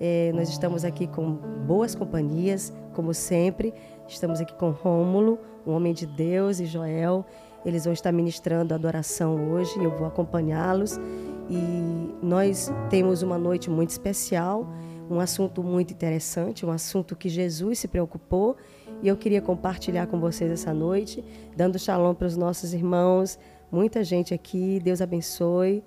É, 0.00 0.32
nós 0.34 0.48
estamos 0.48 0.84
aqui 0.84 1.06
com 1.06 1.32
boas 1.66 1.94
companhias, 1.94 2.72
como 2.94 3.14
sempre. 3.14 3.72
Estamos 4.08 4.40
aqui 4.40 4.54
com 4.54 4.70
Rômulo, 4.70 5.38
um 5.66 5.72
homem 5.72 5.92
de 5.92 6.06
Deus, 6.06 6.60
e 6.60 6.66
Joel. 6.66 7.24
Eles 7.64 7.84
vão 7.84 7.92
estar 7.92 8.10
ministrando 8.10 8.74
adoração 8.74 9.52
hoje, 9.52 9.72
eu 9.82 9.96
vou 9.96 10.06
acompanhá-los. 10.06 10.98
E 11.48 12.14
nós 12.22 12.72
temos 12.90 13.22
uma 13.22 13.38
noite 13.38 13.70
muito 13.70 13.90
especial, 13.90 14.66
um 15.10 15.20
assunto 15.20 15.62
muito 15.62 15.92
interessante, 15.92 16.66
um 16.66 16.70
assunto 16.70 17.14
que 17.14 17.28
Jesus 17.28 17.78
se 17.78 17.88
preocupou. 17.88 18.56
E 19.02 19.08
eu 19.08 19.16
queria 19.16 19.40
compartilhar 19.40 20.06
com 20.06 20.18
vocês 20.20 20.50
essa 20.50 20.72
noite, 20.72 21.24
dando 21.56 21.78
shalom 21.78 22.14
para 22.14 22.26
os 22.26 22.36
nossos 22.36 22.72
irmãos. 22.72 23.38
Muita 23.70 24.04
gente 24.04 24.34
aqui, 24.34 24.80
Deus 24.82 25.00
abençoe. 25.00 25.82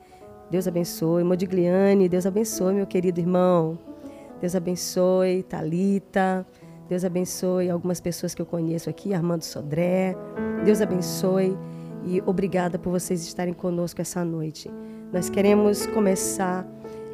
Deus 0.50 0.68
abençoe. 0.68 1.24
Modigliane, 1.24 2.08
Deus 2.08 2.26
abençoe, 2.26 2.74
meu 2.74 2.86
querido 2.86 3.20
irmão. 3.20 3.95
Deus 4.46 4.54
abençoe, 4.54 5.42
Talita. 5.42 6.46
Deus 6.88 7.04
abençoe 7.04 7.68
algumas 7.68 8.00
pessoas 8.00 8.36
que 8.36 8.44
eu 8.44 8.46
conheço 8.46 8.88
aqui, 8.88 9.12
Armando 9.12 9.42
Sodré. 9.42 10.16
Deus 10.64 10.82
abençoe 10.82 11.58
e 12.06 12.22
obrigada 12.28 12.78
por 12.78 12.92
vocês 12.92 13.24
estarem 13.24 13.56
conosco 13.56 14.02
essa 14.02 14.24
noite. 14.24 14.70
Nós 15.12 15.32
queremos 15.32 15.88
começar 15.88 16.64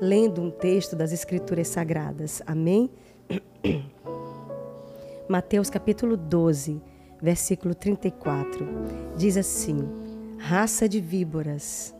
lendo 0.01 0.41
um 0.41 0.51
texto 0.51 0.93
das 0.93 1.13
Escrituras 1.13 1.69
Sagradas. 1.69 2.41
Amém? 2.45 2.91
Mateus 5.29 5.69
capítulo 5.69 6.17
12, 6.17 6.81
versículo 7.21 7.73
34. 7.73 8.67
Diz 9.15 9.37
assim: 9.37 9.87
Raça 10.37 10.89
de 10.89 10.99
víboras, 10.99 11.95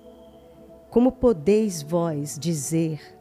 como 0.90 1.10
podeis 1.10 1.82
vós 1.82 2.38
dizer 2.38 3.21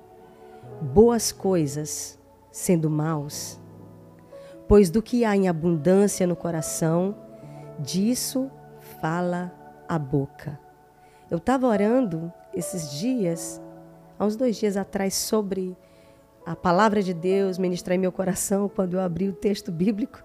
boas 0.81 1.33
coisas 1.33 2.19
sendo 2.51 2.89
maus? 2.89 3.61
Pois 4.67 4.91
do 4.91 5.03
que 5.03 5.25
há 5.25 5.37
em 5.37 5.49
abundância 5.49 6.27
no 6.27 6.37
coração, 6.37 7.17
disso 7.79 8.51
fala 9.01 9.53
a 9.89 9.99
boca. 9.99 10.59
Eu 11.31 11.39
estava 11.39 11.67
orando 11.67 12.33
esses 12.55 12.93
dias, 12.93 13.61
há 14.19 14.25
uns 14.25 14.37
dois 14.37 14.57
dias 14.57 14.77
atrás, 14.77 15.15
sobre 15.15 15.77
a 16.45 16.57
palavra 16.57 17.03
de 17.03 17.13
Deus 17.13 17.59
ministrar 17.59 17.97
em 17.97 18.01
meu 18.01 18.13
coração 18.13 18.69
quando 18.69 18.95
eu 18.95 19.01
abri 19.01 19.29
o 19.29 19.33
texto 19.33 19.71
bíblico. 19.71 20.23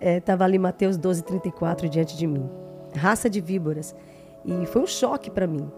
Estava 0.00 0.44
é, 0.44 0.46
ali 0.46 0.58
Mateus 0.58 0.96
12, 0.96 1.22
34 1.22 1.88
diante 1.88 2.16
de 2.16 2.26
mim. 2.26 2.48
Raça 2.94 3.30
de 3.30 3.40
víboras. 3.40 3.94
E 4.44 4.66
foi 4.66 4.82
um 4.82 4.86
choque 4.86 5.30
para 5.30 5.46
mim. 5.46 5.70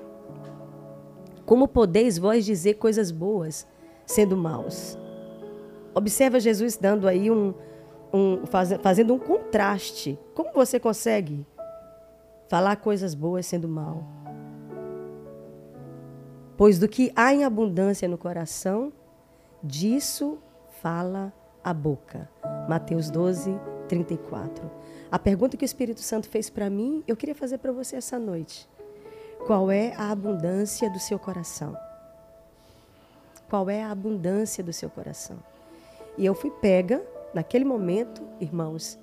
Como 1.44 1.68
podeis 1.68 2.16
vós 2.16 2.44
dizer 2.44 2.74
coisas 2.74 3.10
boas 3.10 3.66
sendo 4.06 4.36
maus? 4.36 4.98
Observa 5.94 6.40
Jesus 6.40 6.76
dando 6.76 7.06
aí 7.06 7.30
um, 7.30 7.54
um 8.12 8.46
faz, 8.46 8.72
fazendo 8.82 9.14
um 9.14 9.18
contraste. 9.18 10.18
Como 10.34 10.52
você 10.52 10.80
consegue 10.80 11.46
falar 12.48 12.76
coisas 12.76 13.14
boas 13.14 13.46
sendo 13.46 13.68
mal? 13.68 14.04
Pois 16.56 16.78
do 16.78 16.88
que 16.88 17.12
há 17.16 17.34
em 17.34 17.44
abundância 17.44 18.08
no 18.08 18.16
coração, 18.16 18.92
disso 19.62 20.38
fala 20.80 21.32
a 21.62 21.72
boca. 21.72 22.28
Mateus 22.68 23.10
12, 23.10 23.58
34. 23.88 24.70
A 25.10 25.18
pergunta 25.18 25.56
que 25.56 25.64
o 25.64 25.66
Espírito 25.66 26.00
Santo 26.00 26.28
fez 26.28 26.50
para 26.50 26.70
mim, 26.70 27.02
eu 27.06 27.16
queria 27.16 27.34
fazer 27.34 27.58
para 27.58 27.72
você 27.72 27.96
essa 27.96 28.18
noite. 28.18 28.68
Qual 29.46 29.70
é 29.70 29.94
a 29.96 30.10
abundância 30.10 30.88
do 30.90 30.98
seu 30.98 31.18
coração? 31.18 31.76
Qual 33.48 33.68
é 33.68 33.82
a 33.82 33.90
abundância 33.90 34.64
do 34.64 34.72
seu 34.72 34.88
coração? 34.88 35.36
E 36.16 36.24
eu 36.24 36.34
fui 36.34 36.50
pega, 36.50 37.02
naquele 37.32 37.64
momento, 37.64 38.22
irmãos, 38.40 38.98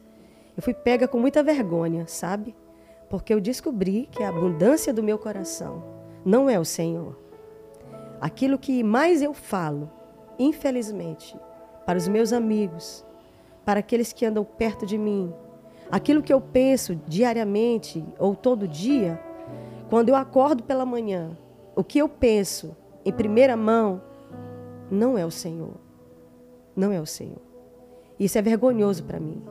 eu 0.56 0.64
fui 0.64 0.74
pega 0.74 1.08
com 1.08 1.20
muita 1.20 1.44
vergonha, 1.44 2.08
sabe? 2.08 2.56
Porque 3.10 3.34
eu 3.34 3.42
descobri 3.42 4.08
que 4.12 4.24
a 4.24 4.30
abundância 4.30 4.94
do 4.94 5.04
meu 5.04 5.18
coração 5.18 5.84
não 6.26 6.50
é 6.50 6.60
o 6.60 6.66
Senhor. 6.66 7.18
Aquilo 8.20 8.58
que 8.58 8.84
mais 8.84 9.22
eu 9.22 9.34
falo, 9.34 9.90
infelizmente, 10.38 11.38
para 11.86 11.98
os 11.98 12.08
meus 12.08 12.32
amigos, 12.32 13.06
para 13.66 13.80
aqueles 13.80 14.14
que 14.14 14.26
andam 14.26 14.44
perto 14.44 14.86
de 14.86 14.98
mim, 14.98 15.34
aquilo 15.92 16.22
que 16.24 16.32
eu 16.32 16.40
penso 16.40 16.96
diariamente 17.08 18.04
ou 18.18 18.36
todo 18.36 18.68
dia, 18.68 19.20
quando 19.90 20.10
eu 20.10 20.16
acordo 20.16 20.64
pela 20.64 20.86
manhã, 20.86 21.38
o 21.76 21.84
que 21.84 22.00
eu 22.00 22.08
penso 22.08 22.76
em 23.04 23.12
primeira 23.12 23.58
mão 23.58 24.02
não 24.92 25.18
é 25.18 25.26
o 25.26 25.32
Senhor. 25.32 25.76
Não 26.76 26.92
é 26.92 27.00
o 27.00 27.06
Senhor. 27.06 27.42
Isso 28.20 28.38
é 28.38 28.42
vergonhoso 28.42 29.04
para 29.04 29.20
mim. 29.20 29.42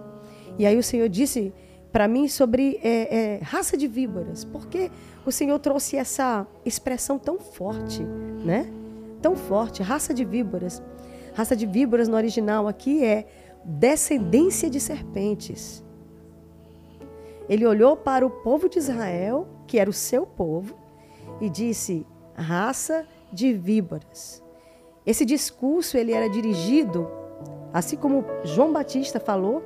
E 0.59 0.67
aí 0.67 0.77
o 0.77 0.83
Senhor 0.83 1.09
disse 1.09 1.53
para 1.91 2.06
mim 2.06 2.28
sobre 2.28 2.78
é, 2.83 3.17
é, 3.17 3.41
raça 3.43 3.77
de 3.77 3.89
víboras, 3.89 4.45
porque 4.45 4.91
o 5.27 5.33
Senhor 5.33 5.59
trouxe 5.59 5.97
essa 5.97 6.47
expressão 6.65 7.19
tão 7.19 7.39
forte, 7.39 8.03
né? 8.45 8.71
Tão 9.21 9.34
forte, 9.34 9.83
raça 9.83 10.15
de 10.15 10.25
víboras. 10.25 10.81
Raça 11.34 11.56
de 11.56 11.67
víboras 11.67 12.06
no 12.06 12.17
original 12.17 12.69
aqui 12.69 13.05
é 13.05 13.27
descendência 13.65 14.71
de 14.71 14.79
serpentes. 14.79 15.83
Ele 17.49 17.67
olhou 17.67 17.97
para 17.97 18.25
o 18.25 18.31
povo 18.31 18.69
de 18.69 18.79
Israel 18.79 19.49
que 19.71 19.79
era 19.79 19.89
o 19.89 19.93
seu 19.93 20.27
povo, 20.27 20.75
e 21.41 21.49
disse: 21.49 22.05
raça 22.34 23.06
de 23.33 23.53
víboras. 23.53 24.43
Esse 25.05 25.25
discurso 25.25 25.97
ele 25.97 26.12
era 26.12 26.28
dirigido, 26.28 27.09
assim 27.72 27.97
como 27.97 28.25
João 28.44 28.72
Batista 28.72 29.19
falou, 29.19 29.62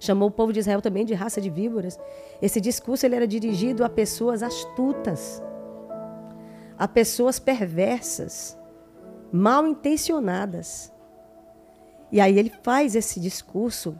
chamou 0.00 0.28
o 0.28 0.32
povo 0.32 0.52
de 0.52 0.58
Israel 0.58 0.82
também 0.82 1.04
de 1.04 1.14
raça 1.14 1.40
de 1.40 1.48
víboras. 1.48 1.98
Esse 2.40 2.60
discurso 2.60 3.06
ele 3.06 3.14
era 3.14 3.26
dirigido 3.26 3.84
a 3.84 3.88
pessoas 3.88 4.42
astutas, 4.42 5.40
a 6.76 6.88
pessoas 6.88 7.38
perversas, 7.38 8.58
mal 9.30 9.66
intencionadas. 9.66 10.92
E 12.10 12.20
aí 12.20 12.36
ele 12.36 12.52
faz 12.62 12.96
esse 12.96 13.20
discurso 13.20 13.98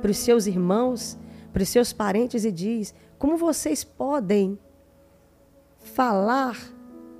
para 0.00 0.10
os 0.10 0.16
seus 0.16 0.46
irmãos, 0.46 1.18
para 1.52 1.62
os 1.62 1.68
seus 1.68 1.92
parentes 1.92 2.46
e 2.46 2.50
diz: 2.50 2.94
como 3.18 3.36
vocês 3.36 3.84
podem 3.84 4.58
falar 5.76 6.56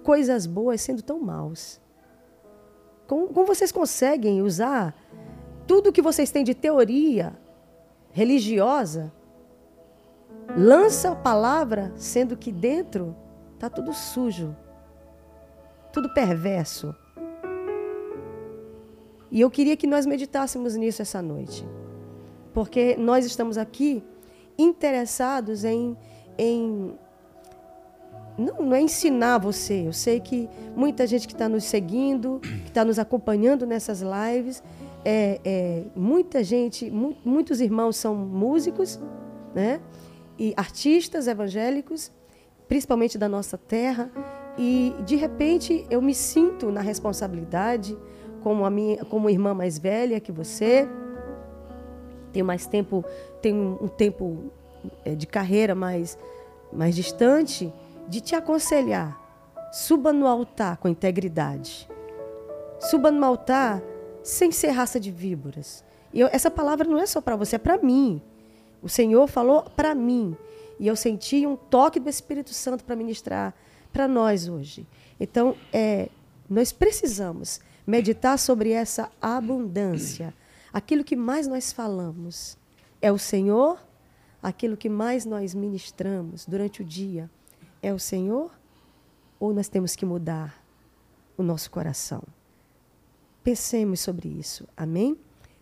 coisas 0.03 0.47
boas 0.47 0.81
sendo 0.81 1.03
tão 1.03 1.21
maus? 1.21 1.82
Como, 3.13 3.29
como 3.29 3.47
vocês 3.47 3.71
conseguem 3.71 4.41
usar 4.41 4.95
tudo 5.67 5.93
que 5.93 6.01
vocês 6.01 6.31
têm 6.31 6.43
de 6.43 6.55
teoria 6.55 7.39
religiosa? 8.11 9.13
Lança 10.57 11.11
a 11.11 11.15
palavra, 11.15 11.93
sendo 11.95 12.39
que 12.39 12.51
dentro 12.51 13.15
está 13.53 13.69
tudo 13.69 13.93
sujo, 13.93 14.57
tudo 15.93 16.15
perverso. 16.15 16.97
E 19.31 19.43
eu 19.43 19.51
queria 19.51 19.77
que 19.77 19.87
nós 19.87 20.07
meditássemos 20.07 20.75
nisso 20.75 21.03
essa 21.03 21.21
noite. 21.21 21.69
Porque 22.55 22.97
nós 22.97 23.27
estamos 23.27 23.59
aqui 23.59 24.03
interessados 24.57 25.65
em, 25.65 25.99
em 26.39 26.99
não, 28.39 28.63
não, 28.63 28.75
é 28.75 28.81
ensinar 28.81 29.39
você. 29.39 29.87
Eu 29.87 29.93
sei 29.93 30.21
que 30.21 30.49
muita 30.75 31.07
gente 31.07 31.27
que 31.27 31.35
está 31.35 31.49
nos 31.49 31.65
seguindo, 31.65 32.41
que 32.41 32.69
está 32.69 32.85
nos 32.85 32.99
acompanhando 32.99 33.67
nessas 33.67 34.03
lives, 34.03 34.63
é, 35.05 35.41
é, 35.45 35.83
muita 35.95 36.43
gente, 36.43 36.91
mu 36.91 37.17
muitos 37.25 37.61
irmãos 37.61 37.97
são 37.97 38.15
músicos, 38.15 38.99
né? 39.55 39.81
E 40.39 40.55
artistas 40.57 41.27
evangélicos, 41.27 42.11
principalmente 42.69 43.19
da 43.19 43.29
nossa 43.29 43.59
terra. 43.59 44.11
E 44.57 44.95
de 45.05 45.17
repente 45.17 45.87
eu 45.91 46.01
me 46.01 46.15
sinto 46.15 46.71
na 46.71 46.81
responsabilidade, 46.81 47.97
como 48.43 48.65
a 48.65 48.71
minha, 48.71 49.05
como 49.05 49.31
irmã 49.31 49.55
mais 49.55 49.79
velha 49.79 50.21
que 50.21 50.33
você, 50.33 50.89
tenho 52.33 52.47
mais 52.47 52.67
tempo, 52.67 53.05
tenho 53.41 53.79
um 53.81 53.89
tempo 53.89 54.51
é, 55.05 55.15
de 55.15 55.27
carreira 55.27 55.75
mais, 55.75 56.19
mais 56.73 56.95
distante, 56.95 57.73
de 58.09 58.21
te 58.21 58.35
aconselhar. 58.35 59.21
Suba 59.73 60.13
no 60.13 60.27
altar 60.27 60.77
com 60.77 60.89
integridade. 60.89 61.89
Suba 62.79 63.11
no 63.11 63.25
altar 63.25 63.83
sem 64.23 64.53
ser 64.53 64.71
raça 64.71 65.01
de 65.01 65.11
víboras. 65.11 65.85
E 66.13 66.21
eu, 66.21 66.29
essa 66.33 66.51
palavra 66.51 66.87
não 66.87 66.99
é 66.99 67.07
só 67.07 67.21
para 67.21 67.37
você, 67.37 67.57
é 67.57 67.59
para 67.59 67.79
mim. 67.79 68.21
O 68.83 68.89
Senhor 68.89 69.27
falou 69.27 69.63
para 69.63 69.95
mim. 69.95 70.37
E 70.79 70.87
eu 70.87 70.97
senti 70.97 71.47
um 71.47 71.57
toque 71.57 71.99
do 71.99 72.09
Espírito 72.09 72.53
Santo 72.53 72.85
para 72.85 72.97
ministrar 72.97 73.55
para 73.93 74.09
nós 74.09 74.49
hoje. 74.49 74.87
Então, 75.19 75.57
é, 75.73 76.09
nós 76.49 76.73
precisamos 76.73 77.61
meditar 77.87 78.39
sobre 78.39 78.73
essa 78.73 79.11
abundância 79.21 80.35
Aquilo 80.73 81.05
que 81.05 81.15
mais 81.15 81.47
nós 81.47 81.71
falamos 81.71 82.57
é 83.01 83.13
o 83.13 83.19
Senhor, 83.19 83.79
aquilo 84.43 84.77
que 84.77 84.89
mais 84.89 85.27
nós 85.27 85.55
ministramos 85.55 86.47
durante 86.47 86.81
o 86.81 86.85
dia 86.85 87.31
é 87.83 87.93
o 87.93 87.99
Senhor, 87.99 88.51
ou 89.41 89.53
nós 89.53 89.69
temos 89.69 89.97
que 89.97 90.07
mudar 90.07 90.63
o 91.37 91.43
nosso 91.43 91.71
coração? 91.71 92.23
Pensemos 93.43 94.01
sobre 94.01 94.29
isso. 94.29 94.69
Amém? 94.77 95.19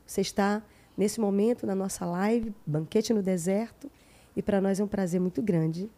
Você 0.06 0.20
está 0.20 0.62
nesse 0.96 1.18
momento 1.18 1.66
na 1.66 1.74
nossa 1.74 2.04
live, 2.04 2.54
Banquete 2.66 3.14
no 3.14 3.22
Deserto, 3.22 3.90
e 4.36 4.42
para 4.42 4.60
nós 4.60 4.78
é 4.78 4.84
um 4.84 4.88
prazer 4.88 5.20
muito 5.20 5.40
grande 5.40 5.90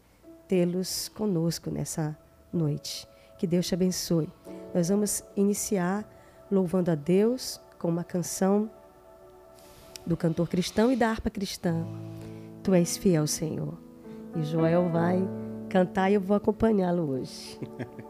tê-los 0.46 1.08
conosco 1.08 1.70
nessa 1.70 2.16
noite. 2.52 3.08
Que 3.38 3.46
Deus 3.46 3.66
te 3.66 3.74
abençoe. 3.74 4.28
Nós 4.72 4.88
vamos 4.88 5.24
iniciar 5.36 6.08
louvando 6.50 6.90
a 6.90 6.94
Deus 6.94 7.60
com 7.78 7.88
uma 7.88 8.04
canção 8.04 8.70
do 10.06 10.16
cantor 10.16 10.48
cristão 10.48 10.92
e 10.92 10.96
da 10.96 11.08
harpa 11.10 11.30
cristã. 11.30 11.84
Tu 12.62 12.72
és 12.74 12.96
fiel, 12.96 13.26
Senhor. 13.26 13.74
E 14.36 14.42
Joel 14.44 14.88
vai 14.88 15.26
cantar 15.72 16.10
e 16.10 16.14
eu 16.14 16.20
vou 16.20 16.36
acompanhá-lo 16.36 17.08
hoje. 17.08 17.58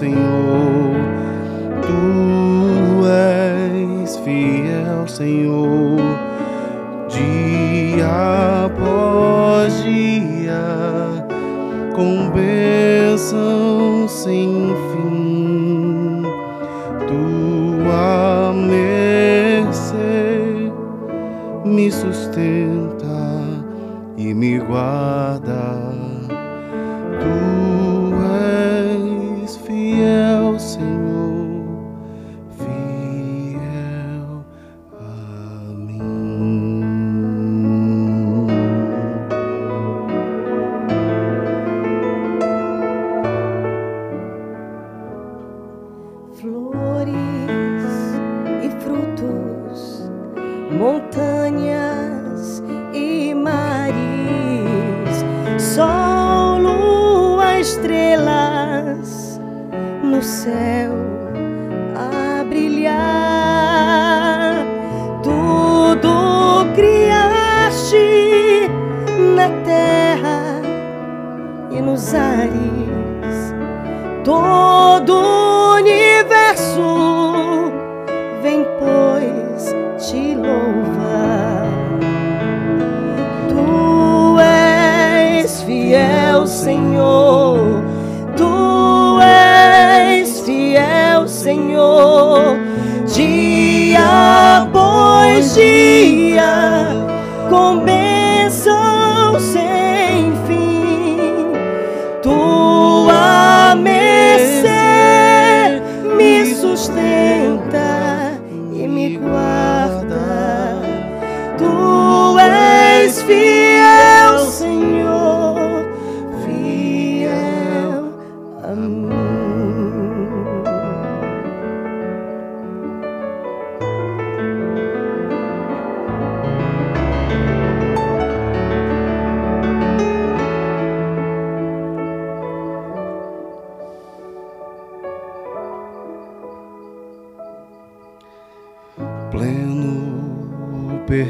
seen 0.00 0.29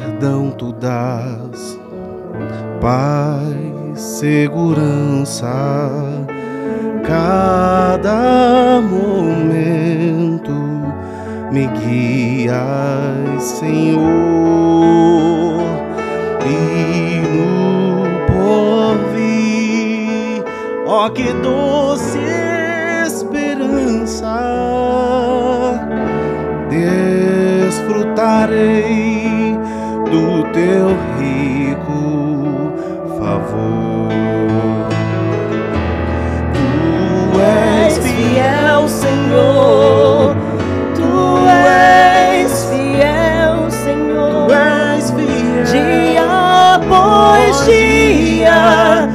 perdão 0.00 0.50
tu 0.50 0.72
dás, 0.72 1.78
paz, 2.80 4.00
segurança, 4.00 5.46
cada 7.04 8.80
momento 8.80 10.52
me 11.52 11.66
guias, 11.66 13.42
Senhor, 13.42 14.00
e 16.46 17.20
no 17.28 18.06
porvir, 18.32 20.42
ó 20.86 21.10
que 21.10 21.30
doce 21.34 22.18
esperança 23.04 24.40
desfrutarei 26.70 29.09
do 30.10 30.42
teu 30.52 30.88
rico 31.18 32.72
favor. 33.18 34.08
Tu 36.52 37.40
és 37.40 37.98
fiel, 37.98 38.88
Senhor. 38.88 40.36
Tu 40.96 41.48
és 41.48 42.64
fiel, 42.64 43.70
Senhor. 43.70 44.46
Tu 44.48 44.52
és 44.52 45.10
fiel. 45.10 45.64
Dia 45.70 46.74
após 46.74 47.64
dia 47.66 49.09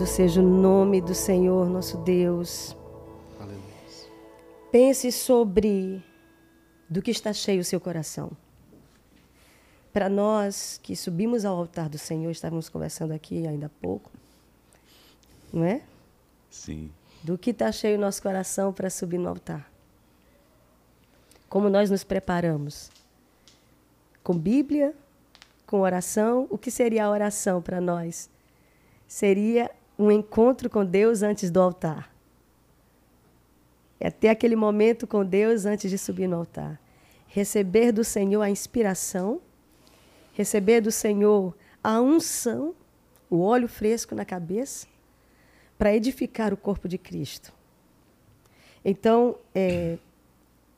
Louvado 0.00 0.06
seja 0.06 0.40
o 0.40 0.44
nome 0.44 0.98
do 1.02 1.14
Senhor, 1.14 1.68
nosso 1.68 1.98
Deus. 1.98 2.74
Aleluia. 3.38 3.62
Pense 4.72 5.12
sobre 5.12 6.02
do 6.88 7.02
que 7.02 7.10
está 7.10 7.34
cheio 7.34 7.60
o 7.60 7.64
seu 7.64 7.78
coração. 7.78 8.30
Para 9.92 10.08
nós 10.08 10.80
que 10.82 10.96
subimos 10.96 11.44
ao 11.44 11.54
altar 11.54 11.90
do 11.90 11.98
Senhor, 11.98 12.30
estávamos 12.30 12.70
conversando 12.70 13.12
aqui 13.12 13.46
ainda 13.46 13.66
há 13.66 13.68
pouco, 13.68 14.10
não 15.52 15.64
é? 15.64 15.82
Sim. 16.48 16.90
Do 17.22 17.36
que 17.36 17.50
está 17.50 17.70
cheio 17.70 17.98
o 17.98 18.00
nosso 18.00 18.22
coração 18.22 18.72
para 18.72 18.88
subir 18.88 19.18
no 19.18 19.28
altar. 19.28 19.70
Como 21.46 21.68
nós 21.68 21.90
nos 21.90 22.04
preparamos? 22.04 22.90
Com 24.24 24.38
Bíblia, 24.38 24.94
com 25.66 25.80
oração. 25.80 26.46
O 26.48 26.56
que 26.56 26.70
seria 26.70 27.04
a 27.04 27.10
oração 27.10 27.60
para 27.60 27.82
nós? 27.82 28.30
Seria 29.06 29.70
um 30.00 30.10
encontro 30.10 30.70
com 30.70 30.82
Deus 30.82 31.22
antes 31.22 31.50
do 31.50 31.60
altar. 31.60 32.10
É 34.00 34.10
ter 34.10 34.28
aquele 34.28 34.56
momento 34.56 35.06
com 35.06 35.22
Deus 35.22 35.66
antes 35.66 35.90
de 35.90 35.98
subir 35.98 36.26
no 36.26 36.36
altar. 36.36 36.80
Receber 37.26 37.92
do 37.92 38.02
Senhor 38.02 38.40
a 38.40 38.48
inspiração, 38.48 39.42
receber 40.32 40.80
do 40.80 40.90
Senhor 40.90 41.54
a 41.84 42.00
unção, 42.00 42.74
o 43.28 43.42
óleo 43.42 43.68
fresco 43.68 44.14
na 44.14 44.24
cabeça, 44.24 44.86
para 45.76 45.94
edificar 45.94 46.52
o 46.54 46.56
corpo 46.56 46.88
de 46.88 46.96
Cristo. 46.96 47.52
Então, 48.82 49.36
é, 49.54 49.98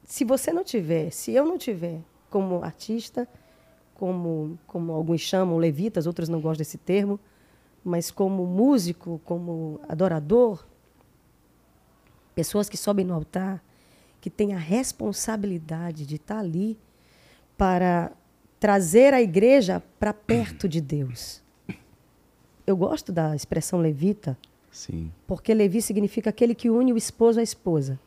se 0.04 0.24
você 0.24 0.52
não 0.52 0.64
tiver, 0.64 1.10
se 1.12 1.32
eu 1.32 1.46
não 1.46 1.56
tiver 1.56 2.00
como 2.28 2.64
artista, 2.64 3.28
como, 3.94 4.58
como 4.66 4.92
alguns 4.92 5.20
chamam 5.20 5.58
levitas, 5.58 6.08
outros 6.08 6.28
não 6.28 6.40
gostam 6.40 6.58
desse 6.58 6.76
termo, 6.76 7.20
mas 7.84 8.10
como 8.10 8.46
músico, 8.46 9.20
como 9.24 9.80
adorador, 9.88 10.64
pessoas 12.34 12.68
que 12.68 12.76
sobem 12.76 13.04
no 13.04 13.14
altar, 13.14 13.62
que 14.20 14.30
têm 14.30 14.54
a 14.54 14.58
responsabilidade 14.58 16.06
de 16.06 16.16
estar 16.16 16.38
ali 16.38 16.78
para 17.56 18.12
trazer 18.60 19.12
a 19.12 19.20
igreja 19.20 19.82
para 19.98 20.14
perto 20.14 20.68
de 20.68 20.80
Deus. 20.80 21.42
Eu 22.64 22.76
gosto 22.76 23.10
da 23.10 23.34
expressão 23.34 23.80
levita, 23.80 24.38
Sim. 24.70 25.10
porque 25.26 25.52
Levi 25.52 25.82
significa 25.82 26.30
aquele 26.30 26.54
que 26.54 26.70
une 26.70 26.92
o 26.92 26.96
esposo 26.96 27.40
à 27.40 27.42
esposa. 27.42 27.98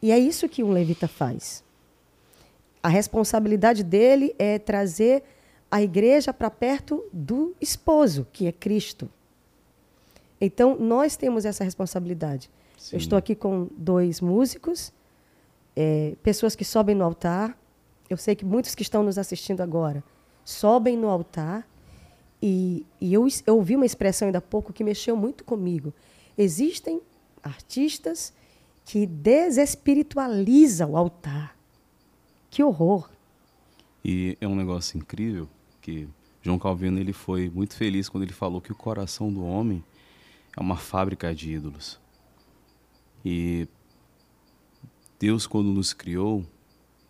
E 0.00 0.12
é 0.12 0.18
isso 0.18 0.48
que 0.48 0.62
um 0.62 0.70
levita 0.70 1.08
faz. 1.08 1.64
A 2.80 2.88
responsabilidade 2.88 3.82
dele 3.82 4.32
é 4.38 4.60
trazer 4.60 5.24
a 5.70 5.82
igreja 5.82 6.32
para 6.32 6.50
perto 6.50 7.04
do 7.12 7.54
esposo, 7.60 8.26
que 8.32 8.46
é 8.46 8.52
Cristo. 8.52 9.10
Então, 10.40 10.76
nós 10.78 11.16
temos 11.16 11.44
essa 11.44 11.64
responsabilidade. 11.64 12.50
Sim. 12.78 12.96
Eu 12.96 12.98
estou 12.98 13.18
aqui 13.18 13.34
com 13.34 13.68
dois 13.76 14.20
músicos, 14.20 14.92
é, 15.74 16.14
pessoas 16.22 16.54
que 16.54 16.64
sobem 16.64 16.94
no 16.94 17.04
altar. 17.04 17.58
Eu 18.08 18.16
sei 18.16 18.36
que 18.36 18.44
muitos 18.44 18.74
que 18.74 18.82
estão 18.82 19.02
nos 19.02 19.18
assistindo 19.18 19.60
agora 19.60 20.04
sobem 20.44 20.96
no 20.96 21.08
altar. 21.08 21.66
E, 22.40 22.86
e 23.00 23.12
eu, 23.12 23.26
eu 23.46 23.56
ouvi 23.56 23.74
uma 23.76 23.86
expressão 23.86 24.26
ainda 24.26 24.38
há 24.38 24.42
pouco 24.42 24.72
que 24.72 24.84
mexeu 24.84 25.16
muito 25.16 25.42
comigo. 25.42 25.92
Existem 26.36 27.00
artistas 27.42 28.32
que 28.84 29.06
desespiritualizam 29.06 30.92
o 30.92 30.96
altar. 30.96 31.56
Que 32.50 32.62
horror! 32.62 33.10
E 34.04 34.38
é 34.40 34.46
um 34.46 34.54
negócio 34.54 34.96
incrível 34.96 35.48
que 35.86 36.08
João 36.42 36.58
Calvino 36.58 36.98
ele 36.98 37.12
foi 37.12 37.48
muito 37.48 37.76
feliz 37.76 38.08
quando 38.08 38.24
ele 38.24 38.32
falou 38.32 38.60
que 38.60 38.72
o 38.72 38.74
coração 38.74 39.32
do 39.32 39.44
homem 39.44 39.84
é 40.56 40.60
uma 40.60 40.76
fábrica 40.76 41.32
de 41.32 41.52
ídolos. 41.52 42.00
E 43.24 43.68
Deus 45.16 45.46
quando 45.46 45.68
nos 45.68 45.92
criou, 45.92 46.44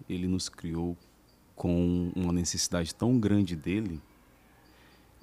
ele 0.06 0.26
nos 0.26 0.50
criou 0.50 0.94
com 1.54 2.12
uma 2.14 2.34
necessidade 2.34 2.94
tão 2.94 3.18
grande 3.18 3.56
dele 3.56 3.98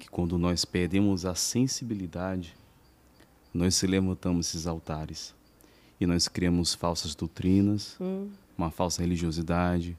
que 0.00 0.08
quando 0.08 0.36
nós 0.36 0.64
perdemos 0.64 1.24
a 1.24 1.36
sensibilidade, 1.36 2.56
nós 3.52 3.76
se 3.76 3.86
levantamos 3.86 4.48
esses 4.48 4.66
altares 4.66 5.32
e 6.00 6.06
nós 6.06 6.26
criamos 6.26 6.74
falsas 6.74 7.14
doutrinas, 7.14 7.96
uma 8.58 8.72
falsa 8.72 9.00
religiosidade, 9.00 9.96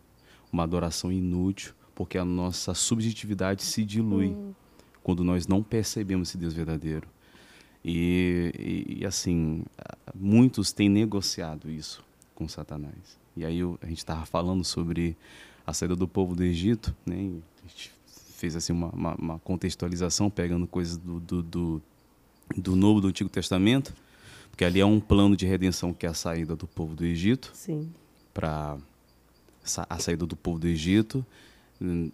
uma 0.52 0.64
adoração 0.64 1.10
inútil, 1.10 1.74
porque 1.96 2.18
a 2.18 2.26
nossa 2.26 2.74
subjetividade 2.74 3.64
se 3.64 3.84
dilui 3.86 4.36
quando 5.02 5.24
nós 5.24 5.48
não 5.48 5.64
percebemos 5.64 6.30
esse 6.30 6.38
Deus 6.38 6.54
verdadeiro. 6.54 7.08
E, 7.84 8.52
e- 8.58 8.98
e, 9.02 9.06
assim, 9.06 9.64
muitos 10.14 10.72
têm 10.72 10.90
negociado 10.90 11.70
isso 11.70 12.04
com 12.34 12.48
Satanás. 12.48 13.18
E 13.38 13.46
aí 13.46 13.60
eu- 13.60 13.78
a 13.82 13.86
gente 13.86 14.00
estava 14.00 14.26
falando 14.26 14.64
sobre 14.64 15.16
a 15.66 15.74
saída 15.74 15.96
do 15.96 16.08
povo 16.08 16.36
do 16.36 16.44
Egito, 16.44 16.96
né? 17.06 17.16
e 17.16 17.42
a 17.64 17.68
gente 17.68 17.92
fez 18.32 18.56
assim 18.56 18.74
uma, 18.74 18.90
uma- 18.90 19.16
uma 19.16 19.40
contextualização 19.40 20.30
pegando 20.30 20.66
coisas 20.68 20.98
do, 20.98 21.20
do, 21.20 21.44
do, 21.44 21.82
do 22.58 22.76
Novo 22.76 23.02
do 23.02 23.08
Antigo 23.08 23.30
Testamento, 23.30 23.94
porque 24.50 24.66
ali 24.66 24.80
é 24.80 24.86
um 24.86 25.00
plano 25.00 25.36
de 25.38 25.46
redenção 25.46 25.94
que 25.94 26.06
é 26.06 26.10
a 26.10 26.14
saída 26.14 26.56
do 26.56 26.66
povo 26.68 26.96
do 26.96 27.06
Egito 27.06 27.52
Sim. 27.54 27.92
para 28.34 28.78
a 29.90 30.00
saída 30.00 30.26
do 30.26 30.36
povo 30.36 30.60
do 30.60 30.68
Egito 30.68 31.20
hum, 31.20 31.24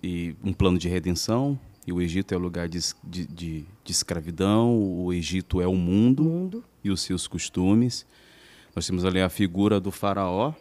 e 0.04 0.36
um 0.44 0.54
plano 0.54 0.78
de 0.78 0.88
redenção. 0.90 1.60
E 1.86 1.92
o 1.92 2.00
Egito 2.02 2.34
é 2.34 2.38
o 2.38 2.40
lugar 2.40 2.70
de, 2.70 2.80
de, 3.04 3.26
de, 3.26 3.66
de 3.84 3.92
escravidão, 3.92 4.78
o 4.78 5.12
Egito 5.12 5.60
é 5.60 5.68
o 5.68 5.74
mundo 5.76 6.24
Mundo. 6.24 6.64
e 6.84 6.92
os 6.92 7.02
seus 7.02 7.28
costumes. 7.28 8.06
Nós 8.76 8.86
temos 8.86 9.04
ali 9.04 9.20
a 9.20 9.30
figura 9.30 9.80
do 9.80 9.92
faraó, 9.92 10.54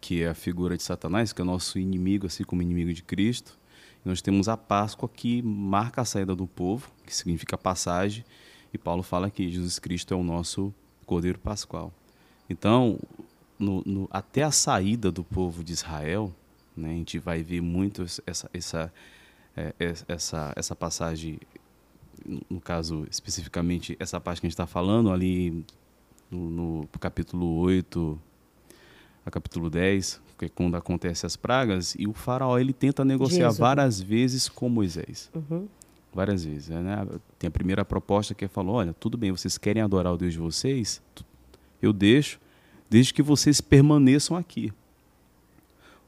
que 0.00 0.22
é 0.22 0.28
a 0.28 0.34
figura 0.34 0.76
de 0.76 0.82
Satanás, 0.82 1.32
que 1.32 1.40
é 1.40 1.44
o 1.44 1.46
nosso 1.46 1.78
inimigo, 1.78 2.26
assim 2.26 2.42
como 2.42 2.62
inimigo 2.62 2.92
de 2.92 3.02
Cristo. 3.02 3.56
E 4.04 4.08
nós 4.08 4.20
temos 4.20 4.48
a 4.48 4.56
Páscoa, 4.56 5.08
que 5.08 5.40
marca 5.42 6.00
a 6.02 6.04
saída 6.04 6.34
do 6.34 6.46
povo, 6.46 6.90
que 7.06 7.14
significa 7.14 7.56
passagem. 7.56 8.24
E 8.72 8.78
Paulo 8.78 9.02
fala 9.02 9.30
que 9.30 9.48
Jesus 9.50 9.78
Cristo 9.78 10.12
é 10.14 10.16
o 10.16 10.22
nosso 10.24 10.74
Cordeiro 11.06 11.38
Pascual. 11.38 11.92
Então, 12.48 12.98
no- 13.58 13.82
no- 13.86 14.08
até 14.10 14.42
a 14.42 14.50
saída 14.50 15.12
do 15.12 15.22
povo 15.22 15.62
de 15.62 15.72
Israel, 15.72 16.34
né, 16.76 16.90
a 16.90 16.94
gente 16.94 17.18
vai 17.18 17.42
ver 17.42 17.60
muito 17.60 18.02
essa, 18.26 18.50
essa, 18.52 18.92
é, 19.56 19.74
é, 19.78 19.94
essa, 20.08 20.52
essa 20.56 20.74
passagem, 20.76 21.38
no- 22.48 22.60
caso 22.60 23.06
especificamente, 23.10 23.96
essa 24.00 24.20
parte 24.20 24.40
que 24.40 24.46
a 24.46 24.48
gente 24.48 24.54
está 24.54 24.66
falando 24.66 25.10
ali 25.10 25.64
no, 26.30 26.50
no 26.50 26.88
capítulo 26.98 27.58
8 27.58 28.18
a 29.26 29.30
capítulo 29.30 29.68
10, 29.68 30.20
que 30.38 30.46
é 30.46 30.48
quando 30.48 30.76
acontecem 30.76 31.26
as 31.26 31.36
pragas, 31.36 31.94
e 31.98 32.06
o 32.06 32.12
faraó 32.14 32.58
ele 32.58 32.72
tenta 32.72 33.04
negociar 33.04 33.48
Êxodo. 33.48 33.60
várias 33.60 34.00
vezes 34.00 34.48
com 34.48 34.68
Moisés. 34.68 35.30
Uhum. 35.34 35.68
Várias 36.12 36.44
vezes. 36.44 36.68
Né? 36.70 37.06
Tem 37.38 37.48
a 37.48 37.50
primeira 37.50 37.84
proposta 37.84 38.34
que 38.34 38.46
é 38.46 38.48
falou, 38.48 38.76
olha, 38.76 38.94
tudo 38.94 39.18
bem, 39.18 39.30
vocês 39.30 39.58
querem 39.58 39.82
adorar 39.82 40.14
o 40.14 40.16
Deus 40.16 40.32
de 40.32 40.38
vocês? 40.38 41.02
Eu 41.82 41.92
deixo, 41.92 42.40
desde 42.88 43.12
que 43.12 43.22
vocês 43.22 43.60
permaneçam 43.60 44.36
aqui. 44.36 44.72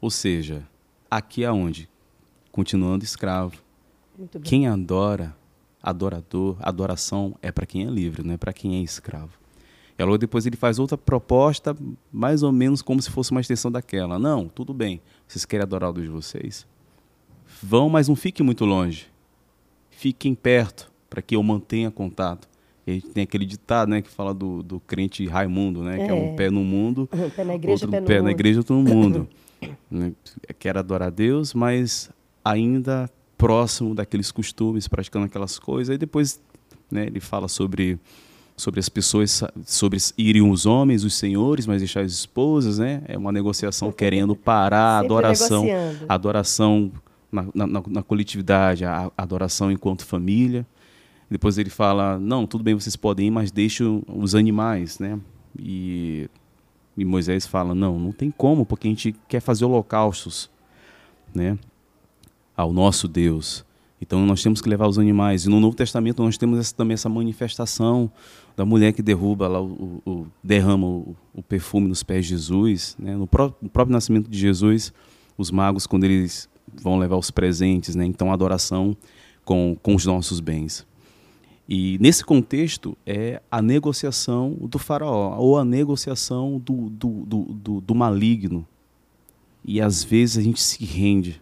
Ou 0.02 0.10
seja, 0.10 0.66
aqui 1.08 1.44
aonde? 1.44 1.88
Continuando 2.50 3.04
escravo. 3.04 3.54
Quem 4.42 4.66
adora, 4.66 5.32
adorador, 5.80 6.56
adoração 6.60 7.36
é 7.40 7.52
para 7.52 7.64
quem 7.64 7.86
é 7.86 7.88
livre, 7.88 8.24
não 8.24 8.34
é 8.34 8.36
para 8.36 8.52
quem 8.52 8.80
é 8.80 8.82
escravo. 8.82 9.38
E 9.96 10.02
logo 10.02 10.18
depois 10.18 10.44
ele 10.44 10.56
faz 10.56 10.80
outra 10.80 10.98
proposta, 10.98 11.76
mais 12.12 12.42
ou 12.42 12.50
menos 12.50 12.82
como 12.82 13.00
se 13.00 13.10
fosse 13.10 13.30
uma 13.30 13.40
extensão 13.40 13.70
daquela. 13.70 14.18
Não, 14.18 14.48
tudo 14.48 14.74
bem, 14.74 15.00
vocês 15.28 15.44
querem 15.44 15.62
adorar 15.62 15.90
o 15.90 15.92
Deus 15.92 16.06
de 16.06 16.12
vocês? 16.12 16.66
Vão, 17.62 17.88
mas 17.88 18.08
não 18.08 18.16
fiquem 18.16 18.44
muito 18.44 18.64
longe. 18.64 19.06
Fiquem 19.88 20.34
perto, 20.34 20.90
para 21.08 21.22
que 21.22 21.36
eu 21.36 21.42
mantenha 21.44 21.92
contato. 21.92 22.48
E 22.84 22.90
a 22.90 22.94
gente 22.94 23.10
tem 23.10 23.22
aquele 23.22 23.46
ditado, 23.46 23.90
né, 23.90 24.02
que 24.02 24.10
fala 24.10 24.34
do, 24.34 24.64
do 24.64 24.80
crente 24.80 25.24
Raimundo, 25.28 25.84
né, 25.84 26.02
é. 26.02 26.04
que 26.06 26.10
é 26.10 26.14
um 26.14 26.34
pé 26.34 26.50
no 26.50 26.64
mundo, 26.64 27.08
um 27.14 27.30
pé 27.30 27.44
na 27.44 27.54
igreja, 27.54 27.86
outro 27.86 27.90
pé, 27.92 28.00
no 28.00 28.06
pé 28.08 28.14
mundo. 28.16 28.24
na 28.24 28.30
igreja, 28.32 28.58
outro 28.58 28.74
no 28.74 28.82
mundo. 28.82 29.28
né, 29.90 30.12
quer 30.58 30.76
adorar 30.76 31.08
a 31.08 31.10
Deus, 31.10 31.54
mas 31.54 32.10
ainda 32.44 33.10
próximo 33.36 33.94
daqueles 33.94 34.30
costumes, 34.30 34.86
praticando 34.86 35.26
aquelas 35.26 35.58
coisas. 35.58 35.94
E 35.94 35.98
depois, 35.98 36.40
né, 36.90 37.06
ele 37.06 37.20
fala 37.20 37.48
sobre 37.48 37.98
sobre 38.56 38.78
as 38.78 38.88
pessoas, 38.88 39.42
sobre 39.64 39.98
irem 40.16 40.48
os 40.48 40.66
homens, 40.66 41.04
os 41.04 41.14
senhores, 41.14 41.66
mas 41.66 41.80
deixar 41.80 42.02
as 42.02 42.12
esposas, 42.12 42.78
né? 42.78 43.02
É 43.08 43.16
uma 43.16 43.32
negociação 43.32 43.90
querendo 43.90 44.36
parar 44.36 44.78
a 44.78 44.98
adoração, 44.98 45.66
a 46.08 46.14
adoração 46.14 46.92
na, 47.30 47.46
na, 47.54 47.66
na, 47.66 48.02
coletividade, 48.02 48.84
a 48.84 49.10
adoração 49.16 49.72
enquanto 49.72 50.04
família. 50.04 50.66
Depois 51.30 51.56
ele 51.56 51.70
fala, 51.70 52.18
não, 52.18 52.46
tudo 52.46 52.62
bem, 52.62 52.74
vocês 52.74 52.94
podem 52.94 53.28
ir, 53.28 53.30
mas 53.30 53.50
deixem 53.50 54.02
os 54.06 54.34
animais, 54.34 54.98
né? 54.98 55.18
E, 55.58 56.28
e 56.96 57.04
Moisés 57.04 57.46
fala, 57.46 57.74
não, 57.74 57.98
não 57.98 58.12
tem 58.12 58.30
como, 58.30 58.66
porque 58.66 58.86
a 58.86 58.90
gente 58.90 59.14
quer 59.28 59.40
fazer 59.40 59.64
holocaustos, 59.64 60.50
né? 61.34 61.58
Ao 62.56 62.72
nosso 62.72 63.08
Deus. 63.08 63.64
Então 64.02 64.26
nós 64.26 64.42
temos 64.42 64.60
que 64.60 64.68
levar 64.68 64.88
os 64.88 64.98
animais. 64.98 65.46
E 65.46 65.48
no 65.48 65.60
Novo 65.60 65.76
Testamento 65.76 66.22
nós 66.22 66.36
temos 66.36 66.58
essa, 66.58 66.74
também 66.74 66.94
essa 66.94 67.08
manifestação 67.08 68.10
da 68.56 68.64
mulher 68.64 68.92
que 68.92 69.00
derruba 69.00 69.46
lá 69.46 69.62
o, 69.62 70.02
o 70.04 70.26
derrama 70.42 70.86
o, 70.86 71.16
o, 71.32 71.42
perfume 71.42 71.86
nos 71.88 72.02
pés 72.02 72.26
de 72.26 72.30
Jesus, 72.30 72.96
né? 72.98 73.16
no, 73.16 73.26
pró 73.26 73.54
no, 73.62 73.70
próprio 73.70 73.92
nascimento 73.92 74.28
de 74.28 74.38
Jesus, 74.38 74.92
os 75.38 75.50
magos 75.50 75.86
quando 75.86 76.04
eles 76.04 76.48
vão 76.74 76.98
levar 76.98 77.16
os 77.16 77.30
presentes, 77.30 77.94
né? 77.94 78.04
Então 78.04 78.30
a 78.30 78.34
adoração 78.34 78.96
com 79.44 79.76
com 79.80 79.94
os 79.94 80.04
nossos 80.04 80.40
bens. 80.40 80.86
E 81.74 81.96
nesse 81.98 82.22
contexto 82.22 82.98
é 83.06 83.40
a 83.50 83.62
negociação 83.62 84.50
do 84.60 84.78
faraó, 84.78 85.38
ou 85.38 85.58
a 85.58 85.64
negociação 85.64 86.58
do, 86.58 86.90
do, 86.90 87.24
do, 87.24 87.44
do, 87.44 87.80
do 87.80 87.94
maligno. 87.94 88.68
E 89.64 89.80
às 89.80 90.04
vezes 90.04 90.36
a 90.36 90.42
gente 90.42 90.60
se 90.60 90.84
rende, 90.84 91.40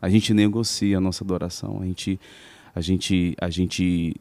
a 0.00 0.08
gente 0.08 0.32
negocia 0.32 0.98
a 0.98 1.00
nossa 1.00 1.24
adoração, 1.24 1.80
a 1.82 1.84
gente, 1.84 2.20
a 2.72 2.80
gente, 2.80 3.34
a 3.40 3.50
gente 3.50 4.14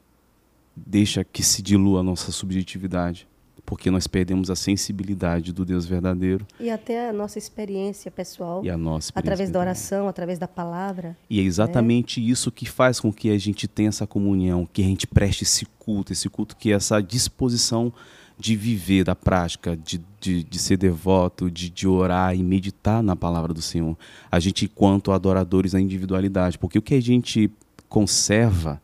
deixa 0.75 1.23
que 1.23 1.43
se 1.43 1.61
dilua 1.61 1.99
a 1.99 2.03
nossa 2.03 2.31
subjetividade, 2.31 3.27
porque 3.65 3.89
nós 3.89 4.05
perdemos 4.07 4.49
a 4.49 4.55
sensibilidade 4.55 5.51
do 5.51 5.65
Deus 5.65 5.85
verdadeiro. 5.85 6.45
E 6.59 6.69
até 6.69 7.09
a 7.09 7.13
nossa 7.13 7.37
experiência 7.37 8.11
pessoal. 8.11 8.63
E 8.63 8.69
a 8.69 8.77
nossa 8.77 9.11
através 9.15 9.49
da 9.49 9.59
oração, 9.59 10.07
através 10.07 10.37
da 10.37 10.47
palavra. 10.47 11.17
E 11.29 11.39
é 11.39 11.43
exatamente 11.43 12.21
né? 12.21 12.27
isso 12.27 12.51
que 12.51 12.65
faz 12.65 12.99
com 12.99 13.11
que 13.11 13.29
a 13.29 13.37
gente 13.37 13.67
tenha 13.67 13.89
essa 13.89 14.05
comunhão, 14.05 14.67
que 14.71 14.81
a 14.81 14.85
gente 14.85 15.07
preste 15.07 15.43
esse 15.43 15.65
culto, 15.79 16.13
esse 16.13 16.29
culto 16.29 16.55
que 16.55 16.71
é 16.71 16.75
essa 16.75 17.01
disposição 17.01 17.91
de 18.37 18.55
viver 18.55 19.05
da 19.05 19.15
prática, 19.15 19.77
de, 19.77 20.01
de, 20.19 20.43
de 20.43 20.59
ser 20.59 20.77
devoto, 20.77 21.49
de, 21.49 21.69
de 21.69 21.87
orar 21.87 22.35
e 22.35 22.43
meditar 22.43 23.01
na 23.01 23.15
palavra 23.15 23.53
do 23.53 23.61
Senhor. 23.61 23.97
A 24.29 24.39
gente, 24.39 24.65
enquanto 24.65 25.11
adoradores 25.11 25.71
da 25.71 25.79
individualidade, 25.79 26.57
porque 26.57 26.77
o 26.77 26.81
que 26.81 26.95
a 26.95 27.01
gente 27.01 27.49
conserva 27.87 28.81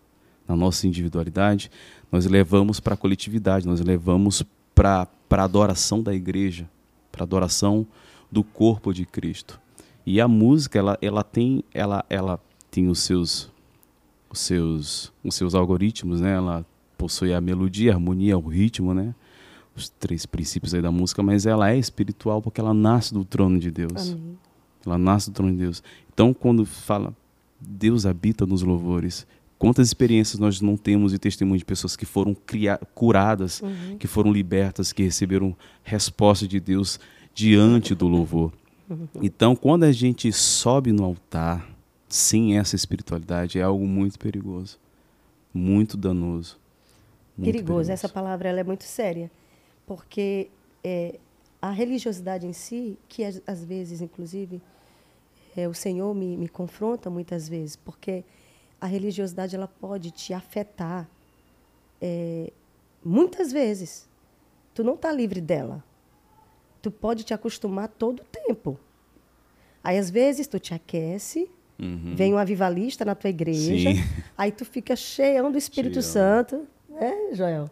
na 0.47 0.55
nossa 0.55 0.87
individualidade, 0.87 1.69
nós 2.11 2.25
levamos 2.25 2.79
para 2.79 2.93
a 2.93 2.97
coletividade, 2.97 3.65
nós 3.65 3.81
levamos 3.81 4.43
para 4.73 5.07
a 5.29 5.43
adoração 5.43 6.01
da 6.01 6.13
igreja, 6.13 6.69
para 7.11 7.23
a 7.23 7.25
adoração 7.25 7.85
do 8.31 8.43
corpo 8.43 8.93
de 8.93 9.05
Cristo. 9.05 9.59
E 10.05 10.19
a 10.19 10.27
música, 10.27 10.79
ela, 10.79 10.97
ela 11.01 11.23
tem, 11.23 11.63
ela, 11.73 12.03
ela 12.09 12.39
tem 12.69 12.87
os 12.87 12.99
seus, 12.99 13.51
os 14.29 14.39
seus, 14.39 15.13
os 15.23 15.35
seus 15.35 15.53
algoritmos, 15.53 16.21
né? 16.21 16.33
Ela 16.35 16.65
possui 16.97 17.33
a 17.33 17.41
melodia, 17.41 17.91
a 17.91 17.95
harmonia, 17.95 18.37
o 18.37 18.47
ritmo, 18.47 18.93
né? 18.93 19.13
os 19.75 19.89
três 19.89 20.25
princípios 20.25 20.73
aí 20.73 20.81
da 20.81 20.91
música, 20.91 21.23
mas 21.23 21.45
ela 21.45 21.71
é 21.71 21.77
espiritual 21.77 22.41
porque 22.41 22.59
ela 22.59 22.73
nasce 22.73 23.13
do 23.13 23.23
trono 23.23 23.59
de 23.59 23.71
Deus. 23.71 24.11
Amém. 24.11 24.37
Ela 24.85 24.97
nasce 24.97 25.29
do 25.29 25.33
trono 25.33 25.51
de 25.51 25.59
Deus. 25.59 25.83
Então, 26.13 26.33
quando 26.33 26.65
fala 26.65 27.15
Deus 27.59 28.05
habita 28.05 28.45
nos 28.45 28.63
louvores, 28.63 29.27
quantas 29.61 29.89
experiências 29.89 30.39
nós 30.39 30.59
não 30.59 30.75
temos 30.75 31.11
de 31.11 31.19
testemunho 31.19 31.59
de 31.59 31.63
pessoas 31.63 31.95
que 31.95 32.03
foram 32.03 32.35
curadas, 32.95 33.61
uhum. 33.61 33.95
que 33.99 34.07
foram 34.07 34.33
libertas, 34.33 34.91
que 34.91 35.03
receberam 35.03 35.55
resposta 35.83 36.47
de 36.47 36.59
Deus 36.59 36.99
diante 37.31 37.93
do 37.93 38.07
louvor. 38.07 38.51
Uhum. 38.89 39.07
Então, 39.21 39.55
quando 39.55 39.83
a 39.83 39.91
gente 39.91 40.33
sobe 40.33 40.91
no 40.91 41.05
altar 41.05 41.69
sem 42.09 42.57
essa 42.57 42.75
espiritualidade, 42.75 43.59
é 43.59 43.61
algo 43.61 43.85
muito 43.85 44.17
perigoso, 44.17 44.79
muito 45.53 45.95
danoso. 45.95 46.57
Muito 47.37 47.45
perigoso. 47.45 47.65
perigoso. 47.65 47.91
Essa 47.91 48.09
palavra 48.09 48.49
ela 48.49 48.61
é 48.61 48.63
muito 48.63 48.83
séria 48.83 49.29
porque 49.85 50.49
é, 50.83 51.19
a 51.61 51.69
religiosidade 51.69 52.47
em 52.47 52.53
si, 52.53 52.97
que 53.07 53.23
às 53.23 53.63
vezes, 53.63 54.01
inclusive, 54.01 54.59
é, 55.55 55.67
o 55.67 55.73
Senhor 55.75 56.15
me, 56.15 56.35
me 56.35 56.49
confronta 56.49 57.11
muitas 57.11 57.47
vezes, 57.47 57.75
porque 57.75 58.23
a 58.81 58.87
religiosidade 58.87 59.55
ela 59.55 59.67
pode 59.67 60.09
te 60.09 60.33
afetar 60.33 61.07
é, 62.01 62.51
muitas 63.05 63.51
vezes. 63.51 64.09
Tu 64.73 64.83
não 64.83 64.95
está 64.95 65.11
livre 65.11 65.39
dela. 65.39 65.83
Tu 66.81 66.89
pode 66.89 67.23
te 67.23 67.33
acostumar 67.33 67.87
todo 67.87 68.21
o 68.21 68.25
tempo. 68.25 68.79
Aí, 69.83 69.99
às 69.99 70.09
vezes, 70.09 70.47
tu 70.47 70.59
te 70.59 70.73
aquece, 70.73 71.47
uhum. 71.79 72.15
vem 72.15 72.33
um 72.33 72.37
avivalista 72.37 73.05
na 73.05 73.13
tua 73.13 73.29
igreja, 73.29 73.91
Sim. 73.91 74.03
aí 74.35 74.51
tu 74.51 74.65
fica 74.65 74.95
cheião 74.95 75.51
do 75.51 75.57
Espírito 75.57 76.01
Santo, 76.01 76.67
né, 76.89 77.13
Joel? 77.33 77.69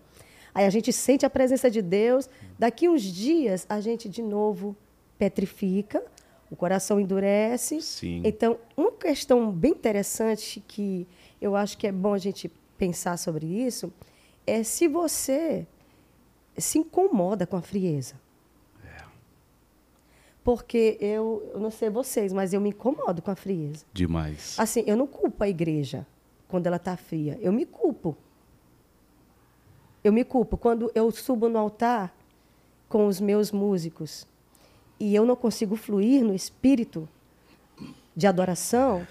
Aí 0.53 0.65
a 0.65 0.69
gente 0.69 0.91
sente 0.91 1.25
a 1.25 1.29
presença 1.29 1.69
de 1.69 1.81
Deus. 1.81 2.29
Daqui 2.57 2.89
uns 2.89 3.01
dias 3.01 3.65
a 3.69 3.79
gente 3.79 4.09
de 4.09 4.21
novo 4.21 4.75
petrifica, 5.17 6.03
o 6.49 6.55
coração 6.55 6.99
endurece. 6.99 7.81
Sim. 7.81 8.21
Então, 8.23 8.57
uma 8.75 8.91
questão 8.91 9.51
bem 9.51 9.71
interessante 9.71 10.63
que 10.67 11.07
eu 11.39 11.55
acho 11.55 11.77
que 11.77 11.87
é 11.87 11.91
bom 11.91 12.13
a 12.13 12.17
gente 12.17 12.51
pensar 12.77 13.17
sobre 13.17 13.45
isso 13.45 13.91
é 14.47 14.63
se 14.63 14.87
você 14.87 15.67
se 16.57 16.79
incomoda 16.79 17.45
com 17.45 17.55
a 17.55 17.61
frieza. 17.61 18.15
É. 18.83 19.03
Porque 20.43 20.97
eu, 20.99 21.49
eu 21.53 21.59
não 21.59 21.69
sei 21.69 21.89
vocês, 21.89 22.33
mas 22.33 22.53
eu 22.53 22.59
me 22.59 22.69
incomodo 22.69 23.21
com 23.21 23.31
a 23.31 23.35
frieza. 23.35 23.85
Demais. 23.93 24.55
Assim, 24.57 24.83
eu 24.87 24.97
não 24.97 25.05
culpo 25.05 25.43
a 25.43 25.49
igreja 25.49 26.05
quando 26.47 26.65
ela 26.67 26.77
está 26.77 26.97
fria. 26.97 27.37
Eu 27.41 27.53
me 27.53 27.65
culpo. 27.65 28.17
Eu 30.03 30.11
me 30.11 30.23
culpo 30.23 30.57
quando 30.57 30.91
eu 30.95 31.11
subo 31.11 31.47
no 31.47 31.59
altar 31.59 32.15
com 32.87 33.05
os 33.05 33.21
meus 33.21 33.51
músicos 33.51 34.25
e 34.99 35.15
eu 35.15 35.25
não 35.25 35.35
consigo 35.35 35.75
fluir 35.75 36.23
no 36.23 36.33
espírito 36.35 37.07
de 38.15 38.27
adoração, 38.27 39.07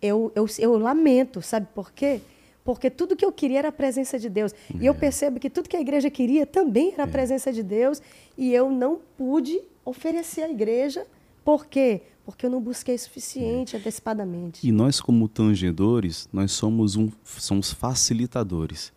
eu, 0.00 0.32
eu, 0.34 0.46
eu 0.58 0.78
lamento, 0.78 1.42
sabe 1.42 1.66
por 1.74 1.92
quê? 1.92 2.20
Porque 2.64 2.90
tudo 2.90 3.14
que 3.14 3.24
eu 3.24 3.30
queria 3.30 3.60
era 3.60 3.68
a 3.68 3.72
presença 3.72 4.18
de 4.18 4.28
Deus. 4.28 4.52
É. 4.52 4.78
E 4.80 4.86
eu 4.86 4.92
é. 4.92 4.96
percebo 4.96 5.38
que 5.38 5.48
tudo 5.48 5.68
que 5.68 5.76
a 5.76 5.80
igreja 5.80 6.10
queria 6.10 6.44
também 6.44 6.92
era 6.92 7.04
a 7.04 7.06
é. 7.06 7.10
presença 7.10 7.52
de 7.52 7.62
Deus. 7.62 8.02
E 8.36 8.52
eu 8.52 8.70
não 8.70 8.98
pude 9.16 9.60
oferecer 9.84 10.42
à 10.42 10.50
igreja. 10.50 11.06
Por 11.44 11.66
quê? 11.66 12.02
Porque 12.24 12.44
eu 12.44 12.50
não 12.50 12.60
busquei 12.60 12.98
suficiente 12.98 13.76
é. 13.76 13.78
antecipadamente. 13.78 14.66
E 14.66 14.72
nós, 14.72 15.00
como 15.00 15.28
tangedores, 15.28 16.28
nós 16.32 16.50
somos, 16.50 16.96
um, 16.96 17.08
somos 17.22 17.72
facilitadores. 17.72 18.92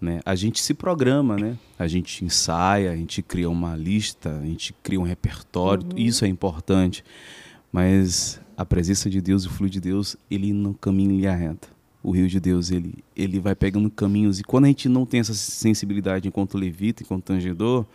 Né? 0.00 0.20
A 0.24 0.34
gente 0.34 0.60
se 0.60 0.74
programa, 0.74 1.36
né? 1.36 1.56
A 1.78 1.86
gente 1.86 2.24
ensaia, 2.24 2.90
a 2.90 2.96
gente 2.96 3.22
cria 3.22 3.48
uma 3.48 3.76
lista, 3.76 4.38
a 4.38 4.44
gente 4.44 4.74
cria 4.82 5.00
um 5.00 5.04
repertório, 5.04 5.84
uhum. 5.84 5.98
isso 5.98 6.24
é 6.24 6.28
importante. 6.28 7.04
Mas 7.72 8.40
a 8.56 8.64
presença 8.64 9.08
de 9.10 9.20
Deus, 9.20 9.46
o 9.46 9.50
fluxo 9.50 9.72
de 9.72 9.80
Deus, 9.80 10.16
ele 10.30 10.52
não 10.52 10.72
caminha 10.72 11.10
em 11.10 11.16
linha 11.18 11.34
reta. 11.34 11.68
O 12.02 12.10
rio 12.10 12.28
de 12.28 12.38
Deus, 12.38 12.70
ele, 12.70 13.02
ele 13.16 13.40
vai 13.40 13.54
pegando 13.54 13.90
caminhos. 13.90 14.38
E 14.38 14.44
quando 14.44 14.64
a 14.64 14.68
gente 14.68 14.88
não 14.88 15.06
tem 15.06 15.20
essa 15.20 15.32
sensibilidade 15.32 16.28
enquanto 16.28 16.58
levita, 16.58 17.02
enquanto 17.02 17.24
tangedor, 17.24 17.86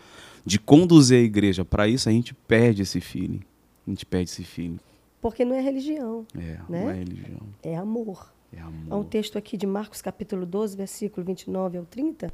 de 0.44 0.58
conduzir 0.58 1.20
a 1.20 1.22
igreja 1.22 1.64
para 1.64 1.88
isso, 1.88 2.10
a 2.10 2.12
gente 2.12 2.34
perde 2.34 2.82
esse 2.82 3.00
feeling. 3.00 3.42
A 3.86 3.90
gente 3.92 4.06
perde 4.06 4.32
esse 4.32 4.44
feeling. 4.44 4.80
Porque 5.22 5.46
não 5.46 5.56
é 5.56 5.62
religião. 5.62 6.26
É, 6.36 6.40
né? 6.40 6.60
não 6.70 6.90
é 6.90 6.94
religião. 6.94 7.42
É 7.62 7.78
amor. 7.78 8.34
É 8.52 8.60
amor. 8.60 8.94
Há 8.94 8.98
um 8.98 9.04
texto 9.04 9.38
aqui 9.38 9.58
de 9.58 9.68
Marcos 9.68 10.02
capítulo 10.02 10.46
12, 10.46 10.76
versículo 10.76 11.26
29 11.26 11.78
ao 11.78 11.86
30, 11.86 12.34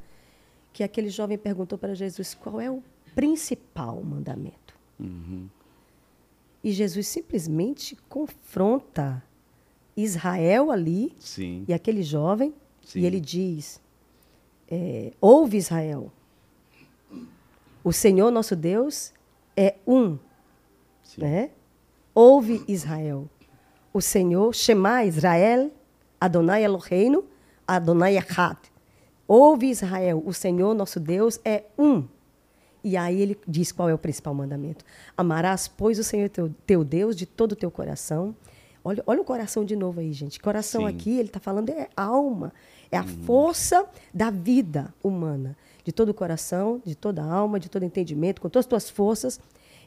que 0.72 0.84
aquele 0.84 1.10
jovem 1.10 1.38
perguntou 1.38 1.78
para 1.78 1.94
Jesus 1.94 2.34
qual 2.34 2.60
é 2.60 2.70
o 2.70 2.82
principal 3.14 4.02
mandamento. 4.04 4.76
Uhum. 5.00 5.48
E 6.64 6.72
Jesus 6.72 7.08
simplesmente 7.08 7.96
confronta 8.10 9.24
Israel 9.96 10.72
ali 10.72 11.14
Sim. 11.20 11.64
e 11.68 11.74
aquele 11.74 12.04
jovem, 12.04 12.54
Sim. 12.82 13.02
e 13.02 13.06
ele 13.06 13.20
diz: 13.20 13.82
é, 14.70 15.12
Ouve 15.22 15.58
Israel, 15.58 16.12
o 17.84 17.94
Senhor 17.94 18.32
nosso 18.32 18.56
Deus 18.56 19.14
é 19.56 19.76
um. 19.86 20.18
Sim. 21.04 21.22
Né? 21.22 21.52
Ouve 22.14 22.64
Israel, 22.68 23.30
o 23.94 24.02
Senhor, 24.02 24.54
Shema 24.54 25.06
Israel, 25.06 25.72
Adonai 26.26 26.64
Eloheinu, 26.64 27.24
Adonai 27.68 28.18
Echad. 28.18 28.58
Ouve 29.28 29.70
Israel, 29.70 30.24
o 30.26 30.34
Senhor 30.34 30.74
nosso 30.74 31.00
Deus 31.00 31.40
é 31.46 31.66
um. 31.78 32.04
E 32.84 32.98
aí 32.98 33.22
ele 33.22 33.40
diz 33.48 33.72
qual 33.72 33.90
é 33.90 33.94
o 33.94 33.98
principal 33.98 34.34
mandamento. 34.34 34.84
Amarás, 35.16 35.68
pois, 35.68 36.00
o 36.00 36.04
Senhor 36.04 36.30
teu, 36.30 36.54
teu 36.66 36.84
Deus 36.84 37.16
de 37.16 37.28
todo 37.28 37.52
o 37.52 37.56
teu 37.56 37.70
coração. 37.70 38.36
Olha, 38.84 39.04
olha 39.06 39.22
o 39.22 39.24
coração 39.24 39.64
de 39.64 39.76
novo 39.76 40.00
aí, 40.00 40.12
gente. 40.14 40.40
Coração 40.40 40.82
Sim. 40.82 40.88
aqui, 40.88 41.12
ele 41.12 41.30
está 41.30 41.40
falando 41.40 41.70
é 41.70 41.90
alma. 41.96 42.52
É 42.92 42.98
a 42.98 43.04
força 43.04 43.88
da 44.12 44.32
vida 44.32 44.94
humana. 45.04 45.56
De 45.84 45.92
todo 45.92 46.10
o 46.10 46.14
coração, 46.14 46.82
de 46.84 46.96
toda 46.96 47.24
a 47.24 47.32
alma, 47.32 47.60
de 47.60 47.70
todo 47.70 47.84
entendimento, 47.84 48.42
com 48.42 48.50
todas 48.50 48.66
as 48.66 48.70
tuas 48.70 48.90
forças. 48.90 49.40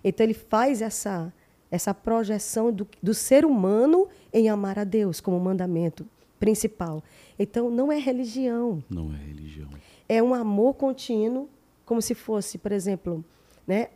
Então 0.05 0.25
ele 0.25 0.35
faz 0.35 0.83
essa, 0.83 1.33
essa 1.69 1.93
projeção 1.93 2.73
do, 2.73 2.87
do 3.03 3.13
ser 3.13 3.45
humano 3.45 4.07
em 4.33 4.49
amar 4.49 4.79
a 4.79 4.85
Deus 4.85 5.21
como 5.21 5.39
mandamento 5.41 6.07
principal. 6.39 7.03
Então 7.39 7.71
não 7.71 7.91
é 7.93 7.99
religião 7.99 8.83
Não 8.89 9.13
é 9.13 9.17
religião. 9.17 9.69
é 10.09 10.23
um 10.23 10.35
amor 10.35 10.75
contínuo, 10.75 11.49
como 11.85 12.01
se 12.03 12.15
fosse, 12.15 12.59
por 12.59 12.73
exemplo, 12.73 13.25
né? 13.67 13.89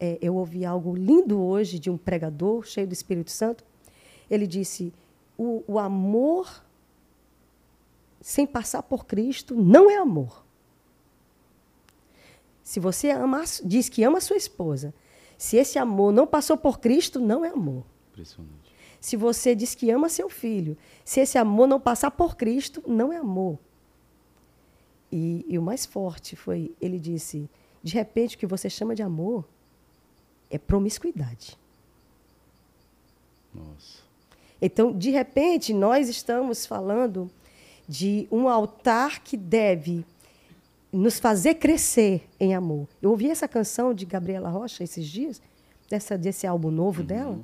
é, 0.00 0.18
eu 0.20 0.36
ouvi 0.36 0.64
algo 0.64 0.94
lindo 0.94 1.40
hoje 1.40 1.78
de 1.78 1.90
um 1.90 1.96
pregador 1.96 2.64
cheio 2.64 2.86
do 2.86 2.92
Espírito 2.92 3.30
Santo. 3.30 3.64
Ele 4.30 4.46
disse: 4.46 4.92
o, 5.36 5.62
o 5.66 5.78
amor 5.78 6.62
sem 8.20 8.46
passar 8.46 8.82
por 8.82 9.06
Cristo 9.06 9.54
não 9.54 9.90
é 9.90 9.96
amor. 9.96 10.44
Se 12.62 12.78
você 12.78 13.10
ama, 13.10 13.42
diz 13.64 13.88
que 13.88 14.02
ama 14.04 14.18
a 14.18 14.20
sua 14.20 14.36
esposa, 14.36 14.92
se 15.38 15.56
esse 15.56 15.78
amor 15.78 16.12
não 16.12 16.26
passou 16.26 16.56
por 16.56 16.78
Cristo, 16.78 17.18
não 17.18 17.44
é 17.44 17.48
amor. 17.48 17.84
Impressionante. 18.12 18.67
Se 19.00 19.16
você 19.16 19.54
diz 19.54 19.74
que 19.74 19.90
ama 19.90 20.08
seu 20.08 20.28
filho, 20.28 20.76
se 21.04 21.20
esse 21.20 21.38
amor 21.38 21.66
não 21.68 21.80
passar 21.80 22.10
por 22.10 22.36
Cristo, 22.36 22.82
não 22.86 23.12
é 23.12 23.16
amor. 23.16 23.58
E, 25.10 25.44
e 25.48 25.58
o 25.58 25.62
mais 25.62 25.86
forte 25.86 26.36
foi, 26.36 26.74
ele 26.80 26.98
disse, 26.98 27.48
de 27.82 27.94
repente 27.94 28.36
o 28.36 28.38
que 28.38 28.46
você 28.46 28.68
chama 28.68 28.94
de 28.94 29.02
amor 29.02 29.44
é 30.50 30.58
promiscuidade. 30.58 31.56
Nossa. 33.54 34.02
Então, 34.60 34.92
de 34.92 35.10
repente, 35.10 35.72
nós 35.72 36.08
estamos 36.08 36.66
falando 36.66 37.30
de 37.88 38.26
um 38.30 38.48
altar 38.48 39.20
que 39.20 39.36
deve 39.36 40.04
nos 40.92 41.18
fazer 41.18 41.54
crescer 41.54 42.28
em 42.40 42.54
amor. 42.54 42.88
Eu 43.00 43.10
ouvi 43.10 43.30
essa 43.30 43.46
canção 43.46 43.94
de 43.94 44.04
Gabriela 44.04 44.48
Rocha 44.48 44.82
esses 44.82 45.06
dias, 45.06 45.40
dessa, 45.88 46.18
desse 46.18 46.46
álbum 46.46 46.70
novo 46.70 47.02
dela, 47.02 47.38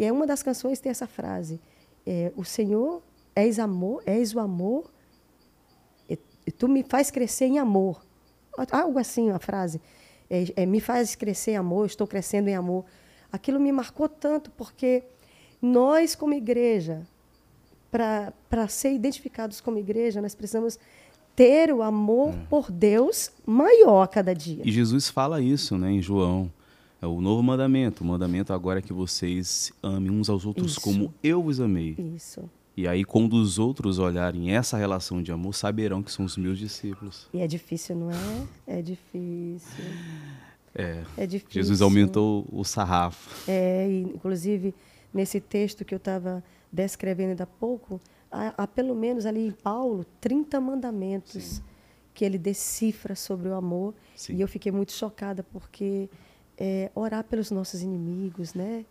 e 0.00 0.04
é 0.04 0.10
uma 0.10 0.26
das 0.26 0.42
canções 0.42 0.78
que 0.78 0.84
tem 0.84 0.90
essa 0.90 1.06
frase: 1.06 1.60
é, 2.06 2.32
O 2.34 2.42
Senhor 2.42 3.02
és 3.36 3.58
amor, 3.58 4.02
és 4.06 4.34
o 4.34 4.40
amor, 4.40 4.90
e, 6.08 6.16
tu 6.50 6.66
me 6.66 6.82
faz 6.82 7.10
crescer 7.10 7.44
em 7.44 7.58
amor. 7.58 8.02
Algo 8.72 8.98
assim, 8.98 9.28
a 9.28 9.38
frase. 9.38 9.78
É, 10.30 10.62
é, 10.62 10.66
me 10.66 10.80
faz 10.80 11.14
crescer 11.14 11.50
em 11.50 11.56
amor, 11.58 11.84
estou 11.84 12.06
crescendo 12.06 12.48
em 12.48 12.54
amor. 12.54 12.86
Aquilo 13.30 13.60
me 13.60 13.70
marcou 13.70 14.08
tanto, 14.08 14.50
porque 14.52 15.02
nós, 15.60 16.14
como 16.14 16.32
igreja, 16.32 17.06
para 17.90 18.68
ser 18.68 18.94
identificados 18.94 19.60
como 19.60 19.76
igreja, 19.78 20.22
nós 20.22 20.34
precisamos 20.34 20.78
ter 21.36 21.70
o 21.74 21.82
amor 21.82 22.34
por 22.48 22.70
Deus 22.70 23.30
maior 23.44 24.04
a 24.04 24.08
cada 24.08 24.34
dia. 24.34 24.62
E 24.64 24.72
Jesus 24.72 25.10
fala 25.10 25.42
isso, 25.42 25.76
né, 25.76 25.92
em 25.92 26.00
João. 26.00 26.50
É 27.02 27.06
o 27.06 27.20
novo 27.20 27.42
mandamento. 27.42 28.04
O 28.04 28.06
mandamento 28.06 28.52
agora 28.52 28.80
é 28.80 28.82
que 28.82 28.92
vocês 28.92 29.72
amem 29.82 30.10
uns 30.10 30.28
aos 30.28 30.44
outros 30.44 30.72
Isso. 30.72 30.80
como 30.80 31.14
eu 31.22 31.42
vos 31.42 31.60
amei. 31.60 31.96
Isso. 32.14 32.48
E 32.76 32.86
aí, 32.86 33.04
quando 33.04 33.34
os 33.34 33.58
outros 33.58 33.98
olharem 33.98 34.52
essa 34.52 34.76
relação 34.76 35.22
de 35.22 35.32
amor, 35.32 35.54
saberão 35.54 36.02
que 36.02 36.12
são 36.12 36.24
os 36.24 36.36
meus 36.36 36.58
discípulos. 36.58 37.28
E 37.32 37.40
é 37.40 37.46
difícil, 37.46 37.96
não 37.96 38.10
é? 38.10 38.78
É 38.78 38.82
difícil. 38.82 39.84
É. 40.74 41.02
É 41.16 41.26
difícil. 41.26 41.52
Jesus 41.62 41.82
aumentou 41.82 42.46
o 42.52 42.64
sarrafo. 42.64 43.50
É, 43.50 43.88
e, 43.88 44.02
inclusive, 44.02 44.74
nesse 45.12 45.40
texto 45.40 45.84
que 45.84 45.94
eu 45.94 45.98
estava 45.98 46.42
descrevendo 46.72 47.30
ainda 47.30 47.44
há 47.44 47.46
pouco, 47.46 48.00
há, 48.30 48.54
há 48.56 48.66
pelo 48.66 48.94
menos 48.94 49.26
ali 49.26 49.46
em 49.46 49.50
Paulo 49.50 50.06
30 50.20 50.60
mandamentos 50.60 51.42
Sim. 51.42 51.62
que 52.14 52.24
ele 52.24 52.38
decifra 52.38 53.14
sobre 53.14 53.48
o 53.48 53.54
amor. 53.54 53.94
Sim. 54.14 54.36
E 54.36 54.40
eu 54.40 54.48
fiquei 54.48 54.70
muito 54.70 54.92
chocada 54.92 55.42
porque 55.42 56.08
é, 56.60 56.90
orar 56.94 57.24
pelos 57.24 57.50
nossos 57.50 57.80
inimigos, 57.80 58.52
né? 58.52 58.84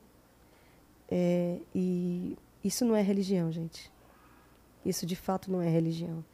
É, 1.08 1.60
e 1.74 2.36
isso 2.64 2.84
não 2.84 2.96
é 2.96 3.02
religião, 3.02 3.52
gente. 3.52 3.92
Isso 4.84 5.06
de 5.06 5.16
fato 5.16 5.52
não 5.52 5.62
é 5.62 5.70
religião. 5.70 6.26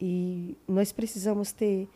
E 0.00 0.56
nós 0.68 0.92
precisamos 0.92 1.50
ter 1.50 1.88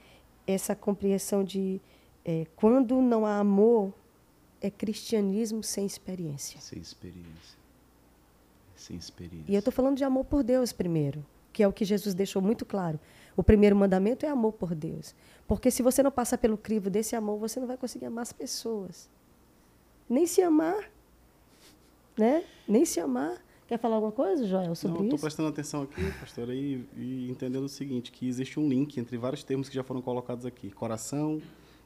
essa 0.44 0.74
compreensão 0.74 1.44
de 1.44 1.80
é, 2.24 2.46
quando 2.56 3.00
não 3.00 3.24
há 3.24 3.38
amor, 3.38 3.94
é 4.60 4.70
cristianismo 4.70 5.62
sem 5.62 5.86
experiência. 5.86 6.60
Sem 6.60 6.80
experiência. 6.80 7.58
Sem 8.74 8.96
experiência. 8.96 9.50
E 9.50 9.54
eu 9.54 9.60
estou 9.60 9.72
falando 9.72 9.96
de 9.96 10.04
amor 10.04 10.24
por 10.24 10.42
Deus 10.42 10.72
primeiro, 10.72 11.24
que 11.52 11.62
é 11.62 11.68
o 11.68 11.72
que 11.72 11.84
Jesus 11.84 12.14
deixou 12.14 12.42
muito 12.42 12.66
claro. 12.66 12.98
O 13.36 13.42
primeiro 13.42 13.76
mandamento 13.76 14.26
é 14.26 14.28
amor 14.28 14.52
por 14.52 14.74
Deus. 14.74 15.14
Porque 15.54 15.70
se 15.70 15.82
você 15.82 16.02
não 16.02 16.10
passar 16.10 16.38
pelo 16.38 16.56
crivo 16.56 16.88
desse 16.88 17.14
amor, 17.14 17.38
você 17.38 17.60
não 17.60 17.66
vai 17.66 17.76
conseguir 17.76 18.06
amar 18.06 18.22
as 18.22 18.32
pessoas. 18.32 19.06
Nem 20.08 20.26
se 20.26 20.40
amar. 20.40 20.90
Né? 22.16 22.42
Nem 22.66 22.86
se 22.86 22.98
amar. 22.98 23.36
Quer 23.68 23.78
falar 23.78 23.96
alguma 23.96 24.12
coisa, 24.12 24.46
Joel, 24.46 24.74
sobre 24.74 24.96
Não, 24.96 25.04
estou 25.04 25.16
isso? 25.16 25.22
prestando 25.24 25.50
atenção 25.50 25.82
aqui, 25.82 26.10
pastora, 26.18 26.54
e, 26.54 26.82
e 26.96 27.30
entendendo 27.30 27.64
o 27.64 27.68
seguinte, 27.68 28.10
que 28.10 28.26
existe 28.26 28.58
um 28.58 28.66
link 28.66 28.96
entre 28.98 29.18
vários 29.18 29.44
termos 29.44 29.68
que 29.68 29.74
já 29.74 29.82
foram 29.84 30.00
colocados 30.00 30.46
aqui. 30.46 30.70
Coração, 30.70 31.40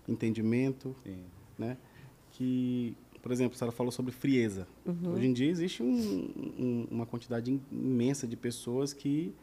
entendimento, 0.08 0.94
Sim. 1.04 1.18
né? 1.58 1.76
Que, 2.32 2.96
por 3.20 3.32
exemplo, 3.32 3.56
a 3.56 3.58
senhora 3.58 3.76
falou 3.76 3.90
sobre 3.90 4.12
frieza. 4.12 4.68
Uhum. 4.86 5.12
Hoje 5.14 5.26
em 5.26 5.32
dia 5.32 5.50
existe 5.50 5.82
um- 5.82 6.30
um- 6.56 6.86
uma 6.88 7.04
quantidade 7.06 7.50
im- 7.52 7.60
imensa 7.72 8.28
de 8.28 8.36
pessoas 8.36 8.92
que 8.92 9.34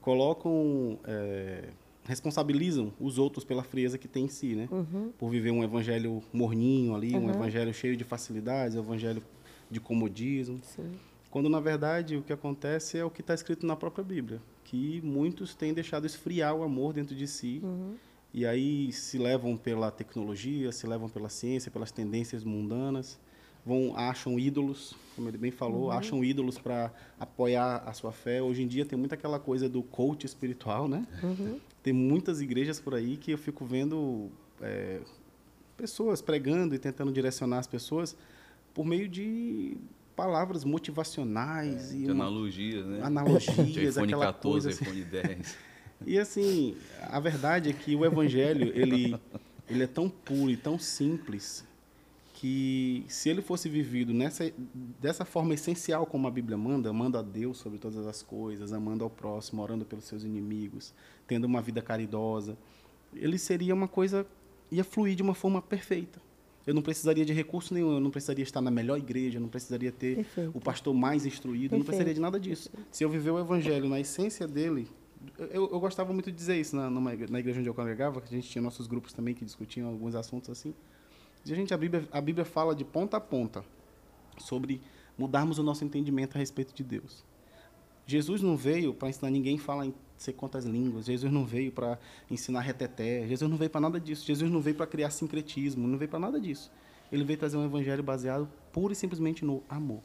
colocam, 0.00 0.98
é, 1.04 1.68
responsabilizam 2.04 2.92
os 2.98 3.18
outros 3.18 3.44
pela 3.44 3.62
frieza 3.62 3.98
que 3.98 4.08
tem 4.08 4.24
em 4.24 4.28
si, 4.28 4.54
né? 4.54 4.68
Uhum. 4.70 5.12
Por 5.18 5.30
viver 5.30 5.50
um 5.50 5.62
evangelho 5.62 6.22
morninho 6.32 6.94
ali, 6.94 7.14
um 7.14 7.24
Uhum. 7.24 7.30
evangelho 7.30 7.72
cheio 7.72 7.96
de 7.96 8.04
facilidades, 8.04 8.76
um 8.76 8.80
evangelho 8.80 9.22
de 9.70 9.80
comodismo. 9.80 10.58
Sim. 10.62 10.90
Quando, 11.30 11.48
na 11.48 11.60
verdade, 11.60 12.16
o 12.16 12.22
que 12.22 12.32
acontece 12.32 12.98
é 12.98 13.04
o 13.04 13.10
que 13.10 13.20
está 13.20 13.34
escrito 13.34 13.64
na 13.64 13.76
própria 13.76 14.02
Bíblia, 14.02 14.40
que 14.64 15.00
muitos 15.04 15.54
têm 15.54 15.72
deixado 15.72 16.04
esfriar 16.06 16.54
o 16.56 16.62
amor 16.64 16.92
dentro 16.92 17.14
de 17.14 17.26
si, 17.28 17.60
Uhum. 17.62 17.94
e 18.34 18.44
aí 18.44 18.90
se 18.92 19.16
levam 19.18 19.56
pela 19.56 19.90
tecnologia, 19.92 20.72
se 20.72 20.86
levam 20.86 21.08
pela 21.08 21.28
ciência, 21.28 21.70
pelas 21.70 21.92
tendências 21.92 22.42
mundanas, 22.42 23.20
vão 23.64 23.94
acham 23.94 24.38
ídolos, 24.40 24.94
como 25.14 25.28
ele 25.28 25.36
bem 25.38 25.50
falou, 25.50 25.90
acham 25.92 26.24
ídolos 26.24 26.58
para 26.58 26.90
apoiar 27.18 27.82
a 27.86 27.92
sua 27.92 28.10
fé. 28.10 28.42
Hoje 28.42 28.62
em 28.62 28.66
dia 28.66 28.84
tem 28.86 28.98
muito 28.98 29.12
aquela 29.12 29.38
coisa 29.38 29.68
do 29.68 29.82
coach 29.82 30.24
espiritual, 30.24 30.88
né? 30.88 31.06
Uhum. 31.22 31.60
Tem 31.82 31.92
muitas 31.92 32.40
igrejas 32.40 32.78
por 32.80 32.94
aí 32.94 33.16
que 33.16 33.30
eu 33.30 33.38
fico 33.38 33.64
vendo 33.64 34.28
é, 34.60 35.00
pessoas 35.76 36.20
pregando 36.20 36.74
e 36.74 36.78
tentando 36.78 37.10
direcionar 37.10 37.58
as 37.58 37.66
pessoas 37.66 38.16
por 38.74 38.84
meio 38.84 39.08
de 39.08 39.76
palavras 40.14 40.64
motivacionais 40.64 41.92
e 41.92 41.98
De 42.04 42.12
uma- 42.12 42.24
analogias, 42.26 42.84
né? 42.86 43.00
analogias, 43.02 43.48
iPhone 43.96 44.12
aquela 44.12 44.26
14, 44.26 44.40
coisa 44.42 44.70
assim. 44.70 44.84
iPhone 44.84 45.04
10. 45.04 45.56
E 46.06 46.18
assim, 46.18 46.76
a 47.10 47.20
verdade 47.20 47.68
é 47.68 47.74
que 47.74 47.94
o 47.94 48.06
evangelho, 48.06 48.72
ele, 48.74 49.14
ele 49.68 49.82
é 49.82 49.86
tão 49.86 50.08
puro 50.08 50.50
e 50.50 50.56
tão 50.56 50.78
simples 50.78 51.62
que 52.32 53.04
se 53.06 53.28
ele 53.28 53.42
fosse 53.42 53.68
vivido 53.68 54.14
nessa, 54.14 54.50
dessa 54.98 55.26
forma 55.26 55.52
essencial 55.52 56.06
como 56.06 56.26
a 56.26 56.30
Bíblia 56.30 56.56
manda, 56.56 56.88
amando 56.88 57.18
a 57.18 57.22
Deus 57.22 57.58
sobre 57.58 57.78
todas 57.78 58.06
as 58.06 58.22
coisas, 58.22 58.72
amando 58.72 59.04
ao 59.04 59.10
próximo, 59.10 59.60
orando 59.60 59.84
pelos 59.84 60.06
seus 60.06 60.24
inimigos, 60.24 60.94
tendo 61.30 61.44
uma 61.44 61.62
vida 61.62 61.80
caridosa, 61.80 62.58
ele 63.14 63.38
seria 63.38 63.72
uma 63.72 63.86
coisa, 63.86 64.26
ia 64.68 64.82
fluir 64.82 65.14
de 65.14 65.22
uma 65.22 65.32
forma 65.32 65.62
perfeita. 65.62 66.20
Eu 66.66 66.74
não 66.74 66.82
precisaria 66.82 67.24
de 67.24 67.32
recurso 67.32 67.72
nenhum, 67.72 67.92
eu 67.92 68.00
não 68.00 68.10
precisaria 68.10 68.42
estar 68.42 68.60
na 68.60 68.70
melhor 68.70 68.98
igreja, 68.98 69.38
eu 69.38 69.40
não 69.40 69.48
precisaria 69.48 69.92
ter 69.92 70.16
Perfeito. 70.16 70.50
o 70.52 70.60
pastor 70.60 70.92
mais 70.92 71.24
instruído, 71.24 71.76
eu 71.76 71.78
não 71.78 71.86
precisaria 71.86 72.12
de 72.12 72.20
nada 72.20 72.40
disso. 72.40 72.68
Se 72.90 73.04
eu 73.04 73.08
viver 73.08 73.30
o 73.30 73.38
evangelho 73.38 73.88
na 73.88 74.00
essência 74.00 74.48
dele, 74.48 74.88
eu, 75.38 75.70
eu 75.70 75.78
gostava 75.78 76.12
muito 76.12 76.32
de 76.32 76.36
dizer 76.36 76.56
isso 76.56 76.74
na, 76.74 76.90
numa 76.90 77.14
na 77.14 77.38
igreja 77.38 77.60
onde 77.60 77.68
eu 77.68 77.74
congregava, 77.74 78.20
que 78.20 78.26
a 78.26 78.36
gente 78.36 78.50
tinha 78.50 78.60
nossos 78.60 78.88
grupos 78.88 79.12
também 79.12 79.32
que 79.32 79.44
discutiam 79.44 79.88
alguns 79.88 80.16
assuntos 80.16 80.50
assim. 80.50 80.74
E 81.46 81.52
a 81.52 81.54
gente, 81.54 81.72
a 81.72 81.76
Bíblia, 81.76 82.08
a 82.10 82.20
Bíblia 82.20 82.44
fala 82.44 82.74
de 82.74 82.84
ponta 82.84 83.18
a 83.18 83.20
ponta. 83.20 83.64
sobre 84.36 84.80
mudarmos 85.16 85.58
o 85.58 85.62
nosso 85.62 85.84
entendimento 85.84 86.36
a 86.36 86.38
respeito 86.38 86.74
de 86.74 86.82
Deus. 86.82 87.24
Jesus 88.04 88.42
não 88.42 88.56
veio 88.56 88.92
para 88.92 89.08
ensinar 89.08 89.30
ninguém 89.30 89.56
a 89.56 89.60
falar 89.60 89.86
em 89.86 89.94
sei 90.20 90.34
quantas 90.34 90.66
línguas. 90.66 91.06
Jesus 91.06 91.32
não 91.32 91.46
veio 91.46 91.72
para 91.72 91.98
ensinar 92.30 92.60
reteté. 92.60 93.26
Jesus 93.26 93.50
não 93.50 93.56
veio 93.56 93.70
para 93.70 93.80
nada 93.80 93.98
disso. 93.98 94.26
Jesus 94.26 94.50
não 94.50 94.60
veio 94.60 94.76
para 94.76 94.86
criar 94.86 95.10
sincretismo. 95.10 95.88
Não 95.88 95.96
veio 95.96 96.10
para 96.10 96.18
nada 96.18 96.38
disso. 96.38 96.70
Ele 97.10 97.24
veio 97.24 97.38
trazer 97.38 97.56
um 97.56 97.64
evangelho 97.64 98.02
baseado 98.02 98.46
pura 98.70 98.92
e 98.92 98.96
simplesmente 98.96 99.46
no 99.46 99.62
amor. 99.66 100.02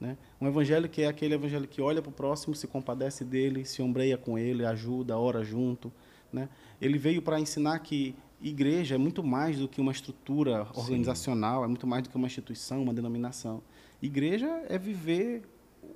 Né? 0.00 0.18
Um 0.40 0.48
evangelho 0.48 0.88
que 0.88 1.02
é 1.02 1.06
aquele 1.06 1.34
evangelho 1.34 1.68
que 1.68 1.80
olha 1.80 2.02
para 2.02 2.10
o 2.10 2.12
próximo, 2.12 2.56
se 2.56 2.66
compadece 2.66 3.24
dele, 3.24 3.64
se 3.64 3.80
ombreia 3.80 4.18
com 4.18 4.36
ele, 4.36 4.66
ajuda, 4.66 5.16
ora 5.16 5.44
junto. 5.44 5.92
Né? 6.32 6.48
Ele 6.80 6.98
veio 6.98 7.22
para 7.22 7.38
ensinar 7.38 7.78
que 7.78 8.16
igreja 8.42 8.96
é 8.96 8.98
muito 8.98 9.22
mais 9.22 9.60
do 9.60 9.68
que 9.68 9.80
uma 9.80 9.92
estrutura 9.92 10.66
organizacional, 10.74 11.60
Sim. 11.60 11.64
é 11.64 11.68
muito 11.68 11.86
mais 11.86 12.02
do 12.02 12.10
que 12.10 12.16
uma 12.16 12.26
instituição, 12.26 12.82
uma 12.82 12.92
denominação. 12.92 13.62
Igreja 14.02 14.48
é 14.68 14.76
viver 14.76 15.44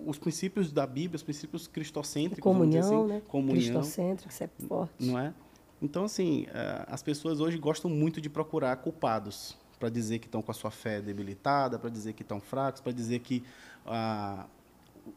os 0.07 0.19
princípios 0.19 0.73
da 0.73 0.87
Bíblia, 0.87 1.17
os 1.17 1.23
princípios 1.23 1.67
cristocêntricos. 1.67 2.43
Comunhão, 2.43 2.81
assim, 2.81 3.13
né? 3.13 3.23
Comunhão. 3.29 3.57
Cristocêntrico, 3.57 4.33
isso 4.33 4.45
é 4.45 4.49
forte. 4.67 5.05
Não 5.05 5.19
é? 5.19 5.33
Então, 5.81 6.05
assim, 6.05 6.47
eh, 6.53 6.85
as 6.89 7.03
pessoas 7.03 7.41
hoje 7.41 7.57
gostam 7.57 7.91
muito 7.91 8.21
de 8.21 8.29
procurar 8.29 8.77
culpados 8.77 9.57
para 9.79 9.89
dizer 9.89 10.19
que 10.19 10.27
estão 10.27 10.43
com 10.43 10.51
a 10.51 10.55
sua 10.55 10.71
fé 10.71 11.01
debilitada, 11.01 11.79
para 11.79 11.89
dizer 11.89 12.13
que 12.13 12.23
estão 12.23 12.41
fracos, 12.41 12.81
para 12.81 12.93
dizer 12.93 13.21
que 13.21 13.45
ah, 13.87 14.47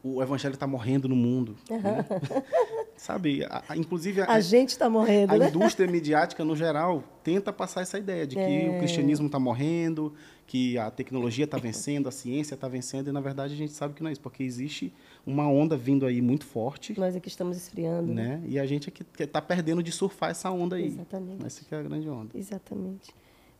o 0.02 0.22
evangelho 0.22 0.54
está 0.54 0.66
morrendo 0.66 1.08
no 1.08 1.16
mundo. 1.16 1.56
Né? 1.68 2.06
Sabe? 3.02 3.44
A, 3.46 3.64
a, 3.70 3.76
inclusive. 3.76 4.20
A, 4.20 4.30
a 4.30 4.40
gente 4.40 4.68
está 4.68 4.88
morrendo. 4.88 5.34
A 5.34 5.36
né? 5.36 5.48
indústria 5.48 5.90
midiática, 5.90 6.44
no 6.44 6.54
geral, 6.54 7.02
tenta 7.24 7.52
passar 7.52 7.80
essa 7.80 7.98
ideia 7.98 8.24
de 8.24 8.36
que 8.36 8.40
é. 8.40 8.70
o 8.70 8.78
cristianismo 8.78 9.26
está 9.26 9.40
morrendo, 9.40 10.14
que 10.46 10.78
a 10.78 10.88
tecnologia 10.88 11.44
está 11.44 11.58
vencendo, 11.58 12.08
a 12.08 12.12
ciência 12.12 12.54
está 12.54 12.68
vencendo, 12.68 13.08
e 13.08 13.12
na 13.12 13.20
verdade 13.20 13.54
a 13.54 13.56
gente 13.56 13.72
sabe 13.72 13.94
que 13.94 14.04
não 14.04 14.08
é 14.08 14.12
isso, 14.12 14.20
porque 14.20 14.44
existe 14.44 14.94
uma 15.26 15.48
onda 15.48 15.76
vindo 15.76 16.06
aí 16.06 16.22
muito 16.22 16.46
forte. 16.46 16.96
Nós 16.96 17.16
aqui 17.16 17.26
estamos 17.26 17.56
esfriando. 17.56 18.14
Né? 18.14 18.36
né? 18.36 18.42
E 18.46 18.56
a 18.56 18.64
gente 18.66 18.88
aqui 18.88 19.04
está 19.18 19.42
perdendo 19.42 19.82
de 19.82 19.90
surfar 19.90 20.30
essa 20.30 20.48
onda 20.52 20.76
aí. 20.76 20.86
Exatamente. 20.86 21.44
Essa 21.44 21.64
que 21.64 21.74
é 21.74 21.78
a 21.78 21.82
grande 21.82 22.08
onda. 22.08 22.38
Exatamente. 22.38 23.12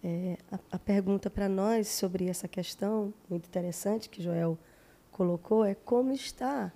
É, 0.04 0.36
a, 0.52 0.58
a 0.70 0.78
pergunta 0.78 1.28
para 1.28 1.48
nós 1.48 1.88
sobre 1.88 2.28
essa 2.28 2.46
questão, 2.46 3.12
muito 3.28 3.46
interessante, 3.48 4.08
que 4.08 4.22
Joel 4.22 4.56
colocou, 5.10 5.64
é 5.64 5.74
como 5.74 6.12
está 6.12 6.72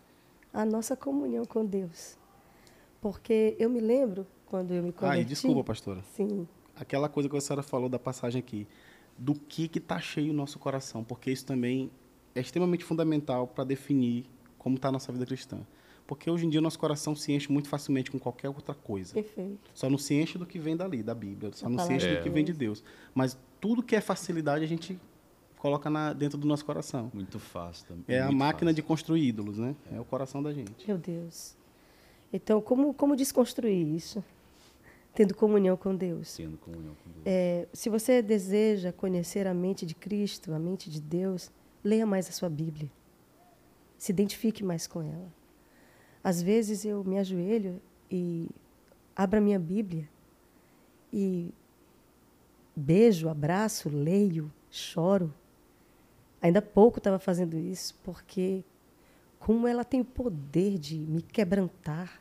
a 0.53 0.65
nossa 0.65 0.97
comunhão 0.97 1.45
com 1.45 1.65
Deus. 1.65 2.19
Porque 3.07 3.55
eu 3.57 3.71
me 3.71 3.79
lembro, 3.79 4.27
quando 4.47 4.73
eu 4.73 4.83
me 4.83 4.91
converti... 4.91 5.19
Ai, 5.19 5.25
desculpa, 5.25 5.63
pastora. 5.63 6.03
Sim. 6.17 6.49
Aquela 6.75 7.09
coisa 7.09 7.29
que 7.29 7.37
a 7.37 7.41
senhora 7.41 7.63
falou 7.63 7.89
da 7.89 8.01
passagem 8.01 8.41
aqui, 8.41 8.67
do 9.17 9.33
que 9.33 9.71
está 9.79 10.01
cheio 10.01 10.33
o 10.33 10.35
nosso 10.35 10.59
coração, 10.59 11.05
porque 11.05 11.31
isso 11.31 11.47
também 11.47 11.89
é 12.35 12.41
extremamente 12.41 12.83
fundamental 12.83 13.47
para 13.47 13.63
definir 13.63 14.27
como 14.59 14.75
está 14.75 14.89
a 14.89 14.93
nossa 14.93 15.13
vida 15.13 15.25
cristã. 15.25 15.61
Porque 16.05 16.29
hoje 16.29 16.47
em 16.47 16.51
dia 16.51 16.59
o 16.59 16.63
nosso 16.63 16.81
coração 16.81 17.15
se 17.15 17.33
enche 17.33 17.51
muito 17.53 17.69
facilmente 17.69 18.11
com 18.11 18.19
qualquer 18.19 18.49
outra 18.49 18.75
coisa. 18.75 19.15
Perfeito. 19.15 19.71
Só 19.73 19.89
não 19.89 19.99
se 19.99 20.13
enche 20.15 20.37
do 20.37 20.45
que 20.45 20.59
vem 20.59 20.77
dali, 20.77 21.01
da 21.01 21.15
Bíblia. 21.15 21.53
Só 21.53 21.67
a 21.67 21.69
não 21.69 21.79
se 21.79 21.93
enche 21.93 22.09
é. 22.09 22.17
do 22.17 22.23
que 22.25 22.29
vem 22.29 22.45
de 22.45 22.53
Deus. 22.53 22.83
Mas 23.15 23.39
tudo 23.61 23.85
que 23.85 23.95
é 23.95 24.01
facilidade 24.01 24.65
a 24.65 24.69
gente 24.69 24.99
coloca 25.59 25.89
na, 25.89 26.13
dentro 26.13 26.37
do 26.37 26.47
nosso 26.49 26.65
coração. 26.65 27.09
Muito 27.15 27.39
fácil 27.39 27.87
também. 27.87 28.05
É 28.09 28.21
a 28.21 28.33
máquina 28.33 28.71
fácil. 28.71 28.75
de 28.75 28.83
construir 28.83 29.29
ídolos, 29.29 29.59
né? 29.59 29.77
É. 29.93 29.97
é 29.97 30.01
o 30.01 30.05
coração 30.05 30.43
da 30.43 30.53
gente. 30.53 30.89
Meu 30.89 30.99
Deus. 30.99 31.57
Então, 32.33 32.61
como, 32.61 32.93
como 32.93 33.17
desconstruir 33.17 33.95
isso? 33.95 34.23
Tendo 35.15 35.35
comunhão 35.35 35.77
com 35.77 35.95
Deus. 35.95 36.37
Tendo 36.37 36.59
comunhão 36.59 36.95
com 37.03 37.11
Deus. 37.11 37.23
É, 37.25 37.67
se 37.73 37.89
você 37.89 38.21
deseja 38.21 38.93
conhecer 38.93 39.47
a 39.47 39.55
mente 39.55 39.87
de 39.87 39.95
Cristo, 39.95 40.53
a 40.53 40.59
mente 40.59 40.91
de 40.91 41.01
Deus, 41.01 41.51
leia 41.83 42.05
mais 42.05 42.29
a 42.29 42.33
sua 42.33 42.51
Bíblia. 42.51 42.91
Se 43.97 44.13
identifique 44.13 44.63
mais 44.63 44.87
com 44.87 45.03
ela. 45.03 45.33
Às 46.23 46.43
vezes 46.43 46.85
eu 46.85 47.03
me 47.03 47.19
ajoelho 47.19 47.81
e 48.11 48.49
abro 49.15 49.39
a 49.39 49.41
minha 49.41 49.59
Bíblia 49.59 50.07
e 51.13 51.51
beijo, 52.75 53.29
abraço, 53.29 53.89
leio, 53.89 54.53
choro. 54.71 55.33
Ainda 56.43 56.61
pouco 56.61 56.99
estava 56.99 57.19
fazendo 57.19 57.57
isso, 57.57 57.99
porque 58.05 58.63
como 59.39 59.67
ela 59.67 59.85
tem 59.85 60.01
o 60.01 60.05
poder 60.05 60.79
de 60.79 60.97
me 60.97 61.23
quebrantar. 61.23 62.21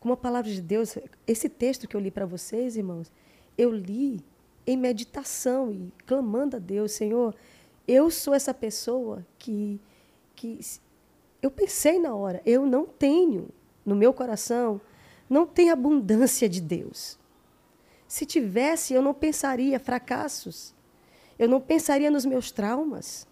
Como 0.00 0.14
a 0.14 0.16
palavra 0.16 0.50
de 0.50 0.60
Deus, 0.60 0.96
esse 1.26 1.48
texto 1.48 1.86
que 1.86 1.94
eu 1.94 2.00
li 2.00 2.10
para 2.10 2.26
vocês, 2.26 2.76
irmãos, 2.76 3.10
eu 3.56 3.70
li 3.72 4.20
em 4.66 4.76
meditação 4.76 5.72
e 5.72 5.92
clamando 6.06 6.56
a 6.56 6.58
Deus, 6.58 6.92
Senhor, 6.92 7.34
eu 7.86 8.10
sou 8.10 8.34
essa 8.34 8.54
pessoa 8.54 9.26
que, 9.38 9.80
que 10.34 10.58
eu 11.40 11.50
pensei 11.50 11.98
na 11.98 12.14
hora, 12.14 12.40
eu 12.46 12.64
não 12.64 12.86
tenho 12.86 13.48
no 13.84 13.94
meu 13.94 14.12
coração, 14.12 14.80
não 15.28 15.46
tem 15.46 15.70
abundância 15.70 16.48
de 16.48 16.60
Deus. 16.60 17.18
Se 18.06 18.26
tivesse, 18.26 18.92
eu 18.92 19.00
não 19.00 19.14
pensaria 19.14 19.80
fracassos. 19.80 20.74
Eu 21.38 21.48
não 21.48 21.60
pensaria 21.60 22.10
nos 22.10 22.26
meus 22.26 22.50
traumas. 22.50 23.26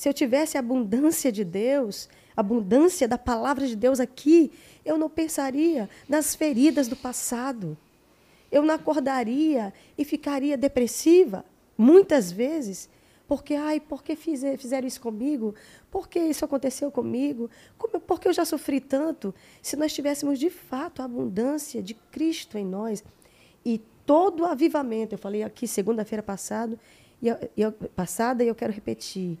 Se 0.00 0.08
eu 0.08 0.14
tivesse 0.14 0.56
abundância 0.56 1.30
de 1.30 1.44
Deus, 1.44 2.08
abundância 2.34 3.06
da 3.06 3.18
palavra 3.18 3.66
de 3.66 3.76
Deus 3.76 4.00
aqui, 4.00 4.50
eu 4.82 4.96
não 4.96 5.10
pensaria 5.10 5.90
nas 6.08 6.34
feridas 6.34 6.88
do 6.88 6.96
passado. 6.96 7.76
Eu 8.50 8.62
não 8.62 8.74
acordaria 8.74 9.74
e 9.98 10.02
ficaria 10.02 10.56
depressiva, 10.56 11.44
muitas 11.76 12.32
vezes, 12.32 12.88
porque, 13.28 13.52
ai, 13.52 13.78
por 13.78 14.02
que 14.02 14.16
fizeram 14.16 14.88
isso 14.88 15.02
comigo? 15.02 15.54
Por 15.90 16.08
que 16.08 16.18
isso 16.18 16.46
aconteceu 16.46 16.90
comigo? 16.90 17.50
Como, 17.76 18.00
por 18.00 18.18
que 18.18 18.26
eu 18.26 18.32
já 18.32 18.46
sofri 18.46 18.80
tanto? 18.80 19.34
Se 19.60 19.76
nós 19.76 19.92
tivéssemos 19.92 20.38
de 20.38 20.48
fato 20.48 21.02
a 21.02 21.04
abundância 21.04 21.82
de 21.82 21.92
Cristo 21.92 22.56
em 22.56 22.64
nós 22.64 23.04
e 23.62 23.76
todo 24.06 24.44
o 24.44 24.46
avivamento, 24.46 25.14
eu 25.14 25.18
falei 25.18 25.42
aqui 25.42 25.68
segunda-feira 25.68 26.22
passado, 26.22 26.80
e 27.20 27.28
eu, 27.54 27.70
passada 27.94 28.42
e 28.42 28.48
eu 28.48 28.54
quero 28.54 28.72
repetir, 28.72 29.38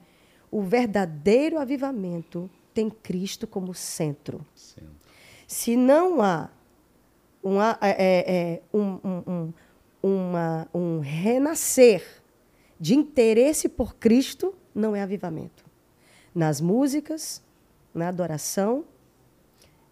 o 0.50 0.62
verdadeiro 0.62 1.58
avivamento 1.58 2.50
tem 2.74 2.90
Cristo 2.90 3.46
como 3.46 3.74
centro. 3.74 4.44
centro. 4.54 4.90
Se 5.46 5.76
não 5.76 6.22
há 6.22 6.48
uma, 7.42 7.78
é, 7.80 7.90
é, 7.90 8.32
é 8.32 8.62
um, 8.72 8.98
um, 9.04 9.22
um, 9.26 9.52
uma, 10.02 10.68
um 10.74 11.00
renascer 11.00 12.04
de 12.78 12.94
interesse 12.94 13.68
por 13.68 13.94
Cristo 13.96 14.54
não 14.74 14.94
é 14.94 15.02
avivamento. 15.02 15.64
Nas 16.34 16.60
músicas, 16.60 17.42
na 17.92 18.08
adoração, 18.08 18.84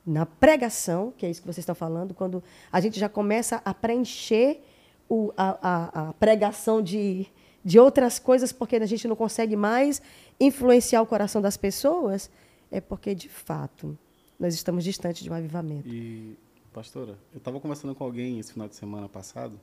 na 0.06 0.24
pregação, 0.24 1.12
que 1.16 1.26
é 1.26 1.30
isso 1.30 1.40
que 1.42 1.46
vocês 1.46 1.58
estão 1.58 1.74
falando, 1.74 2.14
quando 2.14 2.42
a 2.72 2.80
gente 2.80 2.98
já 2.98 3.08
começa 3.08 3.60
a 3.64 3.74
preencher 3.74 4.62
o, 5.08 5.32
a, 5.36 5.58
a, 5.60 6.08
a 6.08 6.12
pregação 6.14 6.80
de, 6.80 7.26
de 7.68 7.78
outras 7.78 8.18
coisas, 8.18 8.50
porque 8.50 8.76
a 8.76 8.86
gente 8.86 9.06
não 9.06 9.14
consegue 9.14 9.54
mais 9.54 10.00
influenciar 10.40 11.02
o 11.02 11.06
coração 11.06 11.42
das 11.42 11.54
pessoas, 11.54 12.30
é 12.70 12.80
porque, 12.80 13.14
de 13.14 13.28
fato, 13.28 13.96
nós 14.40 14.54
estamos 14.54 14.82
distantes 14.82 15.22
de 15.22 15.28
um 15.28 15.34
avivamento. 15.34 15.86
E, 15.86 16.34
pastora, 16.72 17.18
eu 17.30 17.36
estava 17.36 17.60
conversando 17.60 17.94
com 17.94 18.02
alguém 18.02 18.38
esse 18.38 18.54
final 18.54 18.68
de 18.68 18.74
semana 18.74 19.06
passado 19.06 19.60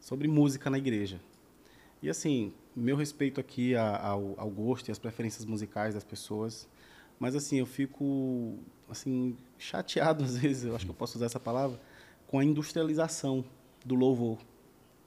sobre 0.00 0.26
música 0.26 0.70
na 0.70 0.78
igreja. 0.78 1.20
E 2.02 2.08
assim, 2.08 2.50
meu 2.74 2.96
respeito 2.96 3.38
aqui 3.38 3.76
ao, 3.76 4.32
ao 4.38 4.48
gosto 4.48 4.88
e 4.88 4.92
às 4.92 4.98
preferências 4.98 5.44
musicais 5.44 5.92
das 5.92 6.04
pessoas, 6.04 6.66
mas 7.20 7.36
assim, 7.36 7.58
eu 7.58 7.66
fico 7.66 8.54
assim 8.88 9.36
chateado 9.58 10.24
às 10.24 10.38
vezes, 10.38 10.64
eu 10.64 10.74
acho 10.74 10.86
que 10.86 10.90
eu 10.90 10.96
posso 10.96 11.18
usar 11.18 11.26
essa 11.26 11.40
palavra, 11.40 11.78
com 12.26 12.38
a 12.38 12.44
industrialização 12.44 13.44
do 13.84 13.94
louvor. 13.94 14.38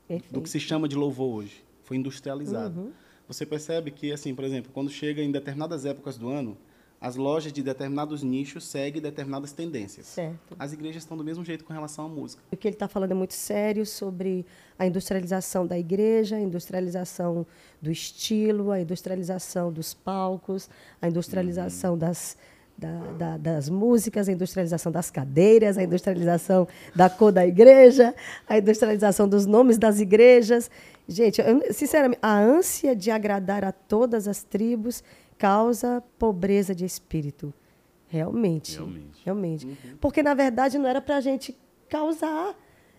Perfeito. 0.08 0.32
Do 0.32 0.39
que 0.39 0.50
se 0.52 0.60
chama 0.60 0.88
de 0.88 0.95
louvor 0.95 1.38
hoje. 1.38 1.65
Foi 1.88 1.95
industrializado. 1.95 2.82
Uhum. 2.82 2.91
Você 3.30 3.45
percebe 3.45 3.91
que, 3.91 4.12
assim, 4.12 4.36
por 4.36 4.43
exemplo, 4.43 4.69
quando 4.73 4.89
chega 4.89 5.21
em 5.21 5.32
determinadas 5.32 5.86
épocas 5.86 6.17
do 6.17 6.30
ano, 6.30 6.58
as 7.00 7.15
lojas 7.15 7.54
de 7.54 7.63
determinados 7.63 8.23
nichos 8.23 8.65
seguem 8.65 9.02
determinadas 9.02 9.54
tendências. 9.54 10.08
Certo. 10.08 10.54
As 10.60 10.73
igrejas 10.73 11.04
estão 11.04 11.15
do 11.15 11.23
mesmo 11.23 11.45
jeito 11.45 11.63
com 11.63 11.71
relação 11.71 12.06
à 12.06 12.10
música. 12.10 12.43
O 12.52 12.58
que 12.58 12.67
ele 12.67 12.76
está 12.76 12.89
falando 12.89 13.12
é 13.12 13.15
muito 13.15 13.36
sério 13.36 13.86
sobre 13.86 14.45
a 14.78 14.86
industrialização 14.86 15.65
da 15.65 15.80
igreja, 15.80 16.36
a 16.36 16.41
industrialização 16.41 17.45
do 17.82 17.89
estilo, 17.89 18.71
a 18.71 18.82
industrialização 18.82 19.71
dos 19.71 19.93
palcos, 19.93 20.69
a 21.02 21.08
industrialização 21.08 21.93
uhum. 21.93 22.00
das, 22.00 22.38
da, 22.78 23.00
da, 23.17 23.38
das 23.38 23.69
músicas, 23.69 24.28
a 24.28 24.34
industrialização 24.34 24.91
das 24.91 25.10
cadeiras, 25.10 25.78
a 25.78 25.84
industrialização 25.84 26.67
da 26.93 27.10
cor 27.10 27.32
da 27.32 27.47
igreja, 27.47 28.13
a 28.45 28.58
industrialização 28.58 29.30
dos 29.30 29.45
nomes 29.45 29.78
das 29.78 30.02
igrejas. 30.02 30.69
Gente, 31.08 31.41
eu, 31.41 31.74
sinceramente, 31.74 32.20
a 32.22 32.38
ânsia 32.38 32.96
de 32.96 33.10
agradar 33.10 33.63
a 33.63 33.72
todas 33.72 34.28
as 34.28 34.43
tribos 34.43 35.04
causa 35.38 36.04
pobreza 36.20 36.76
de 36.76 36.84
espírito. 36.84 37.54
Realmente. 38.08 38.76
Realmente. 38.76 39.22
realmente. 39.24 39.65
Uhum. 39.65 39.98
Porque, 40.02 40.22
na 40.22 40.34
verdade, 40.34 40.78
não 40.78 40.88
era 40.88 41.02
para 41.02 41.17
a 41.17 41.22
gente 41.22 41.58
causar, 41.89 42.56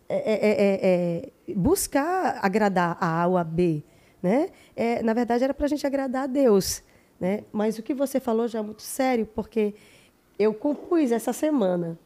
é 0.08 0.16
é, 0.16 0.34
é, 0.34 0.50
é, 0.50 1.30
é, 1.48 1.54
buscar 1.54 2.38
agradar 2.42 2.96
a 3.00 3.22
A 3.22 3.26
ou 3.26 3.36
a 3.36 3.44
B. 3.44 3.82
né? 4.22 4.48
É, 4.74 5.02
na 5.02 5.12
verdade, 5.12 5.44
era 5.44 5.52
para 5.52 5.66
a 5.66 5.68
gente 5.68 5.86
agradar 5.86 6.24
a 6.24 6.26
Deus. 6.26 6.82
Né? 7.20 7.44
Mas 7.52 7.78
o 7.78 7.82
que 7.82 7.92
você 7.92 8.20
falou 8.20 8.48
já 8.48 8.60
é 8.60 8.62
muito 8.62 8.82
sério, 8.82 9.26
porque 9.26 9.74
eu 10.38 10.54
compus 10.54 11.12
essa 11.12 11.32
semana. 11.32 11.98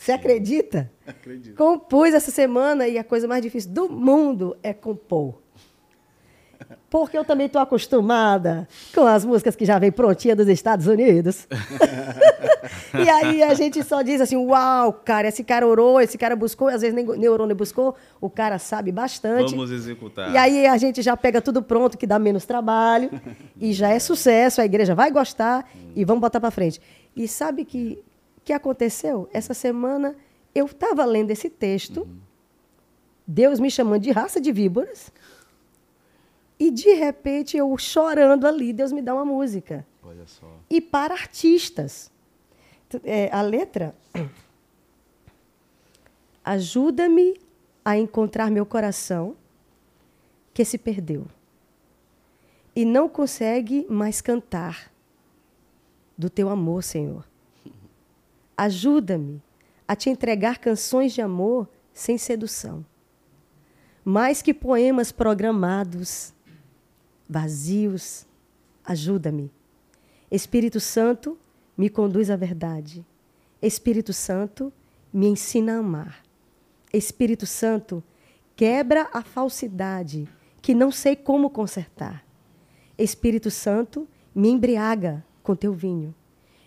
Você 0.00 0.12
acredita? 0.12 0.90
Acredito. 1.06 1.54
Compus 1.54 2.14
essa 2.14 2.30
semana 2.30 2.88
e 2.88 2.96
a 2.96 3.04
coisa 3.04 3.28
mais 3.28 3.42
difícil 3.42 3.70
do 3.70 3.86
mundo 3.86 4.56
é 4.62 4.72
compor. 4.72 5.34
Porque 6.88 7.18
eu 7.18 7.24
também 7.24 7.46
estou 7.46 7.60
acostumada 7.60 8.66
com 8.94 9.06
as 9.06 9.26
músicas 9.26 9.54
que 9.54 9.66
já 9.66 9.78
vem 9.78 9.92
prontinha 9.92 10.34
dos 10.34 10.48
Estados 10.48 10.86
Unidos. 10.86 11.46
e 12.98 13.08
aí 13.10 13.42
a 13.42 13.52
gente 13.52 13.82
só 13.82 14.00
diz 14.00 14.22
assim: 14.22 14.36
uau, 14.36 14.90
cara, 14.90 15.28
esse 15.28 15.44
cara 15.44 15.66
orou, 15.66 16.00
esse 16.00 16.16
cara 16.16 16.34
buscou, 16.34 16.68
às 16.68 16.80
vezes 16.80 16.94
nem, 16.94 17.04
nem 17.04 17.28
orou 17.28 17.46
nem 17.46 17.54
buscou, 17.54 17.94
o 18.22 18.30
cara 18.30 18.58
sabe 18.58 18.90
bastante. 18.90 19.50
Vamos 19.50 19.70
executar. 19.70 20.32
E 20.32 20.36
aí 20.38 20.66
a 20.66 20.78
gente 20.78 21.02
já 21.02 21.14
pega 21.14 21.42
tudo 21.42 21.62
pronto, 21.62 21.98
que 21.98 22.06
dá 22.06 22.18
menos 22.18 22.46
trabalho, 22.46 23.10
e 23.60 23.74
já 23.74 23.90
é 23.90 23.98
sucesso, 23.98 24.62
a 24.62 24.64
igreja 24.64 24.94
vai 24.94 25.10
gostar 25.10 25.70
e 25.94 26.06
vamos 26.06 26.22
botar 26.22 26.40
para 26.40 26.50
frente. 26.50 26.80
E 27.14 27.28
sabe 27.28 27.66
que 27.66 28.02
que 28.50 28.54
aconteceu? 28.54 29.30
Essa 29.32 29.54
semana 29.54 30.16
eu 30.52 30.66
estava 30.66 31.04
lendo 31.04 31.30
esse 31.30 31.48
texto, 31.48 32.08
Deus 33.24 33.60
me 33.60 33.70
chamando 33.70 34.02
de 34.02 34.10
raça 34.10 34.40
de 34.40 34.50
víboras. 34.50 35.12
E 36.58 36.68
de 36.68 36.92
repente 36.94 37.56
eu 37.56 37.78
chorando 37.78 38.48
ali, 38.48 38.72
Deus 38.72 38.90
me 38.90 39.00
dá 39.00 39.14
uma 39.14 39.24
música. 39.24 39.86
Olha 40.02 40.26
só. 40.26 40.52
E 40.68 40.80
para 40.80 41.14
artistas. 41.14 42.10
É, 43.04 43.30
a 43.32 43.40
letra. 43.40 43.94
Ajuda-me 46.44 47.40
a 47.84 47.96
encontrar 47.96 48.50
meu 48.50 48.66
coração 48.66 49.36
que 50.52 50.64
se 50.64 50.76
perdeu 50.76 51.24
e 52.74 52.84
não 52.84 53.08
consegue 53.08 53.86
mais 53.88 54.20
cantar 54.20 54.90
do 56.18 56.28
teu 56.28 56.48
amor, 56.48 56.82
Senhor. 56.82 57.29
Ajuda-me 58.60 59.42
a 59.88 59.96
te 59.96 60.10
entregar 60.10 60.58
canções 60.58 61.14
de 61.14 61.22
amor 61.22 61.66
sem 61.94 62.18
sedução, 62.18 62.84
mais 64.04 64.42
que 64.42 64.52
poemas 64.52 65.10
programados 65.10 66.34
vazios, 67.26 68.26
ajuda-me. 68.84 69.50
Espírito 70.30 70.78
Santo, 70.78 71.38
me 71.74 71.88
conduz 71.88 72.28
à 72.28 72.36
verdade. 72.36 73.02
Espírito 73.62 74.12
Santo, 74.12 74.70
me 75.10 75.26
ensina 75.26 75.76
a 75.76 75.78
amar. 75.78 76.22
Espírito 76.92 77.46
Santo, 77.46 78.04
quebra 78.54 79.08
a 79.10 79.22
falsidade 79.22 80.28
que 80.60 80.74
não 80.74 80.92
sei 80.92 81.16
como 81.16 81.48
consertar. 81.48 82.22
Espírito 82.98 83.50
Santo, 83.50 84.06
me 84.34 84.50
embriaga 84.50 85.24
com 85.42 85.56
teu 85.56 85.72
vinho. 85.72 86.14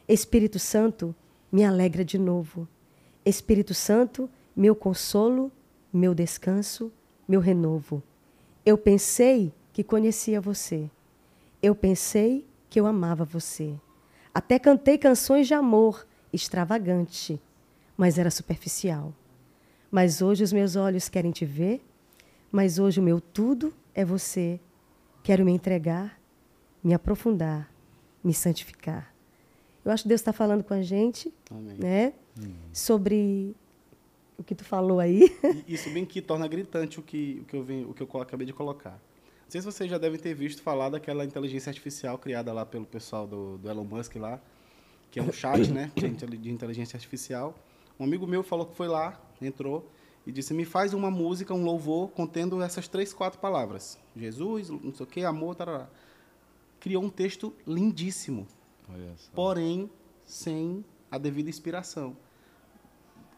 Espírito 0.08 0.58
Santo, 0.58 1.16
me 1.54 1.64
alegra 1.64 2.04
de 2.04 2.18
novo. 2.18 2.68
Espírito 3.24 3.76
Santo, 3.76 4.28
meu 4.56 4.76
consolo, 4.76 5.52
meu 5.94 6.16
descanso, 6.16 6.92
meu 7.28 7.40
renovo. 7.40 8.02
Eu 8.66 8.76
pensei 8.76 9.54
que 9.72 9.84
conhecia 9.84 10.42
você. 10.42 10.90
Eu 11.62 11.76
pensei 11.76 12.44
que 12.72 12.80
eu 12.80 12.88
amava 12.88 13.24
você. 13.24 13.80
Até 14.34 14.58
cantei 14.58 14.98
canções 14.98 15.46
de 15.46 15.54
amor 15.54 16.08
extravagante, 16.34 17.40
mas 17.96 18.18
era 18.18 18.32
superficial. 18.32 19.14
Mas 19.92 20.24
hoje 20.24 20.44
os 20.44 20.52
meus 20.52 20.76
olhos 20.76 21.08
querem 21.08 21.32
te 21.32 21.46
ver, 21.46 21.86
mas 22.52 22.80
hoje 22.80 23.00
o 23.00 23.04
meu 23.04 23.22
tudo 23.22 23.72
é 23.94 24.04
você. 24.04 24.60
Quero 25.22 25.46
me 25.46 25.52
entregar, 25.52 26.20
me 26.84 26.96
aprofundar, 26.96 27.72
me 28.24 28.34
santificar. 28.34 29.13
Eu 29.86 29.92
acho 29.92 30.04
que 30.04 30.10
Deus 30.10 30.22
está 30.22 30.32
falando 30.32 30.64
com 30.64 30.74
a 30.74 30.82
gente, 30.82 31.34
Amém. 31.52 31.78
né? 31.78 32.14
Sobre 32.72 33.56
o 34.38 34.44
que 34.44 34.56
tu 34.56 34.64
falou 34.64 35.00
aí. 35.00 35.36
Isso 35.68 35.90
bem 35.90 36.06
que 36.06 36.22
torna 36.22 36.48
gritante 36.48 37.00
o 37.00 37.04
que, 37.04 37.40
o 37.42 37.46
que, 37.46 37.56
eu, 37.56 37.64
venho, 37.64 37.90
o 37.90 37.94
que 37.94 38.02
eu 38.02 38.22
acabei 38.22 38.48
de 38.48 38.54
colocar. 38.54 38.92
Não 38.92 39.50
sei 39.50 39.62
se 39.62 39.66
vocês 39.66 39.90
já 39.90 39.98
devem 39.98 40.20
ter 40.20 40.34
visto 40.34 40.62
falar 40.64 40.90
daquela 40.90 41.24
inteligência 41.24 41.70
artificial 41.70 42.18
criada 42.18 42.52
lá 42.52 42.66
pelo 42.66 42.86
pessoal 42.86 43.28
do, 43.28 43.58
do 43.58 43.70
Elon 43.70 43.84
Musk 43.84 44.16
lá, 44.16 44.42
que 45.12 45.20
é 45.20 45.24
um 45.24 45.32
chat, 45.32 45.70
né, 45.72 45.92
de 45.96 46.08
inteli- 46.08 46.38
de 46.38 46.50
inteligência 46.50 46.98
artificial. 46.98 47.54
Um 48.00 48.06
amigo 48.06 48.26
meu 48.26 48.42
falou 48.42 48.66
que 48.66 48.76
foi 48.76 48.88
lá, 48.88 49.22
entrou 49.40 49.88
e 50.26 50.32
disse: 50.32 50.54
"Me 50.56 50.66
faz 50.66 50.94
uma 50.96 51.12
música, 51.12 51.54
um 51.54 51.64
louvor 51.64 52.10
contendo 52.12 52.60
essas 52.64 52.88
três, 52.88 53.14
quatro 53.14 53.40
palavras: 53.40 54.00
Jesus, 54.16 54.70
não 54.72 54.92
sei 54.94 55.04
o 55.04 55.08
quê, 55.08 55.22
amor, 55.24 55.54
tarará". 55.54 55.88
Criou 56.80 57.04
um 57.04 57.10
texto 57.10 57.54
lindíssimo. 57.68 58.48
Porém 59.34 59.90
sem 60.26 60.84
a 61.12 61.18
devida 61.18 61.50
inspiração. 61.50 62.16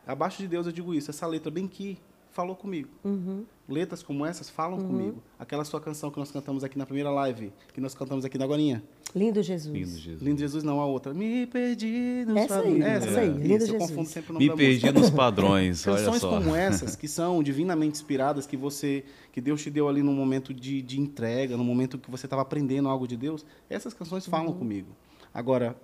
Abaixo 0.07 0.37
de 0.41 0.47
Deus 0.47 0.65
eu 0.65 0.71
digo 0.71 0.93
isso, 0.93 1.09
essa 1.09 1.25
letra 1.25 1.49
bem 1.51 1.67
que 1.67 1.97
falou 2.31 2.55
comigo. 2.55 2.89
Uhum. 3.03 3.43
Letras 3.67 4.03
como 4.03 4.23
essas 4.25 4.49
falam 4.49 4.77
comigo. 4.77 5.23
Aquela 5.39 5.63
sua 5.65 5.79
canção 5.81 6.11
que 6.11 6.19
nós 6.19 6.31
cantamos 6.31 6.63
aqui 6.63 6.77
na 6.77 6.85
primeira 6.85 7.09
live, 7.09 7.51
que 7.73 7.81
nós 7.81 7.95
cantamos 7.95 8.23
aqui 8.25 8.37
na 8.37 8.43
Agorinha. 8.45 8.83
Lindo 9.15 9.41
Jesus. 9.41 9.73
Lindo 9.73 9.97
Jesus. 9.97 10.21
Lindo 10.21 10.39
Jesus 10.39 10.63
não, 10.63 10.79
a 10.81 10.85
outra. 10.85 11.13
Me 11.13 11.47
perdi 11.47 12.25
nos 12.27 12.35
Essa 12.37 12.59
aí, 12.59 12.79
padrões. 12.79 12.83
essa 12.85 13.19
aí, 13.21 13.29
Isso, 13.29 13.39
Lindo 13.39 13.53
eu 13.53 13.59
Jesus. 13.67 13.77
confundo 13.89 14.09
sempre 14.09 14.29
o 14.29 14.33
nome 14.33 14.45
Me 14.45 14.51
da 14.51 14.57
perdi 14.57 14.85
música. 14.85 14.99
nos 14.99 15.09
padrões, 15.09 15.87
olha 15.87 15.97
Canções 15.97 16.21
só. 16.21 16.29
como 16.29 16.53
essas, 16.55 16.95
que 16.95 17.07
são 17.07 17.41
divinamente 17.41 17.93
inspiradas, 17.93 18.45
que 18.45 18.57
você, 18.57 19.05
que 19.31 19.39
Deus 19.41 19.63
te 19.63 19.71
deu 19.71 19.87
ali 19.87 20.03
num 20.03 20.13
momento 20.13 20.53
de, 20.53 20.81
de 20.83 20.99
entrega, 20.99 21.55
no 21.57 21.63
momento 21.63 21.97
que 21.97 22.11
você 22.11 22.25
estava 22.27 22.41
aprendendo 22.43 22.89
algo 22.89 23.07
de 23.07 23.15
Deus, 23.17 23.43
essas 23.69 23.93
canções 23.93 24.25
falam 24.27 24.49
Uhum. 24.51 24.59
comigo. 24.59 24.89
Agora, 25.35 25.75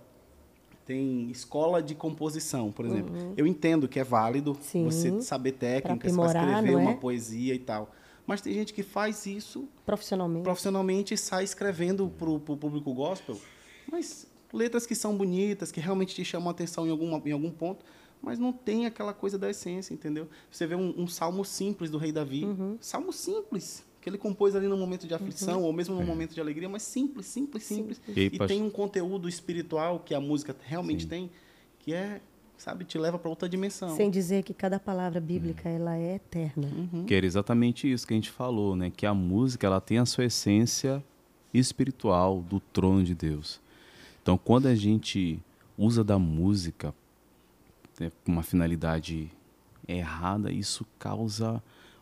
tem 0.86 1.30
escola 1.30 1.84
de 1.84 1.94
composição, 1.94 2.72
por 2.72 2.86
exemplo. 2.86 3.14
Eu 3.36 3.46
entendo 3.46 3.86
que 3.88 4.00
é 4.00 4.04
válido 4.04 4.52
Uhum. 4.52 4.62
Sim. 4.62 4.86
você 4.86 5.22
saber 5.22 5.52
técnicas 5.52 6.16
para 6.16 6.26
escrever 6.56 6.74
é? 6.74 6.78
uma 6.78 6.96
poesia 6.96 7.54
e 7.54 7.60
tal. 7.60 7.92
Mas 8.26 8.40
tem 8.40 8.54
gente 8.54 8.74
que 8.74 8.82
faz 8.82 9.26
isso 9.26 9.68
Profissionalmente. 9.86 10.44
profissionalmente 10.44 11.14
e 11.14 11.18
sai 11.18 11.44
escrevendo 11.44 12.08
para 12.08 12.30
o 12.30 12.40
público 12.40 12.94
gospel, 12.94 13.38
mas 13.92 14.26
letras 14.54 14.86
que 14.86 14.96
são 14.96 15.18
bonitas, 15.18 15.70
que 15.72 15.82
realmente 15.82 16.16
te 16.16 16.24
chamam 16.24 16.48
a 16.48 16.52
atenção 16.52 16.88
em, 16.88 16.90
alguma, 16.92 17.22
em 17.26 17.32
algum 17.32 17.52
ponto, 17.52 17.84
mas 18.22 18.40
não 18.40 18.54
tem 18.54 18.86
aquela 18.86 19.14
coisa 19.14 19.38
da 19.38 19.50
essência, 19.50 19.94
entendeu? 19.94 20.30
Você 20.50 20.66
vê 20.66 20.76
um, 20.76 20.94
um 20.98 21.08
salmo 21.08 21.44
simples 21.44 21.90
do 21.90 21.98
rei 21.98 22.12
Davi, 22.14 22.46
Uhum. 22.46 22.78
salmo 22.80 23.12
simples, 23.12 23.84
que 24.02 24.10
ele 24.10 24.18
compôs 24.18 24.56
ali 24.56 24.68
no 24.68 24.76
momento 24.76 25.08
de 25.08 25.14
aflição, 25.14 25.62
ou 25.64 25.72
mesmo 25.72 25.94
no 25.96 26.02
É. 26.02 26.06
momento 26.06 26.34
de 26.34 26.42
alegria, 26.42 26.68
mas 26.68 26.82
simples, 26.84 27.28
simples, 27.28 27.64
simples. 27.64 28.02
E 28.08 28.20
aí, 28.20 28.26
E 28.26 28.30
pastor- 28.32 28.48
tem 28.48 28.62
um 28.64 28.70
conteúdo 28.70 29.30
espiritual 29.30 30.00
que 30.00 30.16
a 30.16 30.20
música 30.20 30.56
realmente 30.64 31.06
tem, 31.08 31.30
que 31.80 31.94
é, 31.94 32.20
sabe, 32.58 32.84
te 32.84 32.98
leva 32.98 33.20
para 33.20 33.30
outra 33.30 33.48
dimensão. 33.48 33.96
Sem 33.96 34.10
dizer 34.10 34.44
que 34.44 34.54
cada 34.54 34.80
palavra 34.80 35.20
bíblica 35.22 35.70
ela 35.70 35.96
é 35.98 36.16
eterna. 36.16 36.68
Que 37.06 37.14
era 37.14 37.26
exatamente 37.26 37.92
isso 37.92 38.08
que 38.08 38.14
a 38.14 38.18
gente 38.18 38.32
falou, 38.32 38.76
né? 38.76 38.92
Que 38.96 39.06
a 39.06 39.14
música 39.14 39.68
ela 39.68 39.80
tem 39.80 40.00
a 40.00 40.06
sua 40.06 40.26
essência 40.26 41.04
espiritual 41.54 42.42
do 42.42 42.60
trono 42.60 43.04
de 43.04 43.14
Deus. 43.14 43.60
Então, 44.22 44.38
quando 44.38 44.68
a 44.68 44.76
gente 44.76 45.40
usa 45.78 46.04
da 46.04 46.18
música 46.18 46.94
né, 48.00 48.12
com 48.26 48.32
uma 48.32 48.44
finalidade 48.44 49.30
errada, 49.88 50.52
isso 50.52 50.86
causa 50.98 51.62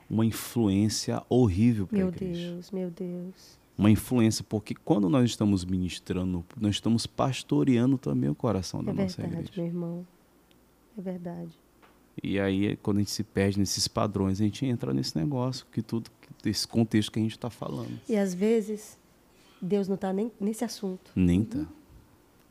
uma 0.10 0.26
influência 0.26 1.22
horrível 1.30 1.86
para 1.88 1.98
a 1.98 2.02
Meu. 2.02 2.12
Deus, 2.12 2.72
meu 2.72 2.90
Deus. 2.90 3.60
Uma 3.78 3.90
influência, 3.90 4.44
porque 4.48 4.76
quando 4.76 5.08
nós 5.10 5.30
estamos 5.30 5.64
ministrando, 5.64 6.44
nós 6.60 6.76
estamos 6.76 7.08
pastoreando 7.08 7.98
também 7.98 8.30
o 8.30 8.36
coração 8.36 8.84
da 8.84 8.92
É 8.92 8.96
nossa 8.96 9.22
verdade, 9.22 9.44
igreja. 9.44 9.62
meu 9.62 9.66
irmão. 9.68 10.08
É 10.98 11.02
verdade. 11.02 11.52
E 12.22 12.38
aí, 12.38 12.76
quando 12.78 12.98
a 12.98 13.00
gente 13.00 13.12
se 13.12 13.24
perde 13.24 13.58
nesses 13.58 13.88
padrões, 13.88 14.42
a 14.42 14.44
gente 14.44 14.66
entra 14.66 14.94
nesse 14.94 15.18
negócio, 15.18 15.66
que 15.72 15.82
tudo, 15.82 16.12
esse 16.44 16.68
contexto 16.68 17.12
que 17.14 17.20
a 17.20 17.22
gente 17.22 17.32
está 17.32 17.50
falando. 17.50 17.98
E 18.10 18.18
às 18.18 18.34
vezes, 18.34 18.98
Deus 19.62 19.88
não 19.88 19.96
está 19.96 20.12
nem 20.12 20.30
nesse 20.38 20.66
assunto. 20.66 21.12
Nem 21.16 21.46
tá. 21.46 21.66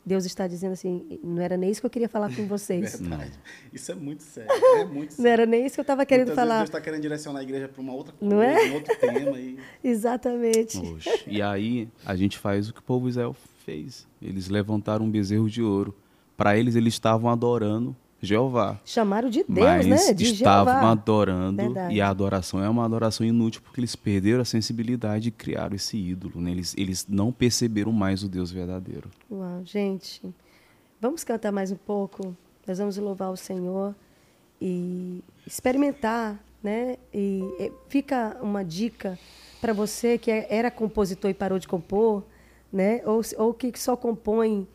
Deus 0.06 0.24
está 0.24 0.46
dizendo 0.46 0.72
assim, 0.72 1.18
não 1.22 1.42
era 1.42 1.56
nem 1.56 1.70
isso 1.70 1.80
que 1.80 1.86
eu 1.86 1.90
queria 1.90 2.08
falar 2.08 2.34
com 2.34 2.46
vocês. 2.48 2.98
Verdade. 3.00 3.32
Isso 3.72 3.92
é 3.92 3.94
muito 3.94 4.22
sério. 4.22 4.50
É 4.78 4.84
muito 4.84 5.10
Não 5.10 5.16
sério. 5.16 5.30
era 5.32 5.46
nem 5.46 5.66
isso 5.66 5.74
que 5.74 5.80
eu 5.80 5.82
estava 5.82 6.06
querendo 6.06 6.28
Muitas 6.28 6.36
vezes 6.36 6.48
falar. 6.48 6.60
Deus 6.60 6.68
está 6.70 6.80
querendo 6.80 7.02
direcionar 7.02 7.40
a 7.40 7.42
igreja 7.42 7.68
para 7.68 7.80
uma 7.82 7.92
outra 7.92 8.12
coisa, 8.14 8.34
Não 8.34 8.42
é? 8.42 8.64
um 8.70 8.74
outro 8.74 8.96
tema. 8.98 9.38
E... 9.38 9.58
Exatamente. 9.84 10.78
Oxe. 10.78 11.24
E 11.26 11.42
aí, 11.42 11.88
a 12.06 12.16
gente 12.16 12.38
faz 12.38 12.68
o 12.68 12.72
que 12.74 12.80
o 12.80 12.82
povo 12.82 13.08
Israel 13.08 13.34
fez. 13.66 14.06
Eles 14.22 14.48
levantaram 14.48 15.04
um 15.04 15.10
bezerro 15.10 15.48
de 15.50 15.62
ouro. 15.62 15.94
Para 16.36 16.56
eles, 16.56 16.74
eles 16.76 16.94
estavam 16.94 17.28
adorando 17.30 17.94
Jeová. 18.20 18.80
Chamaram 18.84 19.30
de 19.30 19.44
Deus, 19.48 19.66
mas 19.66 19.86
né? 19.86 20.12
De 20.12 20.24
estavam 20.24 20.72
Jeová. 20.74 20.90
adorando 20.90 21.56
Verdade. 21.62 21.94
e 21.94 22.00
a 22.00 22.08
adoração 22.08 22.62
é 22.62 22.68
uma 22.68 22.84
adoração 22.84 23.24
inútil 23.24 23.62
porque 23.62 23.80
eles 23.80 23.94
perderam 23.94 24.40
a 24.42 24.44
sensibilidade 24.44 25.28
e 25.28 25.30
criaram 25.30 25.76
esse 25.76 25.96
ídolo. 25.96 26.40
né? 26.40 26.50
Eles, 26.50 26.74
eles 26.76 27.06
não 27.08 27.30
perceberam 27.32 27.92
mais 27.92 28.24
o 28.24 28.28
Deus 28.28 28.50
verdadeiro. 28.50 29.08
Uau, 29.30 29.62
gente. 29.64 30.22
Vamos 31.00 31.22
cantar 31.22 31.52
mais 31.52 31.70
um 31.70 31.76
pouco. 31.76 32.36
Nós 32.66 32.78
vamos 32.78 32.96
louvar 32.96 33.30
o 33.30 33.36
Senhor 33.36 33.94
e 34.60 35.22
experimentar, 35.46 36.38
né? 36.62 36.96
E, 37.14 37.40
e 37.60 37.72
fica 37.88 38.36
uma 38.42 38.64
dica 38.64 39.16
para 39.60 39.72
você 39.72 40.18
que 40.18 40.30
é, 40.30 40.46
era 40.50 40.70
compositor 40.70 41.30
e 41.30 41.34
parou 41.34 41.58
de 41.58 41.68
compor, 41.68 42.24
né? 42.72 43.00
Ou, 43.06 43.20
ou 43.36 43.54
que 43.54 43.72
só 43.78 43.96
compõe 43.96 44.66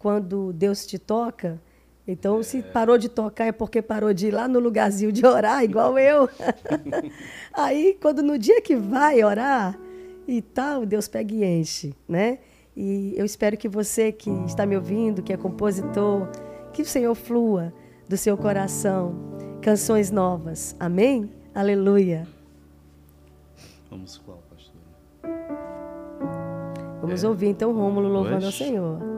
quando 0.00 0.52
Deus 0.52 0.84
te 0.84 0.98
toca. 0.98 1.60
Então, 2.10 2.42
se 2.42 2.62
parou 2.62 2.96
de 2.96 3.06
tocar 3.06 3.44
é 3.44 3.52
porque 3.52 3.82
parou 3.82 4.14
de 4.14 4.28
ir 4.28 4.30
lá 4.30 4.48
no 4.48 4.58
lugarzinho 4.58 5.12
de 5.12 5.26
orar, 5.26 5.62
igual 5.62 5.98
eu. 5.98 6.26
Aí, 7.52 7.98
quando 8.00 8.22
no 8.22 8.38
dia 8.38 8.62
que 8.62 8.74
vai 8.74 9.22
orar 9.22 9.78
e 10.26 10.40
tal, 10.40 10.86
Deus 10.86 11.06
pega 11.06 11.34
e 11.34 11.44
enche, 11.44 11.94
né? 12.08 12.38
E 12.74 13.12
eu 13.14 13.26
espero 13.26 13.58
que 13.58 13.68
você 13.68 14.10
que 14.10 14.30
está 14.46 14.64
me 14.64 14.74
ouvindo, 14.74 15.22
que 15.22 15.34
é 15.34 15.36
compositor, 15.36 16.26
que 16.72 16.80
o 16.80 16.86
Senhor 16.86 17.14
flua 17.14 17.74
do 18.08 18.16
seu 18.16 18.38
coração 18.38 19.14
canções 19.60 20.10
novas. 20.10 20.74
Amém? 20.80 21.30
Aleluia. 21.54 22.26
Vamos 23.90 24.16
qual, 24.16 24.42
pastor? 24.48 24.80
Vamos 27.02 27.22
é. 27.22 27.28
ouvir 27.28 27.48
então 27.48 27.70
Rômulo 27.72 28.08
louvando 28.08 28.46
ao 28.46 28.52
Senhor. 28.52 29.17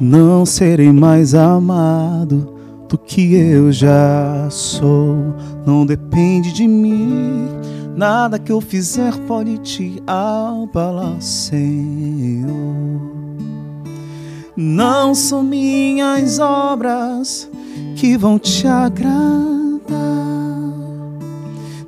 Não 0.00 0.46
serei 0.46 0.92
mais 0.92 1.34
amado 1.34 2.54
do 2.88 2.96
que 2.96 3.34
eu 3.34 3.72
já 3.72 4.48
sou. 4.48 5.34
Não 5.66 5.84
depende 5.84 6.52
de 6.52 6.68
mim. 6.68 7.48
Nada 7.96 8.38
que 8.38 8.52
eu 8.52 8.60
fizer 8.60 9.12
pode 9.26 9.58
te 9.58 10.00
abalar, 10.06 11.20
Senhor. 11.20 12.48
Não 14.56 15.16
são 15.16 15.42
minhas 15.42 16.38
obras 16.38 17.50
que 17.96 18.16
vão 18.16 18.38
te 18.38 18.68
agradar. 18.68 19.18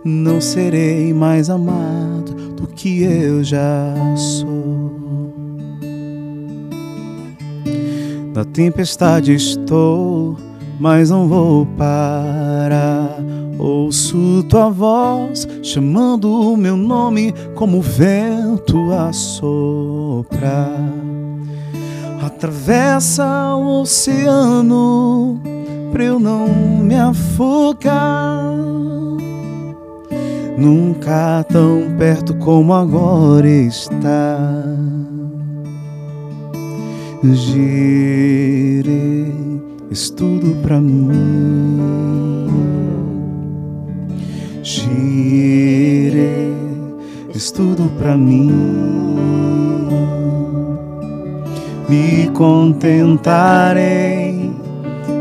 Não 0.05 0.41
serei 0.41 1.15
mais 1.15 1.49
amado 1.49 2.35
do 2.57 2.67
que 2.67 3.05
eu 3.05 3.45
já 3.45 3.95
sou. 4.17 5.40
Na 8.35 8.45
tempestade 8.45 9.35
estou, 9.35 10.37
mas 10.79 11.11
não 11.11 11.27
vou 11.27 11.67
parar. 11.77 13.19
Ouço 13.59 14.45
tua 14.49 14.71
voz 14.71 15.47
chamando 15.63 16.53
o 16.53 16.57
meu 16.57 16.77
nome 16.77 17.35
como 17.55 17.79
o 17.79 17.83
vento 17.83 18.93
a 18.93 19.13
soprar. 19.13 20.81
Atravessa 22.23 23.55
o 23.57 23.81
oceano 23.81 25.41
pra 25.93 26.05
eu 26.05 26.21
não 26.21 26.49
me 26.49 26.95
afogar. 26.95 28.55
Nunca 30.57 31.45
tão 31.51 31.97
perto 31.99 32.35
como 32.37 32.73
agora 32.73 33.49
está. 33.49 34.39
Girei, 37.23 38.91
estudo 39.91 40.57
pra 40.63 40.81
mim. 40.81 41.11
Girei, 44.63 46.55
estudo 47.35 47.91
pra 47.99 48.17
mim. 48.17 48.51
Me 51.91 52.31
contentarei 52.31 53.71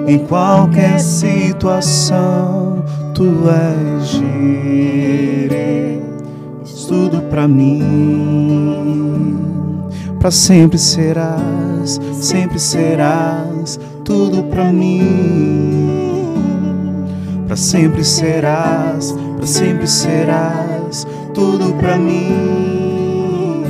em 0.07 0.19
qualquer 0.19 1.01
situação. 1.01 2.81
Tu 3.13 3.25
és 3.49 4.07
girei, 4.07 6.01
estudo 6.63 7.19
pra 7.23 7.45
mim 7.45 8.39
para 10.19 10.31
sempre 10.31 10.77
serás, 11.89 11.99
sempre 12.15 12.59
serás 12.59 13.79
tudo 14.05 14.43
para 14.43 14.71
mim. 14.71 15.87
Para 17.47 17.55
sempre 17.55 18.03
serás, 18.03 19.15
para 19.37 19.47
sempre 19.47 19.87
serás 19.87 21.07
tudo 21.33 21.73
para 21.75 21.97
mim. 21.97 23.63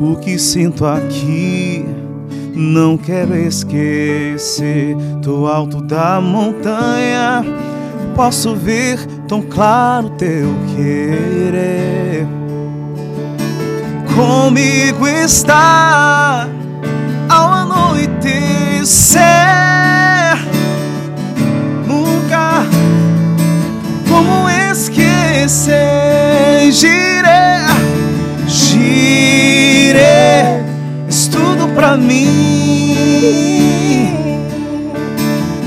O 0.00 0.16
que 0.16 0.36
sinto 0.38 0.84
aqui 0.84 1.84
não 2.54 2.96
quero 2.98 3.36
esquecer. 3.36 4.96
Do 5.22 5.46
alto 5.46 5.80
da 5.80 6.20
montanha 6.20 7.44
posso 8.16 8.56
ver 8.56 8.98
tão 9.28 9.40
claro 9.40 10.10
teu 10.10 10.48
querer 10.74 12.26
comigo 14.14 15.06
está 15.06 16.48
ao 17.28 17.52
anoitecer. 17.52 19.22
Nunca 21.86 22.64
como 24.08 24.48
esquecer. 24.50 25.72
Girei, 26.70 27.66
girei, 28.48 29.02
estudo 31.08 31.68
pra 31.74 31.96
mim. 31.96 32.32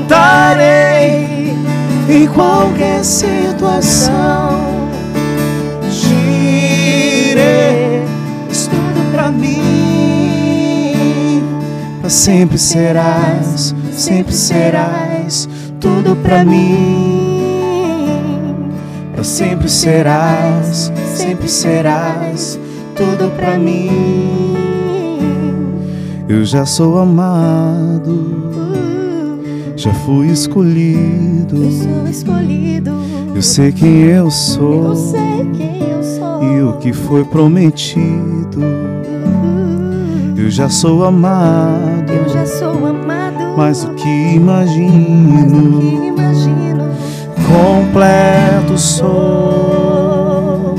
Cantarei 0.08 1.52
em 2.08 2.26
qualquer 2.28 3.04
situação. 3.04 4.58
Girei, 5.90 7.34
tudo 8.70 9.12
pra 9.12 9.30
mim. 9.30 9.58
Pra 12.00 12.08
sempre 12.08 12.56
serás, 12.56 13.74
sempre 13.92 14.32
serás 14.32 15.46
tudo 15.78 16.16
pra 16.22 16.44
mim. 16.44 17.42
Pra 19.12 19.24
sempre 19.24 19.68
serás, 19.68 20.90
sempre 21.14 21.48
serás 21.48 22.58
tudo 22.96 23.30
pra 23.36 23.58
mim. 23.58 24.56
Eu 26.28 26.44
já 26.44 26.64
sou 26.64 26.98
amado 26.98 28.47
já 29.78 29.94
fui 29.94 30.26
escolhido. 30.26 31.62
Eu 31.62 31.70
sou 31.70 32.08
escolhido. 32.08 32.90
Eu 33.32 33.40
sei 33.40 33.70
quem 33.70 34.02
eu 34.06 34.28
sou. 34.28 34.86
Eu 34.86 34.96
sei 34.96 35.50
quem 35.56 35.88
eu 35.88 36.02
sou. 36.02 36.42
E 36.42 36.62
o 36.62 36.72
que 36.78 36.92
foi 36.92 37.24
prometido. 37.24 38.60
Eu 40.36 40.50
já 40.50 40.68
sou 40.68 41.04
amado. 41.04 42.12
Eu 42.12 42.28
já 42.28 42.44
sou 42.44 42.86
amado. 42.86 43.56
Mais 43.56 43.84
do 43.84 43.94
que 43.94 44.08
imagino. 44.08 45.30
Mais 45.30 45.52
do 45.52 45.80
que 45.80 46.06
imagino. 46.06 46.90
Completo 47.46 48.76
sou. 48.76 50.74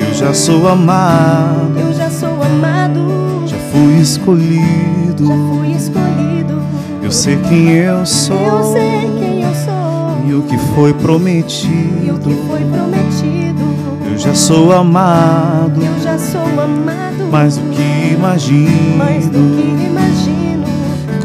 Eu 0.00 0.14
já 0.14 0.32
sou 0.32 0.68
amado. 0.68 1.80
Eu 1.80 1.92
já 1.92 2.08
sou 2.08 2.40
amado. 2.44 3.00
Já 3.44 3.56
fui 3.72 4.00
escolhido 4.00 4.97
escolhido. 5.18 5.26
Já 5.26 5.34
fui 5.54 5.72
escolhido. 5.72 6.62
Eu 7.02 7.12
sei 7.12 7.36
quem 7.48 7.68
eu 7.70 8.06
sou. 8.06 8.36
Eu 8.36 8.72
sei 8.72 9.10
quem 9.18 9.42
eu 9.42 9.54
sou. 9.54 10.26
E 10.26 10.34
o 10.34 10.42
que 10.42 10.58
foi 10.74 10.92
prometido. 10.94 12.04
E 12.04 12.10
o 12.10 12.18
que 12.18 12.34
foi 12.46 12.64
prometido. 12.64 13.64
Eu 14.10 14.18
já 14.18 14.34
sou 14.34 14.72
amado. 14.72 15.80
Eu 15.82 16.02
já 16.02 16.18
sou 16.18 16.42
amado. 16.42 17.30
Mais 17.30 17.56
do 17.56 17.68
que 17.70 18.14
imagino. 18.14 18.96
Mais 18.96 19.26
do 19.26 19.38
que 19.38 19.86
imagino. 19.86 20.64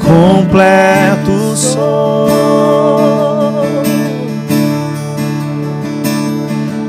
Completo 0.02 1.56
sou. 1.56 2.30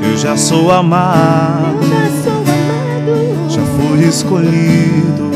Eu 0.01 0.17
já 0.17 0.37
sou 0.37 0.71
amado. 0.71 1.77
Eu 1.81 1.87
já 1.87 2.23
sou 2.23 2.33
amado. 2.33 3.49
Já 3.49 3.61
fui 3.61 4.07
escolhido 4.07 5.34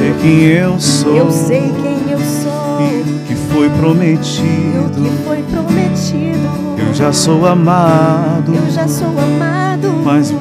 sei 0.00 0.14
quem 0.14 0.44
eu 0.44 0.80
sou. 0.80 1.14
Eu 1.14 1.30
sei 1.30 1.60
quem 1.60 2.10
eu 2.10 2.18
sou. 2.18 2.80
E 2.80 3.02
o 3.02 3.18
que 3.26 3.34
foi 3.34 3.68
prometido. 3.68 4.92
E 4.96 5.10
que 5.10 5.24
foi 5.24 5.42
prometido. 5.42 6.78
Eu 6.78 6.94
já 6.94 7.12
sou 7.12 7.46
amado. 7.46 8.54
Eu 8.54 8.70
já 8.70 8.88
sou 8.88 9.08
amado. 9.08 9.90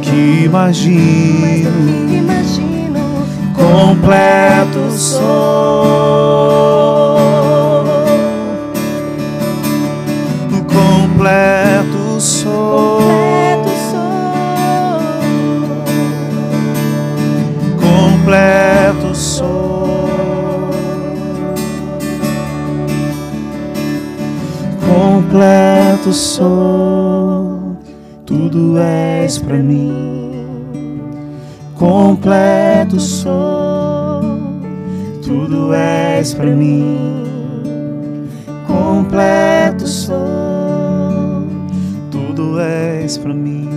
Que 0.01 0.45
imagino. 0.45 1.41
Mais 1.41 1.67
que 2.09 2.15
imagino. 2.15 2.99
Completo 3.53 4.91
sou. 4.91 5.19
Completo 10.67 12.21
sou. 12.21 13.01
Completo 13.01 13.69
sou. 13.91 14.09
Completo 17.77 18.78
tudo 28.25 28.79
és 28.79 29.37
para 29.37 29.57
mim. 29.57 30.31
Completo 31.75 32.99
sou, 32.99 34.21
tudo 35.23 35.73
és 35.73 36.33
para 36.33 36.49
mim. 36.49 37.23
Completo 38.65 39.87
sou, 39.87 40.15
tudo 42.09 42.59
és 42.59 43.17
para 43.17 43.33
mim. 43.33 43.69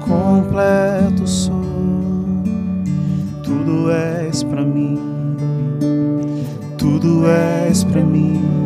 Completo 0.00 1.26
sou, 1.26 1.54
tudo 3.42 3.90
és 3.90 4.44
para 4.44 4.62
mim. 4.62 4.98
Tudo 6.78 7.26
és 7.26 7.84
para 7.84 8.00
mim 8.00 8.61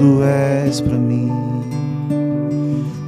tudo 0.00 0.24
és 0.24 0.80
para 0.80 0.96
mim, 0.96 1.28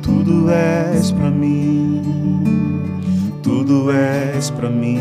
tudo 0.02 0.50
és 0.50 1.10
para 1.10 1.30
mim, 1.30 2.82
tudo 3.42 3.90
és 3.90 4.50
para 4.50 4.68
mim. 4.68 5.00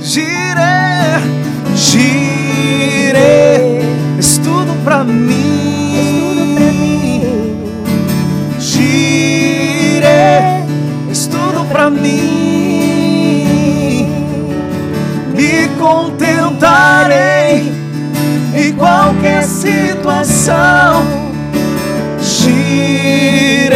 Gire, 0.00 1.18
gire, 1.74 3.18
és 4.16 4.38
tudo 4.38 4.76
para 4.84 5.02
mim. 5.02 5.26
Gire, 8.60 10.06
és 11.10 11.26
tudo 11.26 11.64
para 11.64 11.90
mim. 11.90 12.06
Me 15.34 15.68
contentarei 15.80 17.81
em 18.54 18.72
qualquer 18.74 19.42
situação. 19.42 21.02
Gire, 22.20 23.72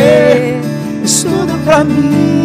estudo 1.03 1.59
pra 1.65 1.85
mim. 1.85 2.37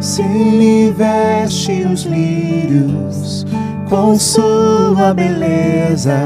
Se 0.00 0.20
ele 0.20 0.92
veste 0.92 1.84
os 1.84 2.02
lírios 2.02 3.11
com 3.92 4.18
sua 4.18 5.12
beleza. 5.12 6.18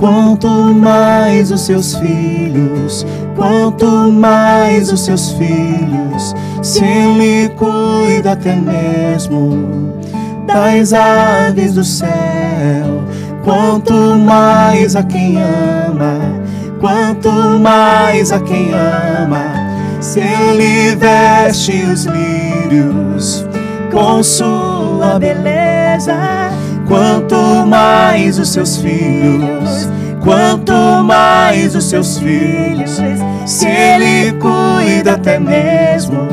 Quanto 0.00 0.48
mais 0.48 1.50
os 1.50 1.60
seus 1.60 1.94
filhos, 1.96 3.06
quanto 3.36 3.86
mais 4.10 4.90
os 4.90 5.04
seus 5.04 5.32
filhos, 5.32 6.34
se 6.62 6.82
Ele 6.82 7.50
cuida 7.50 8.32
até 8.32 8.56
mesmo 8.56 9.92
das 10.46 10.94
aves 10.94 11.74
do 11.74 11.84
céu. 11.84 12.08
Quanto 13.44 13.92
mais 13.92 14.96
a 14.96 15.02
quem 15.02 15.36
ama, 15.36 16.18
quanto 16.80 17.30
mais 17.60 18.32
a 18.32 18.40
quem 18.40 18.70
ama, 18.72 19.44
se 20.00 20.20
Ele 20.20 20.96
veste 20.96 21.84
os 21.84 22.06
lírios 22.06 23.46
com 23.92 24.22
sua 24.22 25.18
beleza 25.18 26.43
quanto 26.86 27.66
mais 27.66 28.38
os 28.38 28.50
seus 28.50 28.76
filhos, 28.76 29.88
quanto 30.22 30.72
mais 31.04 31.74
os 31.74 31.84
seus 31.84 32.18
filhos, 32.18 32.98
se 33.46 33.66
Ele 33.66 34.32
cuida 34.32 35.12
até 35.12 35.38
mesmo 35.38 36.28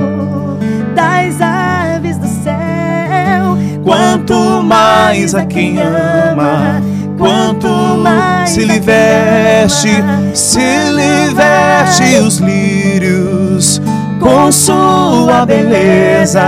das 0.96 1.42
aves 1.42 2.18
do 2.18 2.28
céu, 2.28 3.58
quanto 3.84 4.62
mais 4.64 5.34
a 5.34 5.46
quem 5.46 5.80
ama, 5.80 6.82
quanto 7.18 7.68
mais 8.02 8.50
se 8.50 8.66
lhe 8.66 8.80
veste, 8.80 10.04
se 10.34 10.60
lhe 10.60 11.34
veste 11.34 12.20
os 12.20 12.38
lírios 12.38 13.82
com 14.20 14.52
sua 14.52 15.46
beleza, 15.46 16.44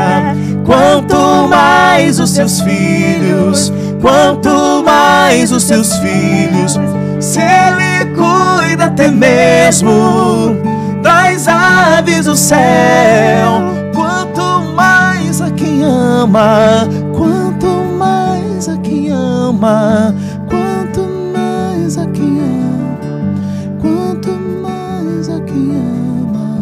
quanto 0.64 1.48
mais 1.50 2.20
os 2.20 2.30
seus 2.30 2.62
filhos 2.62 3.72
quanto 4.04 4.84
mais 4.84 5.50
os 5.54 5.64
seus 5.64 5.96
filhos, 6.00 6.78
se 7.22 7.40
Ele 7.40 8.14
cuida 8.14 8.86
até 8.86 9.08
mesmo 9.10 10.58
das 11.02 11.48
aves 11.48 12.26
do 12.26 12.36
céu. 12.36 13.62
Quanto 13.96 14.42
mais 14.76 15.40
a 15.42 15.50
quem 15.52 15.86
ama, 15.86 16.86
quanto 17.16 17.68
mais 17.98 18.68
a 18.68 18.78
quem 18.80 19.10
ama, 19.10 20.14
quanto 20.50 21.08
mais 21.34 21.98
a 21.98 22.06
quem 22.08 22.40
ama, 22.42 23.32
quanto 23.80 24.32
mais 24.62 25.30
a 25.30 25.40
quem 25.40 25.78
ama. 25.78 26.60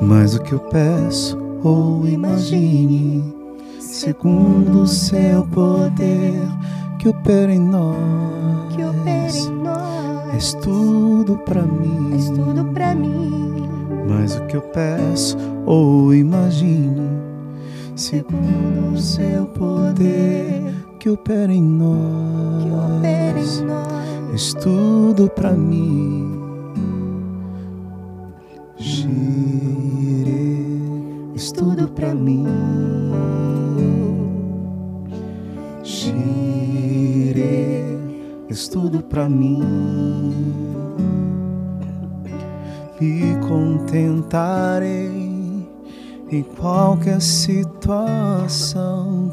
Mas 0.00 0.34
o 0.34 0.40
que 0.40 0.52
eu 0.52 0.60
peço 0.60 1.36
ou 1.62 2.08
imagine 2.08 3.41
segundo 4.02 4.82
o 4.82 4.86
seu 4.88 5.46
poder 5.46 6.42
que 6.98 7.08
opera 7.08 7.54
em 7.54 7.60
nós. 7.60 8.74
Que 8.74 8.82
opera 8.82 9.30
em 9.30 9.50
nós. 9.62 10.34
És 10.34 10.54
tudo 10.54 11.38
para 11.38 11.62
mim. 11.62 12.12
És 12.12 12.28
tudo 12.30 12.64
para 12.74 12.96
mim. 12.96 13.68
Mas 14.08 14.36
o 14.36 14.44
que 14.46 14.56
eu 14.56 14.62
peço 14.62 15.36
ou 15.64 16.12
imagine, 16.12 17.08
segundo 17.94 18.94
o 18.94 18.98
seu 18.98 19.46
poder 19.46 20.74
que 20.98 21.08
opera 21.08 21.52
em 21.52 21.62
nós. 21.62 22.64
Que 22.64 22.70
opera 22.70 23.38
em 23.38 23.64
nós. 23.64 24.32
És 24.34 24.52
tudo 24.54 25.30
para 25.30 25.52
mim. 25.52 26.40
Gire, 28.78 30.26
és 31.36 31.52
tudo 31.52 31.86
para 31.86 32.12
mim. 32.12 32.44
Gire, 35.92 37.36
és 38.48 38.66
tudo 38.66 39.02
para 39.02 39.28
mim. 39.28 39.60
Me 42.98 43.36
contentarei 43.46 45.10
em 46.30 46.42
qualquer 46.56 47.20
situação. 47.20 48.14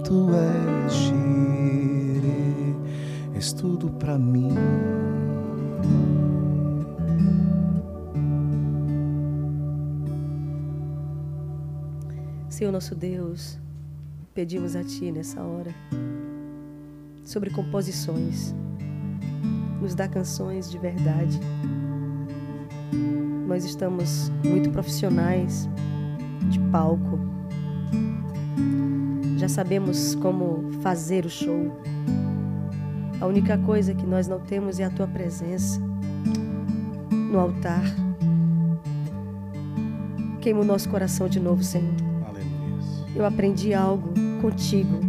Tu 0.03 0.27
és 0.33 0.93
Gire, 0.93 2.75
és 3.33 3.53
tudo 3.53 3.89
para 3.91 4.17
mim. 4.19 4.53
Senhor 12.49 12.73
nosso 12.73 12.93
Deus, 12.95 13.57
pedimos 14.33 14.75
a 14.75 14.83
Ti 14.83 15.09
nessa 15.09 15.41
hora 15.41 15.73
sobre 17.29 17.51
composições. 17.51 18.55
Nos 19.79 19.93
dá 19.93 20.07
canções 20.07 20.69
de 20.69 20.79
verdade. 20.79 21.39
Nós 23.47 23.63
estamos 23.63 24.31
muito 24.43 24.71
profissionais 24.71 25.69
de 26.49 26.59
palco. 26.71 27.19
Já 29.37 29.47
sabemos 29.47 30.15
como 30.15 30.71
fazer 30.81 31.23
o 31.23 31.29
show. 31.29 31.79
A 33.21 33.27
única 33.27 33.59
coisa 33.59 33.93
que 33.93 34.07
nós 34.07 34.27
não 34.27 34.39
temos 34.39 34.79
é 34.79 34.85
a 34.85 34.89
Tua 34.89 35.07
presença 35.07 35.79
no 37.11 37.39
altar. 37.39 37.83
Queima 40.41 40.61
o 40.61 40.65
nosso 40.65 40.89
coração 40.89 41.29
de 41.29 41.39
novo, 41.39 41.63
Senhor. 41.63 41.93
Aleluia. 42.27 43.15
Eu 43.15 43.23
aprendi 43.23 43.71
algo 43.71 44.13
contigo. 44.41 45.08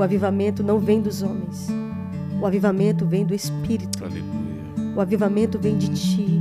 O 0.00 0.02
avivamento 0.02 0.62
não 0.62 0.78
vem 0.78 1.02
dos 1.02 1.20
homens. 1.20 1.68
O 2.40 2.46
avivamento 2.46 3.04
vem 3.04 3.22
do 3.22 3.34
Espírito. 3.34 4.02
Aleluia. 4.02 4.94
O 4.96 5.00
avivamento 5.02 5.58
vem 5.58 5.76
de 5.76 5.90
ti. 5.90 6.40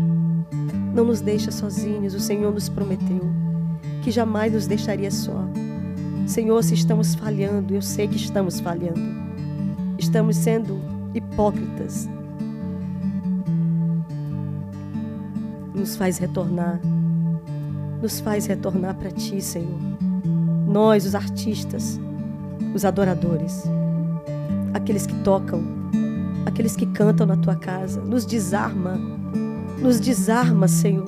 Não 0.95 1.03
nos 1.03 1.20
deixa 1.20 1.51
sozinhos. 1.51 2.14
O 2.14 2.22
Senhor 2.22 2.53
nos 2.53 2.70
prometeu 2.70 3.20
que 4.01 4.12
jamais 4.12 4.53
nos 4.53 4.66
deixaria 4.66 5.12
só. 5.12 5.45
Senhor, 6.26 6.64
se 6.64 6.74
estamos 6.74 7.16
falhando, 7.16 7.76
eu 7.76 7.82
sei 7.82 8.07
que 8.07 8.16
estamos 8.16 8.62
falhando. 8.62 9.01
Estamos 9.97 10.38
sendo 10.38 10.80
hipócritas. 11.14 12.07
Nos 15.76 15.97
faz 15.97 16.18
retornar. 16.18 16.80
Nos 18.01 18.22
faz 18.22 18.45
retornar 18.45 18.95
para 18.95 19.12
ti, 19.12 19.41
Senhor. 19.41 19.82
Nós, 20.66 21.05
os 21.05 21.14
artistas, 21.14 21.99
os 22.74 22.86
adoradores, 22.86 23.64
aqueles 24.74 25.05
que 25.05 25.16
tocam, 25.16 25.62
aqueles 26.45 26.76
que 26.76 26.86
cantam 26.86 27.26
na 27.26 27.38
tua 27.38 27.55
casa. 27.55 28.01
Nos 28.01 28.26
desarma. 28.26 28.99
Nos 29.80 29.99
desarma, 29.99 30.68
Senhor. 30.68 31.05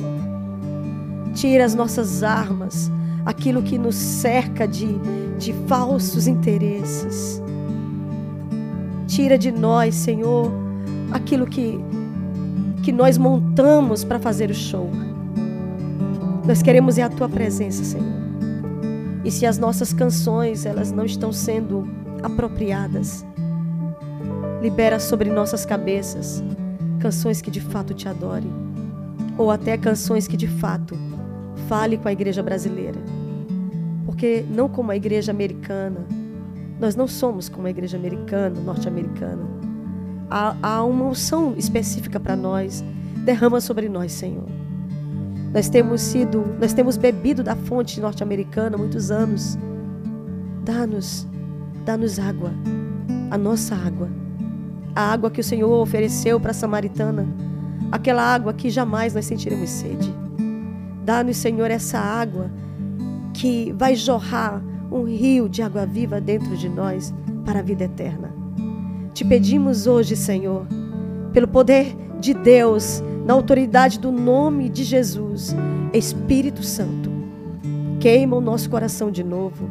Tira 1.33 1.65
as 1.65 1.75
nossas 1.75 2.23
armas, 2.23 2.91
aquilo 3.25 3.61
que 3.61 3.77
nos 3.77 3.95
cerca 3.95 4.67
de, 4.67 4.87
de 5.37 5.53
falsos 5.67 6.27
interesses. 6.27 7.41
Tira 9.07 9.37
de 9.37 9.51
nós, 9.51 9.95
Senhor, 9.95 10.51
aquilo 11.11 11.45
que, 11.45 11.79
que 12.83 12.91
nós 12.91 13.17
montamos 13.17 14.03
para 14.03 14.19
fazer 14.19 14.49
o 14.49 14.53
show. 14.53 14.89
Nós 16.45 16.61
queremos 16.61 16.97
é 16.97 17.03
a 17.03 17.09
tua 17.09 17.29
presença, 17.29 17.83
Senhor. 17.83 18.20
E 19.23 19.31
se 19.31 19.45
as 19.45 19.57
nossas 19.57 19.93
canções 19.93 20.65
elas 20.65 20.91
não 20.91 21.05
estão 21.05 21.31
sendo 21.31 21.87
apropriadas, 22.23 23.25
libera 24.61 24.99
sobre 24.99 25.29
nossas 25.29 25.65
cabeças 25.65 26.43
canções 27.01 27.41
que 27.41 27.49
de 27.49 27.59
fato 27.59 27.93
te 27.95 28.07
adorem, 28.07 28.51
ou 29.37 29.49
até 29.49 29.75
canções 29.75 30.27
que 30.27 30.37
de 30.37 30.47
fato 30.47 30.95
fale 31.67 31.97
com 31.97 32.07
a 32.07 32.13
igreja 32.13 32.43
brasileira. 32.43 32.99
Porque 34.05 34.45
não 34.49 34.69
como 34.69 34.91
a 34.91 34.95
igreja 34.95 35.31
americana, 35.31 36.05
nós 36.79 36.95
não 36.95 37.07
somos 37.07 37.49
como 37.49 37.65
a 37.67 37.69
igreja 37.71 37.97
americana, 37.97 38.59
norte-americana. 38.61 39.49
Há, 40.29 40.55
há 40.61 40.83
uma 40.83 41.05
unção 41.05 41.55
específica 41.57 42.19
para 42.19 42.35
nós. 42.35 42.83
Derrama 43.25 43.59
sobre 43.59 43.89
nós, 43.89 44.11
Senhor. 44.11 44.60
Nós 45.53 45.67
temos 45.67 46.01
sido, 46.01 46.45
nós 46.59 46.73
temos 46.73 46.95
bebido 46.95 47.43
da 47.43 47.55
fonte 47.55 47.99
norte-americana 47.99 48.77
muitos 48.77 49.11
anos. 49.11 49.57
Dá-nos, 50.63 51.27
dá-nos 51.83 52.19
água, 52.19 52.51
a 53.29 53.37
nossa 53.37 53.75
água. 53.75 54.09
A 54.95 55.11
água 55.11 55.29
que 55.29 55.41
o 55.41 55.43
Senhor 55.43 55.69
ofereceu 55.71 56.39
para 56.39 56.51
a 56.51 56.53
samaritana. 56.53 57.27
Aquela 57.91 58.21
água 58.21 58.53
que 58.53 58.69
jamais 58.69 59.13
nós 59.13 59.25
sentiremos 59.25 59.69
sede. 59.69 60.13
Dá-nos, 61.03 61.37
Senhor, 61.37 61.69
essa 61.69 61.99
água 61.99 62.49
que 63.33 63.73
vai 63.73 63.95
jorrar 63.95 64.61
um 64.91 65.03
rio 65.03 65.49
de 65.49 65.61
água 65.61 65.85
viva 65.85 66.21
dentro 66.21 66.55
de 66.55 66.69
nós 66.69 67.13
para 67.45 67.59
a 67.59 67.63
vida 67.63 67.85
eterna. 67.85 68.33
Te 69.13 69.25
pedimos 69.25 69.87
hoje, 69.87 70.15
Senhor, 70.15 70.65
pelo 71.33 71.47
poder 71.47 71.95
de 72.19 72.33
Deus, 72.33 73.03
na 73.25 73.33
autoridade 73.33 73.99
do 73.99 74.11
nome 74.11 74.67
de 74.69 74.83
Jesus, 74.83 75.55
Espírito 75.93 76.63
Santo, 76.63 77.11
queima 77.99 78.35
o 78.35 78.41
nosso 78.41 78.69
coração 78.69 79.11
de 79.11 79.23
novo, 79.23 79.69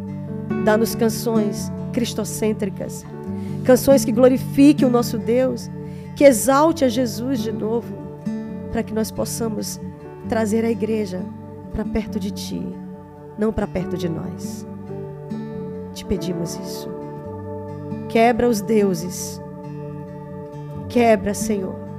dá-nos 0.64 0.94
canções 0.94 1.70
cristocêntricas, 1.92 3.04
canções 3.64 4.04
que 4.04 4.12
glorifiquem 4.12 4.86
o 4.86 4.90
nosso 4.90 5.18
Deus, 5.18 5.68
que 6.14 6.24
exalte 6.24 6.84
a 6.84 6.88
Jesus 6.88 7.40
de 7.40 7.50
novo, 7.50 7.92
para 8.70 8.82
que 8.82 8.94
nós 8.94 9.10
possamos 9.10 9.80
trazer 10.28 10.64
a 10.64 10.70
igreja 10.70 11.20
para 11.72 11.84
perto 11.84 12.20
de 12.20 12.30
Ti, 12.30 12.64
não 13.36 13.52
para 13.52 13.66
perto 13.66 13.96
de 13.96 14.08
nós. 14.08 14.64
Te 15.92 16.04
pedimos 16.04 16.54
isso. 16.54 16.88
Quebra 18.08 18.48
os 18.48 18.60
deuses. 18.60 19.40
Quebra, 20.88 21.34
Senhor 21.34 21.89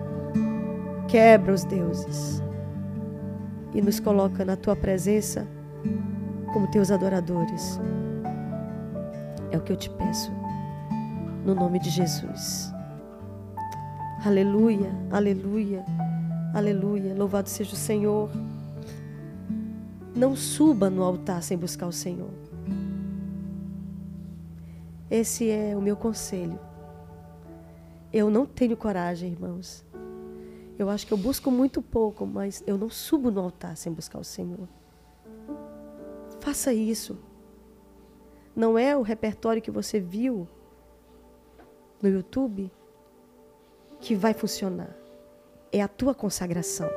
Quebra 1.11 1.53
os 1.53 1.65
deuses 1.65 2.41
e 3.73 3.81
nos 3.81 3.99
coloca 3.99 4.45
na 4.45 4.55
tua 4.55 4.77
presença 4.77 5.45
como 6.53 6.71
teus 6.71 6.89
adoradores. 6.89 7.77
É 9.51 9.57
o 9.57 9.61
que 9.61 9.73
eu 9.73 9.75
te 9.75 9.89
peço, 9.89 10.31
no 11.45 11.53
nome 11.53 11.79
de 11.79 11.89
Jesus. 11.89 12.71
Aleluia, 14.25 14.89
aleluia, 15.11 15.83
aleluia. 16.53 17.13
Louvado 17.13 17.49
seja 17.49 17.73
o 17.73 17.75
Senhor. 17.75 18.29
Não 20.15 20.33
suba 20.33 20.89
no 20.89 21.03
altar 21.03 21.43
sem 21.43 21.57
buscar 21.57 21.87
o 21.87 21.91
Senhor. 21.91 22.31
Esse 25.09 25.49
é 25.49 25.75
o 25.75 25.81
meu 25.81 25.97
conselho. 25.97 26.57
Eu 28.13 28.29
não 28.29 28.45
tenho 28.45 28.77
coragem, 28.77 29.33
irmãos, 29.33 29.83
eu 30.81 30.89
acho 30.89 31.05
que 31.05 31.13
eu 31.13 31.17
busco 31.17 31.51
muito 31.51 31.81
pouco, 31.81 32.25
mas 32.25 32.63
eu 32.65 32.77
não 32.77 32.89
subo 32.89 33.29
no 33.29 33.41
altar 33.41 33.77
sem 33.77 33.93
buscar 33.93 34.19
o 34.19 34.23
Senhor. 34.23 34.67
Faça 36.39 36.73
isso. 36.73 37.19
Não 38.55 38.77
é 38.77 38.97
o 38.97 39.01
repertório 39.01 39.61
que 39.61 39.69
você 39.69 39.99
viu 39.99 40.47
no 42.01 42.09
YouTube 42.09 42.71
que 43.99 44.15
vai 44.15 44.33
funcionar. 44.33 44.95
É 45.71 45.81
a 45.81 45.87
tua 45.87 46.15
consagração. 46.15 46.89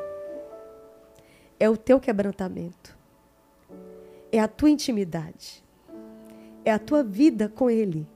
É 1.60 1.68
o 1.68 1.76
teu 1.76 2.00
quebrantamento. 2.00 2.96
É 4.32 4.40
a 4.40 4.48
tua 4.48 4.70
intimidade. 4.70 5.62
É 6.64 6.72
a 6.72 6.78
tua 6.78 7.04
vida 7.04 7.48
com 7.48 7.68
Ele 7.68 8.08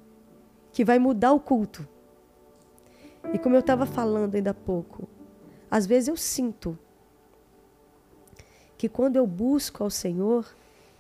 que 0.72 0.84
vai 0.84 0.98
mudar 0.98 1.32
o 1.32 1.40
culto. 1.40 1.86
E 3.32 3.38
como 3.38 3.54
eu 3.54 3.60
estava 3.60 3.84
falando 3.84 4.34
ainda 4.34 4.52
há 4.52 4.54
pouco, 4.54 5.06
às 5.70 5.86
vezes 5.86 6.08
eu 6.08 6.16
sinto 6.16 6.78
que 8.76 8.88
quando 8.88 9.16
eu 9.16 9.26
busco 9.26 9.82
ao 9.82 9.90
Senhor 9.90 10.46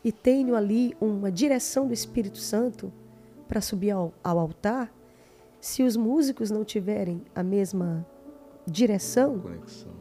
e 0.02 0.10
tenho 0.10 0.54
ali 0.54 0.96
uma 1.00 1.30
direção 1.30 1.86
do 1.86 1.94
Espírito 1.94 2.38
Santo 2.38 2.92
para 3.46 3.60
subir 3.60 3.90
ao, 3.92 4.12
ao, 4.22 4.38
altar, 4.38 4.92
se 5.60 5.82
os 5.82 5.96
músicos 5.96 6.50
não 6.50 6.64
tiverem 6.64 7.22
a 7.34 7.42
mesma 7.42 8.06
direção, 8.66 9.38
Conexão. 9.38 9.92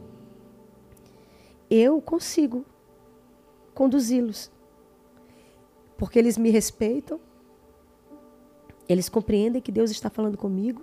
eu 1.70 2.00
consigo 2.00 2.64
conduzi-los. 3.74 4.50
Porque 5.96 6.18
eles 6.18 6.36
me 6.36 6.50
respeitam, 6.50 7.20
eles 8.88 9.08
compreendem 9.08 9.62
que 9.62 9.72
Deus 9.72 9.90
está 9.90 10.08
falando 10.08 10.36
comigo 10.36 10.82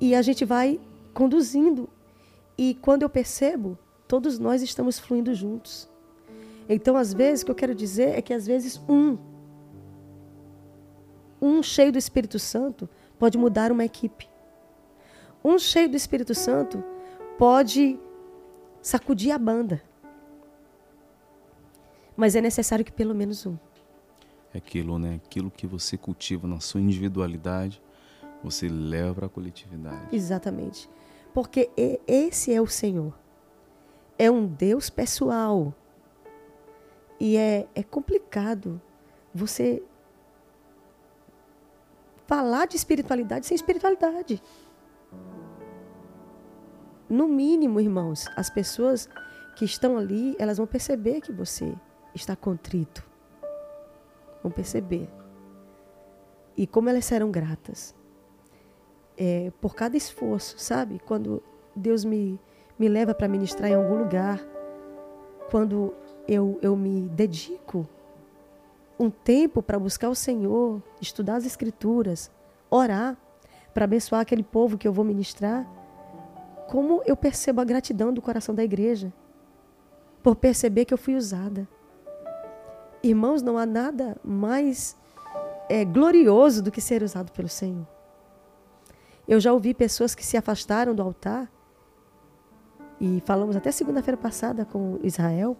e 0.00 0.14
a 0.14 0.22
gente 0.22 0.44
vai 0.44 0.80
conduzindo 1.12 1.88
e 2.56 2.74
quando 2.74 3.02
eu 3.02 3.08
percebo, 3.08 3.78
todos 4.06 4.38
nós 4.38 4.62
estamos 4.62 4.98
fluindo 4.98 5.34
juntos. 5.34 5.88
Então, 6.68 6.96
às 6.96 7.12
vezes, 7.12 7.42
o 7.42 7.46
que 7.46 7.50
eu 7.50 7.56
quero 7.56 7.74
dizer 7.74 8.16
é 8.16 8.22
que 8.22 8.32
às 8.32 8.46
vezes 8.46 8.80
um, 8.88 9.18
um 11.40 11.62
cheio 11.62 11.92
do 11.92 11.98
Espírito 11.98 12.38
Santo 12.38 12.88
pode 13.18 13.36
mudar 13.36 13.70
uma 13.70 13.84
equipe. 13.84 14.28
Um 15.44 15.58
cheio 15.58 15.88
do 15.88 15.96
Espírito 15.96 16.34
Santo 16.34 16.82
pode 17.36 17.98
sacudir 18.80 19.32
a 19.32 19.38
banda. 19.38 19.82
Mas 22.16 22.34
é 22.36 22.40
necessário 22.40 22.84
que 22.84 22.92
pelo 22.92 23.14
menos 23.14 23.44
um. 23.44 23.56
É 24.54 24.58
aquilo, 24.58 24.98
né? 24.98 25.20
Aquilo 25.26 25.50
que 25.50 25.66
você 25.66 25.98
cultiva 25.98 26.46
na 26.46 26.60
sua 26.60 26.80
individualidade, 26.80 27.82
você 28.42 28.68
leva 28.68 29.14
para 29.14 29.26
a 29.26 29.28
coletividade. 29.28 30.14
Exatamente. 30.14 30.88
Porque 31.34 31.68
esse 32.06 32.54
é 32.54 32.60
o 32.60 32.66
Senhor. 32.66 33.12
É 34.16 34.30
um 34.30 34.46
Deus 34.46 34.88
pessoal. 34.88 35.74
E 37.18 37.36
é, 37.36 37.66
é 37.74 37.82
complicado 37.82 38.80
você 39.34 39.82
falar 42.24 42.66
de 42.66 42.76
espiritualidade 42.76 43.46
sem 43.46 43.56
espiritualidade. 43.56 44.40
No 47.08 47.26
mínimo, 47.26 47.80
irmãos, 47.80 48.26
as 48.36 48.48
pessoas 48.48 49.08
que 49.56 49.64
estão 49.64 49.98
ali, 49.98 50.36
elas 50.38 50.58
vão 50.58 50.66
perceber 50.68 51.20
que 51.20 51.32
você 51.32 51.74
está 52.14 52.36
contrito. 52.36 53.04
Vão 54.40 54.52
perceber. 54.52 55.10
E 56.56 56.64
como 56.64 56.88
elas 56.88 57.04
serão 57.04 57.32
gratas 57.32 57.94
é, 59.16 59.52
por 59.60 59.74
cada 59.74 59.96
esforço, 59.96 60.58
sabe? 60.58 61.00
Quando 61.04 61.42
Deus 61.74 62.04
me, 62.04 62.38
me 62.78 62.88
leva 62.88 63.14
para 63.14 63.28
ministrar 63.28 63.70
em 63.70 63.74
algum 63.74 63.98
lugar, 63.98 64.40
quando 65.50 65.94
eu, 66.26 66.58
eu 66.62 66.76
me 66.76 67.08
dedico 67.08 67.86
um 68.98 69.10
tempo 69.10 69.62
para 69.62 69.78
buscar 69.78 70.08
o 70.08 70.14
Senhor, 70.14 70.82
estudar 71.00 71.36
as 71.36 71.46
Escrituras, 71.46 72.30
orar, 72.70 73.16
para 73.72 73.84
abençoar 73.84 74.20
aquele 74.20 74.42
povo 74.42 74.78
que 74.78 74.86
eu 74.86 74.92
vou 74.92 75.04
ministrar, 75.04 75.68
como 76.68 77.02
eu 77.04 77.16
percebo 77.16 77.60
a 77.60 77.64
gratidão 77.64 78.12
do 78.12 78.22
coração 78.22 78.54
da 78.54 78.64
igreja, 78.64 79.12
por 80.22 80.36
perceber 80.36 80.84
que 80.84 80.94
eu 80.94 80.98
fui 80.98 81.16
usada. 81.16 81.68
Irmãos, 83.02 83.42
não 83.42 83.58
há 83.58 83.66
nada 83.66 84.16
mais 84.24 84.96
é, 85.68 85.84
glorioso 85.84 86.62
do 86.62 86.70
que 86.70 86.80
ser 86.80 87.02
usado 87.02 87.30
pelo 87.32 87.48
Senhor. 87.48 87.86
Eu 89.26 89.40
já 89.40 89.52
ouvi 89.52 89.72
pessoas 89.74 90.14
que 90.14 90.24
se 90.24 90.36
afastaram 90.36 90.94
do 90.94 91.02
altar, 91.02 91.50
e 93.00 93.22
falamos 93.26 93.56
até 93.56 93.70
segunda-feira 93.70 94.16
passada 94.16 94.64
com 94.64 94.98
Israel, 95.02 95.56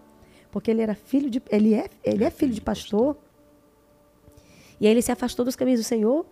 porque 0.50 0.70
ele 0.70 0.82
era 0.82 0.94
filho 0.94 1.28
de. 1.28 1.42
Ele 1.50 1.74
é, 1.74 1.88
ele 2.02 2.24
é 2.24 2.30
filho 2.30 2.52
de 2.52 2.60
pastor. 2.60 3.16
E 4.80 4.86
aí 4.86 4.92
ele 4.92 5.02
se 5.02 5.12
afastou 5.12 5.44
dos 5.44 5.56
caminhos 5.56 5.80
do 5.80 5.84
Senhor 5.84 6.24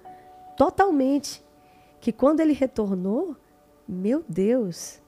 totalmente. 0.57 1.45
Que 2.01 2.13
quando 2.13 2.41
ele 2.41 2.53
retornou, 2.53 3.37
Meu 3.87 4.25
Deus. 4.29 5.01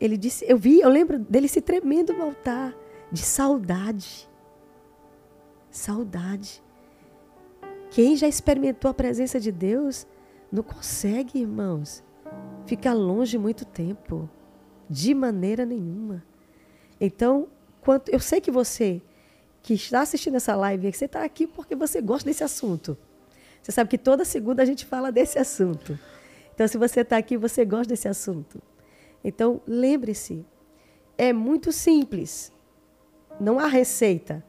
Ele 0.00 0.16
disse, 0.16 0.44
eu 0.48 0.56
vi, 0.56 0.80
eu 0.80 0.88
lembro 0.88 1.18
dele 1.18 1.46
se 1.46 1.60
tremendo 1.60 2.12
no 2.12 2.24
altar 2.24 2.74
de 3.10 3.20
saudade. 3.20 4.28
Saudade. 5.70 6.62
Quem 7.90 8.16
já 8.16 8.26
experimentou 8.26 8.90
a 8.90 8.94
presença 8.94 9.38
de 9.38 9.52
Deus 9.52 10.06
não 10.52 10.62
consegue, 10.62 11.40
irmãos, 11.40 12.04
ficar 12.66 12.92
longe 12.92 13.38
muito 13.38 13.64
tempo, 13.64 14.28
de 14.88 15.14
maneira 15.14 15.64
nenhuma. 15.64 16.22
Então, 17.00 17.48
quanto 17.80 18.10
eu 18.10 18.20
sei 18.20 18.40
que 18.40 18.50
você 18.50 19.00
que 19.62 19.74
está 19.74 20.00
assistindo 20.00 20.36
essa 20.36 20.56
live, 20.56 20.90
que 20.90 20.98
você 20.98 21.04
está 21.04 21.24
aqui 21.24 21.46
porque 21.46 21.74
você 21.74 22.00
gosta 22.00 22.28
desse 22.28 22.42
assunto. 22.42 22.98
Você 23.62 23.70
sabe 23.70 23.88
que 23.88 23.98
toda 23.98 24.24
segunda 24.24 24.62
a 24.62 24.66
gente 24.66 24.84
fala 24.84 25.12
desse 25.12 25.38
assunto. 25.38 25.98
Então, 26.52 26.66
se 26.66 26.76
você 26.76 27.00
está 27.00 27.16
aqui, 27.16 27.36
você 27.36 27.64
gosta 27.64 27.86
desse 27.86 28.08
assunto. 28.08 28.60
Então, 29.22 29.60
lembre-se, 29.66 30.44
é 31.16 31.32
muito 31.32 31.70
simples. 31.70 32.52
Não 33.40 33.58
há 33.58 33.68
receita. 33.68 34.44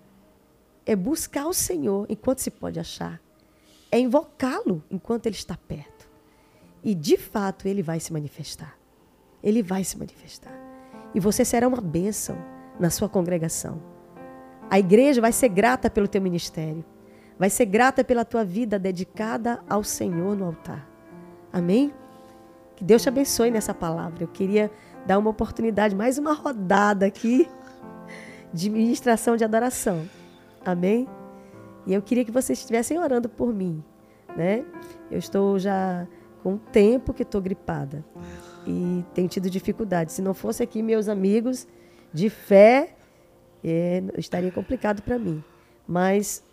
É 0.85 0.95
buscar 0.95 1.45
o 1.45 1.53
Senhor 1.53 2.07
enquanto 2.09 2.39
se 2.39 2.49
pode 2.49 2.79
achar. 2.79 3.21
É 3.91 3.99
invocá-lo 3.99 4.83
enquanto 4.89 5.27
ele 5.27 5.35
está 5.35 5.55
perto. 5.55 5.92
E, 6.83 6.93
de 6.93 7.17
fato, 7.17 7.67
ele 7.67 7.81
vai 7.81 7.99
se 7.99 8.11
manifestar. 8.11 8.77
Ele 9.41 9.63
vai 9.63 9.83
se 9.83 9.97
manifestar. 9.97 10.53
E 11.15 11.19
você 11.19 11.45
será 11.45 11.67
uma 11.67 11.81
bênção 11.81 12.37
na 12.79 12.89
sua 12.89 13.07
congregação. 13.07 13.81
A 14.69 14.79
igreja 14.79 15.21
vai 15.21 15.31
ser 15.31 15.49
grata 15.49 15.89
pelo 15.89 16.07
teu 16.07 16.21
ministério. 16.21 16.83
Vai 17.37 17.49
ser 17.49 17.65
grata 17.65 18.03
pela 18.03 18.25
tua 18.25 18.43
vida 18.43 18.77
dedicada 18.77 19.63
ao 19.69 19.83
Senhor 19.83 20.35
no 20.35 20.45
altar. 20.45 20.87
Amém? 21.51 21.93
Que 22.75 22.83
Deus 22.83 23.01
te 23.03 23.09
abençoe 23.09 23.51
nessa 23.51 23.73
palavra. 23.73 24.23
Eu 24.23 24.27
queria 24.27 24.71
dar 25.05 25.17
uma 25.17 25.29
oportunidade, 25.29 25.95
mais 25.95 26.17
uma 26.17 26.33
rodada 26.33 27.05
aqui 27.05 27.47
de 28.53 28.69
ministração 28.69 29.35
de 29.35 29.43
adoração. 29.43 30.07
Amém? 30.65 31.07
E 31.85 31.93
eu 31.93 32.01
queria 32.01 32.23
que 32.23 32.31
vocês 32.31 32.59
estivessem 32.59 32.97
orando 32.97 33.27
por 33.27 33.53
mim, 33.53 33.83
né? 34.35 34.63
Eu 35.11 35.19
estou 35.19 35.59
já 35.59 36.07
com 36.43 36.55
um 36.55 36.57
tempo 36.57 37.13
que 37.13 37.23
estou 37.23 37.41
gripada 37.41 38.03
e 38.67 39.03
tenho 39.13 39.29
tido 39.29 39.49
dificuldade. 39.49 40.11
Se 40.11 40.21
não 40.21 40.33
fosse 40.33 40.61
aqui 40.61 40.83
meus 40.83 41.07
amigos 41.07 41.65
de 42.13 42.29
fé, 42.29 42.95
é, 43.63 44.03
estaria 44.17 44.51
complicado 44.51 45.01
para 45.01 45.17
mim. 45.17 45.41
Mas 45.87 46.43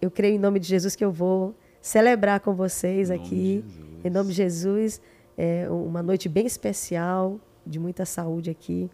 eu 0.00 0.10
creio 0.10 0.36
em 0.36 0.38
nome 0.38 0.60
de 0.60 0.68
Jesus 0.68 0.94
que 0.94 1.04
eu 1.04 1.10
vou 1.10 1.54
celebrar 1.80 2.40
com 2.40 2.54
vocês 2.54 3.10
aqui, 3.10 3.64
em 4.04 4.10
nome 4.10 4.28
de 4.30 4.34
Jesus, 4.34 5.00
é, 5.36 5.68
uma 5.70 6.02
noite 6.02 6.28
bem 6.28 6.46
especial, 6.46 7.40
de 7.66 7.78
muita 7.78 8.04
saúde 8.04 8.50
aqui, 8.50 8.90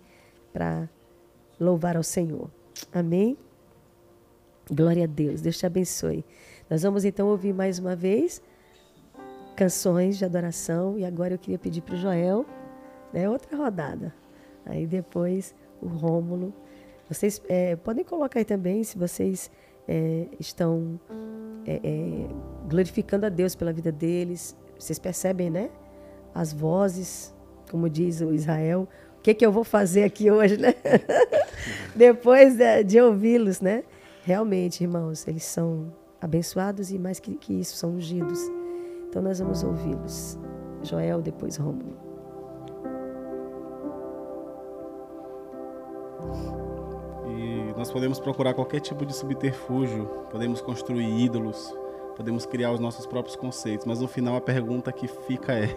para 0.53 0.89
louvar 1.59 1.97
ao 1.97 2.03
Senhor. 2.03 2.49
Amém? 2.93 3.37
Glória 4.71 5.05
a 5.05 5.07
Deus, 5.07 5.41
Deus 5.41 5.59
te 5.59 5.67
abençoe. 5.67 6.25
Nós 6.71 6.83
vamos 6.83 7.05
então 7.05 7.29
ouvir 7.29 7.53
mais 7.53 7.79
uma 7.79 7.97
vez 7.97 8.41
canções 9.55 10.19
de 10.19 10.25
adoração 10.25 10.99
e 10.99 11.05
agora 11.05 11.35
eu 11.35 11.39
queria 11.39 11.59
pedir 11.59 11.81
para 11.81 11.95
o 11.95 11.99
Joel, 11.99 12.45
né, 13.13 13.29
outra 13.29 13.57
rodada. 13.57 14.15
Aí 14.67 14.87
depois 14.87 15.55
o 15.81 15.87
Rômulo. 15.87 16.53
Vocês 17.09 17.41
é, 17.49 17.77
podem 17.77 18.05
colocar 18.05 18.39
aí 18.41 18.45
também 18.45 18.83
se 18.83 18.99
vocês 18.99 19.51
é, 19.87 20.27
estão 20.41 20.99
é, 21.67 21.81
é, 21.83 22.29
glorificando 22.69 23.27
a 23.27 23.29
Deus 23.29 23.55
pela 23.55 23.73
vida 23.73 23.93
deles. 23.93 24.57
Vocês 24.79 24.99
percebem, 24.99 25.51
né? 25.51 25.71
As 26.35 26.53
vozes, 26.53 27.35
como 27.71 27.89
diz 27.89 28.21
o 28.21 28.33
Israel. 28.33 28.89
O 29.19 29.23
que, 29.23 29.35
que 29.35 29.45
eu 29.45 29.53
vou 29.53 29.65
fazer 29.65 30.05
aqui 30.05 30.31
hoje, 30.31 30.57
né? 30.57 30.75
Depois 31.95 32.57
de, 32.57 32.85
de 32.85 33.01
ouvi-los, 33.01 33.61
né? 33.61 33.85
Realmente, 34.23 34.83
irmãos, 34.83 35.29
eles 35.29 35.45
são 35.45 35.93
abençoados 36.21 36.91
e 36.91 36.99
mais 36.99 37.21
que, 37.21 37.35
que 37.35 37.53
isso, 37.53 37.77
são 37.77 37.91
ungidos. 37.91 38.41
Então 39.15 39.23
nós 39.23 39.39
vamos 39.39 39.63
ouvi-los. 39.63 40.37
Joel, 40.83 41.23
depois 41.23 41.57
Rômulo. 41.57 41.97
E 47.29 47.73
nós 47.79 47.93
podemos 47.93 48.19
procurar 48.19 48.55
qualquer 48.55 48.81
tipo 48.81 49.07
de 49.07 49.15
subterfúgio, 49.15 50.07
podemos 50.33 50.61
construir 50.61 51.09
ídolos, 51.21 51.73
podemos 52.17 52.45
criar 52.45 52.73
os 52.73 52.81
nossos 52.81 53.07
próprios 53.07 53.37
conceitos, 53.37 53.87
mas 53.87 54.01
no 54.01 54.09
final 54.09 54.35
a 54.35 54.41
pergunta 54.41 54.91
que 54.91 55.07
fica 55.07 55.53
é: 55.53 55.69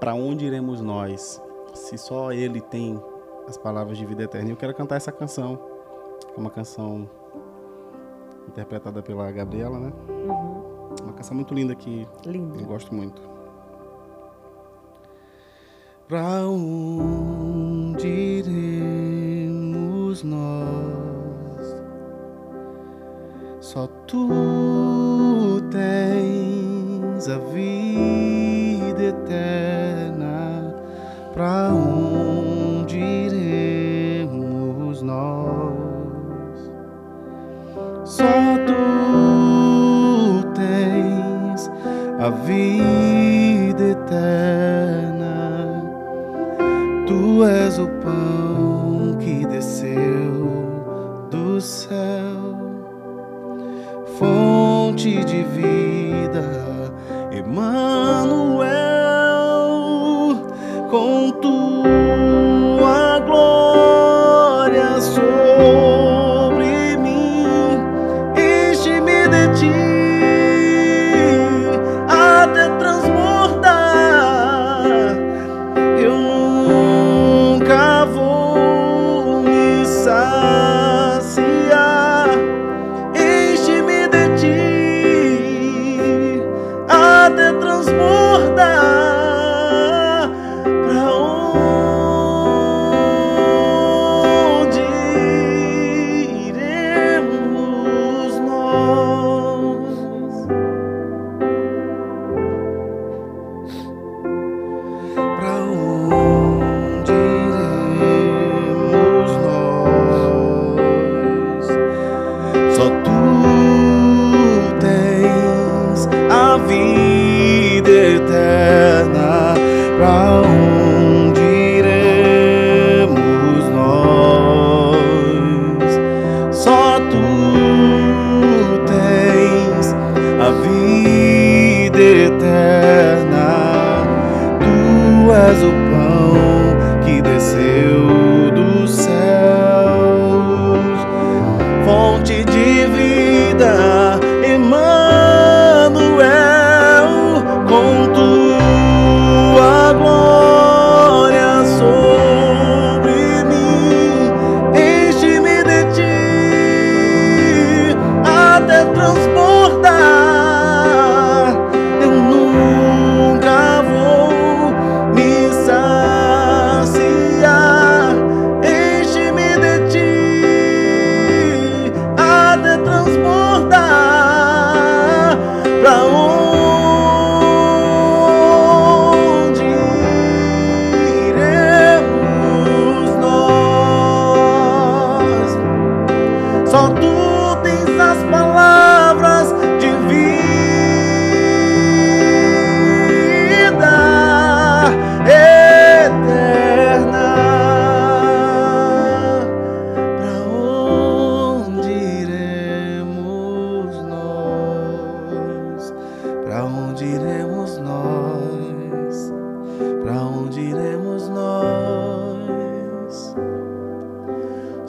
para 0.00 0.12
onde 0.12 0.44
iremos 0.44 0.80
nós? 0.80 1.40
Se 1.74 1.96
só 1.96 2.32
Ele 2.32 2.60
tem 2.60 3.00
as 3.46 3.56
palavras 3.56 3.96
de 3.96 4.04
vida 4.04 4.24
eterna. 4.24 4.50
Eu 4.50 4.56
quero 4.56 4.74
cantar 4.74 4.96
essa 4.96 5.12
canção, 5.12 5.60
é 6.36 6.40
uma 6.40 6.50
canção 6.50 7.08
interpretada 8.48 9.00
pela 9.00 9.30
Gabriela, 9.30 9.78
né? 9.78 9.92
Uma 11.02 11.12
canção 11.12 11.34
muito 11.34 11.54
linda 11.54 11.74
que 11.74 12.06
linda. 12.26 12.58
eu 12.58 12.66
gosto 12.66 12.94
muito. 12.94 13.20
Pra 16.08 16.46
onde 16.46 18.06
iremos 18.06 20.22
nós? 20.22 21.82
Só 23.60 23.86
tu 24.06 24.28
tens 25.70 27.28
a 27.28 27.38
vida 27.38 27.71
a 42.22 42.30
vida 42.30 43.82
eterna. 43.82 45.34
Tu 47.04 47.44
és 47.44 47.78
o 47.80 47.88
pão 48.00 49.16
que 49.18 49.44
desceu 49.46 51.26
do 51.32 51.60
céu, 51.60 52.56
fonte 54.18 55.24
de 55.24 55.42
vida, 55.42 56.44
Emmanuel, 57.32 58.01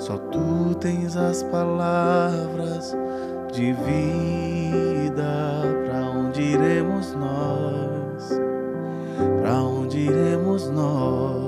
Só 0.03 0.17
tu 0.17 0.75
tens 0.81 1.15
as 1.15 1.43
palavras 1.43 2.93
de 3.53 3.71
vida. 3.71 5.23
Pra 5.85 6.01
onde 6.01 6.41
iremos 6.41 7.13
nós? 7.13 8.37
Pra 9.41 9.53
onde 9.63 9.99
iremos 9.99 10.69
nós? 10.71 11.42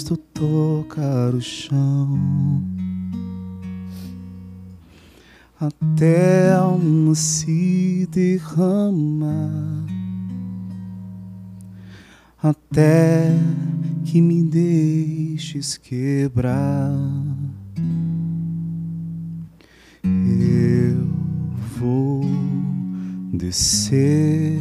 Rosto 0.00 0.16
tocar 0.16 1.34
o 1.34 1.40
chão, 1.42 2.18
até 5.60 6.52
a 6.52 6.60
alma 6.60 7.14
se 7.14 8.08
derramar, 8.10 9.84
até 12.42 13.36
que 14.04 14.22
me 14.22 14.42
deixes 14.42 15.76
quebrar. 15.76 16.96
Eu 20.02 21.06
vou 21.78 22.24
descer 23.34 24.58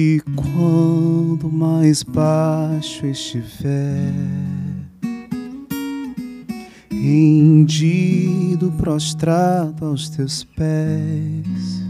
e 0.00 0.22
quando 0.36 1.50
mais 1.50 2.04
baixo 2.04 3.04
estiver, 3.04 4.14
rendido, 6.88 8.70
prostrado 8.78 9.86
aos 9.86 10.08
teus 10.08 10.44
pés, 10.44 11.82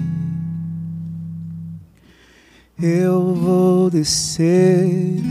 Eu 2.80 3.34
vou 3.34 3.90
descer 3.90 5.24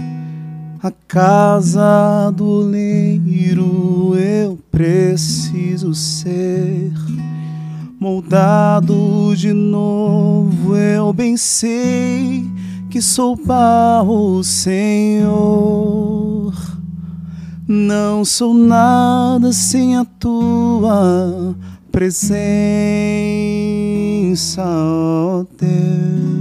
a 0.83 0.91
casa 0.91 2.33
do 2.33 2.63
leiro, 2.63 3.98
eu 4.19 4.59
preciso 4.71 5.95
ser 5.95 6.93
moldado 7.99 9.35
de 9.37 9.53
novo. 9.53 10.77
Eu 10.77 11.13
bem 11.13 11.37
sei 11.37 12.47
que 12.91 13.03
sou 13.03 13.37
barro, 13.37 14.43
Senhor. 14.45 15.99
Não 17.67 18.25
sou 18.25 18.55
nada 18.55 19.53
sem 19.53 19.97
a 19.97 20.05
tua 20.05 21.55
presença, 21.93 22.33
ó 24.65 25.45
Deus. 25.59 26.38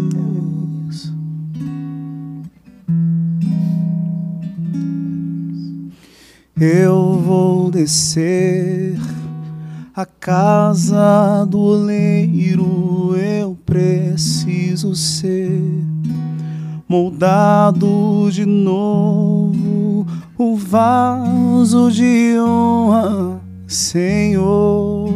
Eu 6.59 7.21
vou 7.23 7.69
descer 7.69 8.97
a 9.95 10.07
casa 10.07 11.45
do 11.47 11.59
oleiro, 11.59 13.15
eu 13.15 13.55
preciso 13.63 14.95
ser 14.95 15.61
moldado 16.89 18.27
de 18.31 18.43
novo, 18.43 20.07
o 20.35 20.55
vaso 20.55 21.91
de 21.91 22.39
honra, 22.39 23.39
Senhor. 23.67 25.13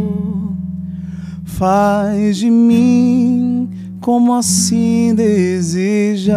Faz 1.43 2.37
de 2.37 2.51
mim 2.51 3.67
como 3.99 4.31
assim 4.35 5.15
desejares. 5.15 6.31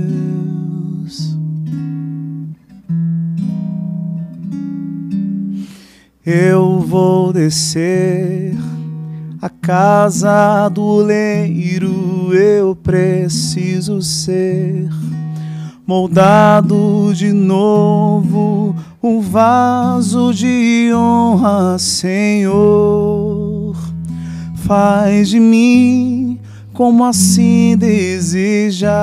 Eu 6.26 6.80
vou 6.80 7.34
descer 7.34 8.56
a 9.42 9.50
casa 9.50 10.70
do 10.70 10.96
leiro 10.96 12.34
eu 12.34 12.74
preciso 12.78 14.02
ser 14.02 14.90
moldado 15.86 17.12
de 17.14 17.34
novo, 17.34 18.74
um 19.04 19.20
vaso 19.20 20.34
de 20.34 20.92
honra, 20.96 21.78
Senhor. 21.78 23.76
Faz 24.56 25.28
de 25.28 25.42
mim 25.42 26.40
como 26.72 27.04
assim 27.04 27.76
desejares. 27.76 28.94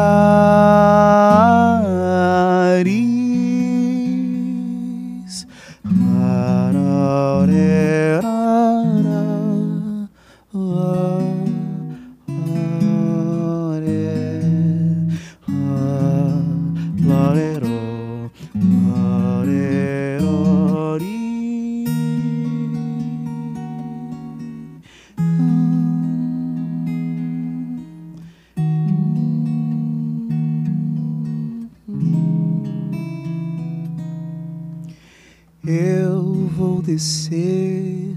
Eu 35.73 36.51
vou 36.57 36.83
descer 36.83 38.17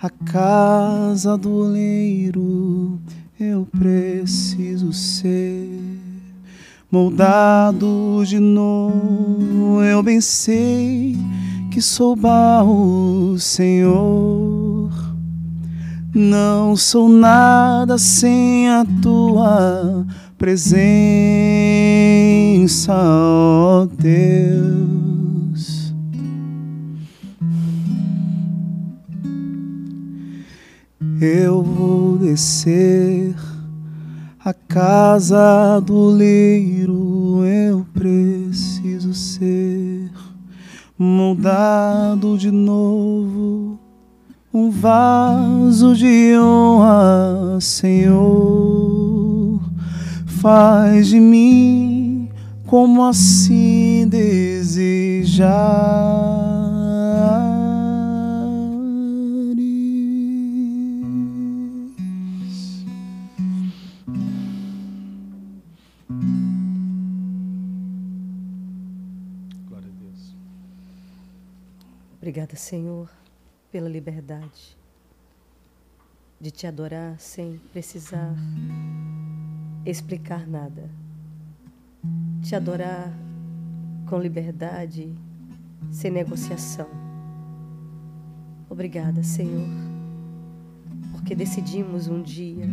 a 0.00 0.08
casa 0.08 1.36
do 1.36 1.52
oleiro, 1.52 2.98
eu 3.38 3.68
preciso 3.78 4.90
ser 4.90 5.68
moldado 6.90 8.22
de 8.24 8.38
novo. 8.38 9.82
Eu 9.82 10.02
bem 10.02 10.18
sei 10.22 11.14
que 11.70 11.82
sou 11.82 12.16
barro, 12.16 13.36
Senhor. 13.38 14.90
Não 16.14 16.74
sou 16.74 17.06
nada 17.06 17.98
sem 17.98 18.70
a 18.70 18.82
tua 19.02 20.06
presença, 20.38 20.86
ó 22.94 23.86
Deus. 23.98 25.15
Eu 31.20 31.62
vou 31.62 32.18
descer 32.18 33.34
a 34.44 34.52
casa 34.52 35.80
do 35.80 36.08
leiro, 36.08 37.42
eu 37.42 37.86
preciso 37.94 39.14
ser 39.14 40.10
moldado 40.98 42.36
de 42.36 42.50
novo, 42.50 43.78
um 44.52 44.68
vaso 44.70 45.94
de 45.96 46.36
honra, 46.38 47.60
Senhor. 47.62 49.58
Faz 50.26 51.06
de 51.08 51.18
mim 51.18 52.28
como 52.66 53.02
assim 53.02 54.06
desejares. 54.06 55.46
Obrigada, 72.26 72.56
Senhor, 72.56 73.08
pela 73.70 73.88
liberdade 73.88 74.76
de 76.40 76.50
te 76.50 76.66
adorar 76.66 77.14
sem 77.20 77.56
precisar 77.72 78.34
explicar 79.84 80.44
nada. 80.44 80.90
Te 82.42 82.56
adorar 82.56 83.12
com 84.08 84.18
liberdade, 84.18 85.14
sem 85.88 86.10
negociação. 86.10 86.88
Obrigada, 88.68 89.22
Senhor, 89.22 89.68
porque 91.12 91.32
decidimos 91.32 92.08
um 92.08 92.20
dia 92.20 92.66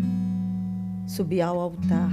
subir 1.06 1.42
ao 1.42 1.60
altar 1.60 2.12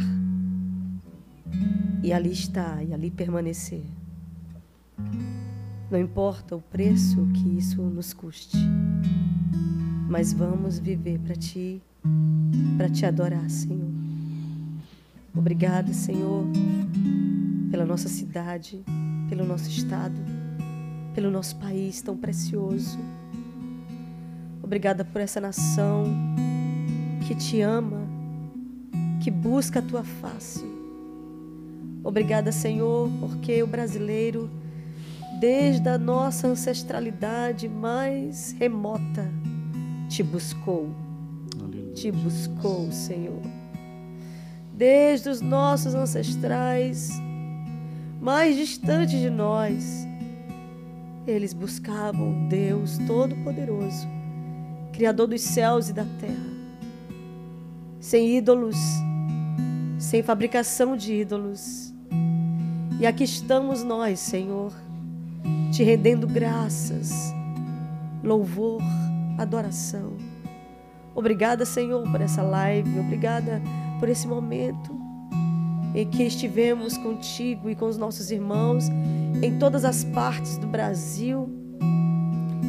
e 2.02 2.12
ali 2.12 2.32
estar 2.32 2.84
e 2.84 2.92
ali 2.92 3.10
permanecer. 3.10 3.86
Não 5.90 5.98
importa 5.98 6.54
o 6.54 6.60
preço 6.60 7.26
que 7.34 7.58
isso 7.58 7.82
nos 7.82 8.12
custe, 8.12 8.56
mas 10.08 10.32
vamos 10.32 10.78
viver 10.78 11.18
para 11.18 11.34
ti, 11.34 11.82
para 12.76 12.88
te 12.88 13.04
adorar, 13.04 13.50
Senhor. 13.50 13.90
Obrigada, 15.34 15.92
Senhor, 15.92 16.46
pela 17.72 17.84
nossa 17.84 18.08
cidade, 18.08 18.84
pelo 19.28 19.44
nosso 19.44 19.68
estado, 19.68 20.14
pelo 21.12 21.28
nosso 21.28 21.56
país 21.56 22.00
tão 22.00 22.16
precioso. 22.16 22.96
Obrigada 24.62 25.04
por 25.04 25.20
essa 25.20 25.40
nação 25.40 26.04
que 27.26 27.34
te 27.34 27.60
ama, 27.62 28.06
que 29.20 29.30
busca 29.30 29.80
a 29.80 29.82
tua 29.82 30.04
face. 30.04 30.64
Obrigada, 32.04 32.52
Senhor, 32.52 33.10
porque 33.18 33.60
o 33.60 33.66
brasileiro 33.66 34.48
desde 35.40 35.88
a 35.88 35.96
nossa 35.96 36.48
ancestralidade 36.48 37.66
mais 37.66 38.54
remota, 38.58 39.26
te 40.06 40.22
buscou, 40.22 40.90
Aleluia. 41.58 41.94
te 41.94 42.12
buscou, 42.12 42.92
Senhor. 42.92 43.40
Desde 44.74 45.30
os 45.30 45.40
nossos 45.40 45.94
ancestrais 45.94 47.10
mais 48.20 48.54
distantes 48.54 49.18
de 49.18 49.30
nós, 49.30 50.06
eles 51.26 51.54
buscavam 51.54 52.46
Deus 52.48 52.98
Todo-Poderoso, 53.06 54.06
Criador 54.92 55.26
dos 55.26 55.40
céus 55.40 55.88
e 55.88 55.94
da 55.94 56.04
terra, 56.20 56.50
sem 57.98 58.36
ídolos, 58.36 58.76
sem 59.98 60.22
fabricação 60.22 60.94
de 60.98 61.14
ídolos. 61.14 61.94
E 63.00 63.06
aqui 63.06 63.24
estamos 63.24 63.82
nós, 63.82 64.20
Senhor 64.20 64.89
te 65.70 65.82
rendendo 65.82 66.26
graças, 66.26 67.12
louvor, 68.22 68.82
adoração. 69.38 70.16
Obrigada, 71.14 71.64
Senhor, 71.64 72.02
por 72.10 72.20
essa 72.20 72.42
live. 72.42 72.98
Obrigada 72.98 73.60
por 73.98 74.08
esse 74.08 74.26
momento 74.26 74.98
em 75.94 76.08
que 76.08 76.22
estivemos 76.22 76.96
contigo 76.96 77.68
e 77.68 77.74
com 77.74 77.86
os 77.86 77.96
nossos 77.96 78.30
irmãos 78.30 78.88
em 79.42 79.58
todas 79.58 79.84
as 79.84 80.04
partes 80.04 80.56
do 80.56 80.66
Brasil 80.66 81.48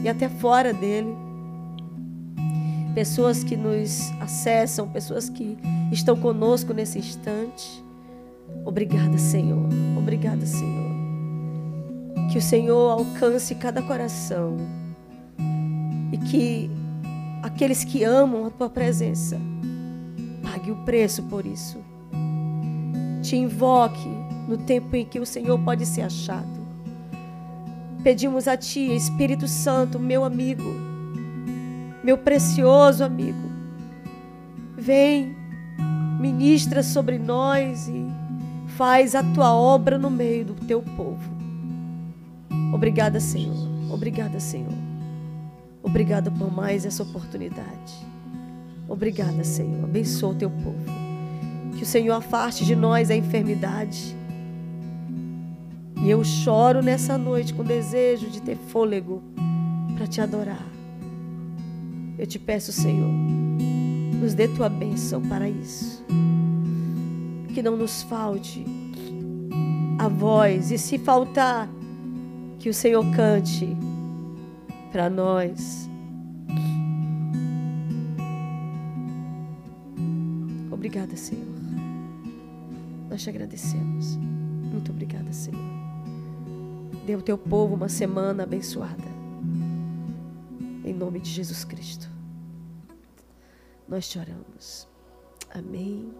e 0.03 0.09
até 0.09 0.27
fora 0.27 0.73
dele. 0.73 1.15
Pessoas 2.93 3.43
que 3.43 3.55
nos 3.55 4.11
acessam, 4.19 4.89
pessoas 4.89 5.29
que 5.29 5.57
estão 5.91 6.17
conosco 6.17 6.73
nesse 6.73 6.99
instante. 6.99 7.83
Obrigada, 8.65 9.17
Senhor. 9.17 9.69
Obrigada, 9.97 10.45
Senhor. 10.45 10.90
Que 12.31 12.37
o 12.37 12.41
Senhor 12.41 12.91
alcance 12.91 13.53
cada 13.55 13.81
coração 13.81 14.55
e 16.13 16.17
que 16.17 16.71
aqueles 17.43 17.83
que 17.83 18.05
amam 18.05 18.45
a 18.45 18.49
tua 18.49 18.69
presença 18.69 19.37
pague 20.41 20.71
o 20.71 20.77
preço 20.85 21.23
por 21.23 21.45
isso. 21.45 21.77
Te 23.21 23.35
invoque 23.35 24.07
no 24.47 24.57
tempo 24.57 24.95
em 24.95 25.03
que 25.03 25.19
o 25.19 25.25
Senhor 25.25 25.59
pode 25.59 25.85
ser 25.85 26.03
achado. 26.03 26.47
Pedimos 28.01 28.47
a 28.47 28.55
Ti, 28.55 28.95
Espírito 28.95 29.45
Santo, 29.45 29.99
meu 29.99 30.23
amigo, 30.23 30.73
meu 32.01 32.17
precioso 32.17 33.03
amigo, 33.03 33.51
vem, 34.77 35.35
ministra 36.17 36.81
sobre 36.81 37.19
nós 37.19 37.89
e 37.89 38.07
faz 38.77 39.15
a 39.15 39.21
Tua 39.21 39.53
obra 39.53 39.97
no 39.97 40.09
meio 40.09 40.45
do 40.45 40.53
Teu 40.65 40.81
povo. 40.81 41.40
Obrigada, 42.73 43.19
Senhor. 43.19 43.55
Obrigada, 43.89 44.39
Senhor. 44.39 44.73
Obrigada 45.83 46.31
por 46.31 46.51
mais 46.51 46.85
essa 46.85 47.03
oportunidade. 47.03 47.93
Obrigada, 48.87 49.43
Senhor. 49.43 49.83
Abençoa 49.83 50.31
o 50.31 50.35
Teu 50.35 50.49
povo. 50.49 50.85
Que 51.77 51.83
o 51.83 51.85
Senhor 51.85 52.13
afaste 52.13 52.65
de 52.65 52.75
nós 52.75 53.09
a 53.09 53.15
enfermidade 53.15 54.15
e 56.03 56.09
eu 56.09 56.23
choro 56.23 56.81
nessa 56.81 57.15
noite 57.15 57.53
com 57.53 57.63
desejo 57.63 58.27
de 58.27 58.41
ter 58.41 58.57
fôlego 58.57 59.21
para 59.95 60.07
te 60.07 60.19
adorar. 60.19 60.65
Eu 62.17 62.25
te 62.25 62.39
peço, 62.39 62.71
Senhor, 62.71 63.11
nos 64.19 64.33
dê 64.33 64.47
tua 64.47 64.67
bênção 64.67 65.21
para 65.21 65.47
isso. 65.47 66.03
Que 67.53 67.61
não 67.61 67.77
nos 67.77 68.01
falte 68.01 68.65
a 69.99 70.07
voz, 70.07 70.71
e 70.71 70.79
se 70.79 70.97
faltar, 70.97 71.69
que 72.61 72.69
o 72.69 72.73
Senhor 72.75 73.03
cante 73.15 73.75
para 74.91 75.09
nós. 75.09 75.89
Obrigada, 80.69 81.17
Senhor. 81.17 81.43
Nós 83.09 83.23
te 83.23 83.29
agradecemos. 83.31 84.15
Muito 84.15 84.91
obrigada, 84.91 85.33
Senhor. 85.33 85.59
Dê 87.03 87.13
ao 87.13 87.21
teu 87.21 87.37
povo 87.37 87.73
uma 87.73 87.89
semana 87.89 88.43
abençoada. 88.43 89.09
Em 90.85 90.93
nome 90.93 91.19
de 91.19 91.31
Jesus 91.31 91.65
Cristo. 91.65 92.07
Nós 93.89 94.07
te 94.07 94.19
oramos. 94.19 94.87
Amém. 95.49 96.13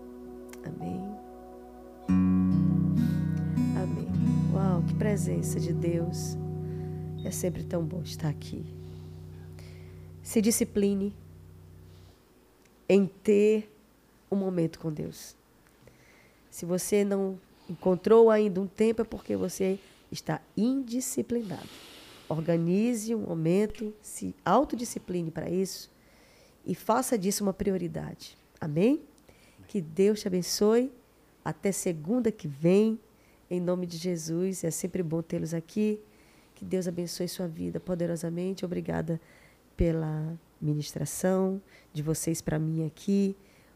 Amém. 0.66 2.41
Presença 5.02 5.60
de 5.60 5.74
Deus. 5.74 6.38
É 7.26 7.32
sempre 7.32 7.64
tão 7.64 7.84
bom 7.84 8.04
estar 8.04 8.30
aqui. 8.30 8.64
Se 10.22 10.40
discipline 10.40 11.12
em 12.88 13.08
ter 13.08 13.76
um 14.30 14.36
momento 14.36 14.80
com 14.80 14.94
Deus. 14.94 15.36
Se 16.52 16.68
você 16.68 17.04
não 17.04 17.40
encontrou 17.68 18.30
ainda 18.30 18.62
um 18.62 18.68
tempo, 18.68 19.02
é 19.02 19.04
porque 19.04 19.36
você 19.36 19.80
está 20.12 20.40
indisciplinado. 20.56 21.68
Organize 22.30 23.16
um 23.16 23.22
momento, 23.22 23.92
se 24.04 24.36
autodiscipline 24.46 25.32
para 25.32 25.50
isso 25.50 25.90
e 26.64 26.76
faça 26.76 27.18
disso 27.18 27.44
uma 27.44 27.54
prioridade. 27.54 28.38
Amém? 28.60 29.02
Que 29.68 29.82
Deus 29.82 30.20
te 30.20 30.28
abençoe. 30.28 30.92
Até 31.44 31.72
segunda 31.72 32.32
que 32.32 32.48
vem, 32.48 33.00
em 33.52 33.60
nome 33.60 33.86
de 33.86 33.98
Jesus. 33.98 34.64
É 34.64 34.72
sempre 34.72 35.04
bom 35.04 35.22
tê-los 35.22 35.54
aqui. 35.54 36.00
Que 36.56 36.64
Deus 36.64 36.88
abençoe 36.88 37.28
sua 37.28 37.48
vida 37.48 37.82
poderosamente. 37.82 38.64
Obrigada 38.64 39.20
pela 39.76 40.40
ministração 40.62 41.62
de 41.92 42.02
vocês 42.02 42.42
para 42.42 42.58
mim 42.58 42.86
aqui, 42.86 43.36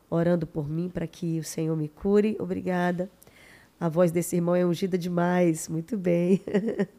orando 0.09 0.47
por 0.47 0.69
mim 0.69 0.87
para 0.87 1.05
que 1.05 1.39
o 1.39 1.43
Senhor 1.43 1.75
me 1.75 1.89
cure. 1.89 2.37
Obrigada. 2.39 3.11
A 3.77 3.89
voz 3.89 4.11
desse 4.11 4.37
irmão 4.37 4.55
é 4.55 4.65
ungida 4.65 4.97
demais. 4.97 5.67
Muito 5.67 5.97
bem. 5.97 6.41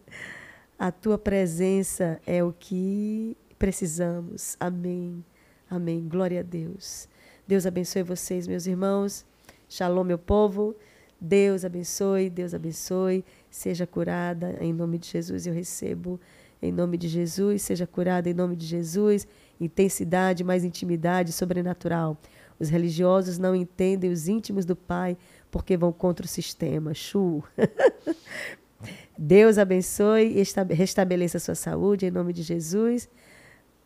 A 0.79 0.93
tua 0.93 1.17
presença 1.17 2.21
é 2.27 2.45
o 2.45 2.53
que 2.53 3.35
precisamos. 3.59 4.55
Amém. 4.61 5.25
Amém. 5.71 6.07
Glória 6.07 6.41
a 6.41 6.43
Deus. 6.43 7.09
Deus 7.49 7.65
abençoe 7.65 8.03
vocês, 8.03 8.47
meus 8.47 8.67
irmãos. 8.67 9.25
Shalom, 9.67 10.05
meu 10.05 10.19
povo. 10.19 10.77
Deus 11.21 11.65
abençoe, 11.65 12.29
Deus 12.29 12.55
abençoe. 12.55 13.25
Seja 13.51 13.87
curada 13.87 14.57
em 14.61 14.73
nome 14.73 14.99
de 14.99 15.09
Jesus. 15.09 15.47
Eu 15.47 15.55
recebo 15.55 16.21
em 16.61 16.71
nome 16.71 16.99
de 16.99 17.09
Jesus. 17.09 17.63
Seja 17.63 17.87
curada 17.87 18.29
em 18.29 18.35
nome 18.35 18.57
de 18.57 18.67
Jesus. 18.67 19.27
Intensidade, 19.61 20.45
mais 20.45 20.65
intimidade 20.65 21.33
sobrenatural. 21.33 22.19
Os 22.59 22.69
religiosos 22.69 23.39
não 23.39 23.55
entendem 23.55 24.11
os 24.11 24.29
íntimos 24.29 24.65
do 24.65 24.77
Pai 24.77 25.17
porque 25.51 25.77
vão 25.77 25.93
contra 25.93 26.25
o 26.25 26.29
sistema. 26.29 26.95
Chu. 26.95 27.43
Deus 29.19 29.57
abençoe 29.57 30.35
e 30.37 30.75
restabeleça 30.75 31.39
a 31.39 31.41
sua 31.41 31.55
saúde 31.55 32.07
em 32.07 32.11
nome 32.11 32.33
de 32.33 32.43
Jesus. 32.43 33.09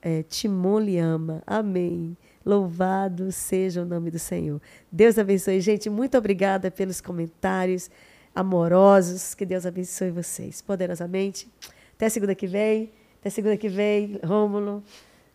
É, 0.03 0.23
Timon 0.25 0.81
lhe 0.81 0.99
ama. 0.99 1.43
Amém. 1.47 2.17
Louvado 2.45 3.31
seja 3.31 3.83
o 3.83 3.85
nome 3.85 4.11
do 4.11 4.19
Senhor. 4.19 4.61
Deus 4.91 5.19
abençoe, 5.19 5.61
gente. 5.61 5.91
Muito 5.91 6.17
obrigada 6.17 6.71
pelos 6.71 7.01
comentários 7.01 7.91
amorosos. 8.35 9.35
Que 9.35 9.45
Deus 9.45 9.67
abençoe 9.67 10.11
vocês 10.11 10.63
poderosamente. 10.63 11.49
Até 11.97 12.09
segunda 12.09 12.35
que 12.35 12.47
vem. 12.47 12.91
Até 13.21 13.29
segunda 13.29 13.57
que 13.57 13.69
vem, 13.69 14.19
Rômulo, 14.25 14.83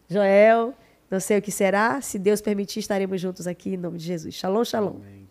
Joel. 0.09 0.73
Não 1.09 1.19
sei 1.19 1.37
o 1.37 1.41
que 1.41 1.51
será. 1.51 2.01
Se 2.01 2.17
Deus 2.17 2.41
permitir, 2.41 2.79
estaremos 2.79 3.21
juntos 3.21 3.45
aqui 3.45 3.75
em 3.75 3.77
nome 3.77 3.99
de 3.99 4.05
Jesus. 4.05 4.33
Shalom, 4.33 4.63
shalom. 4.63 4.95
Amém. 4.95 5.24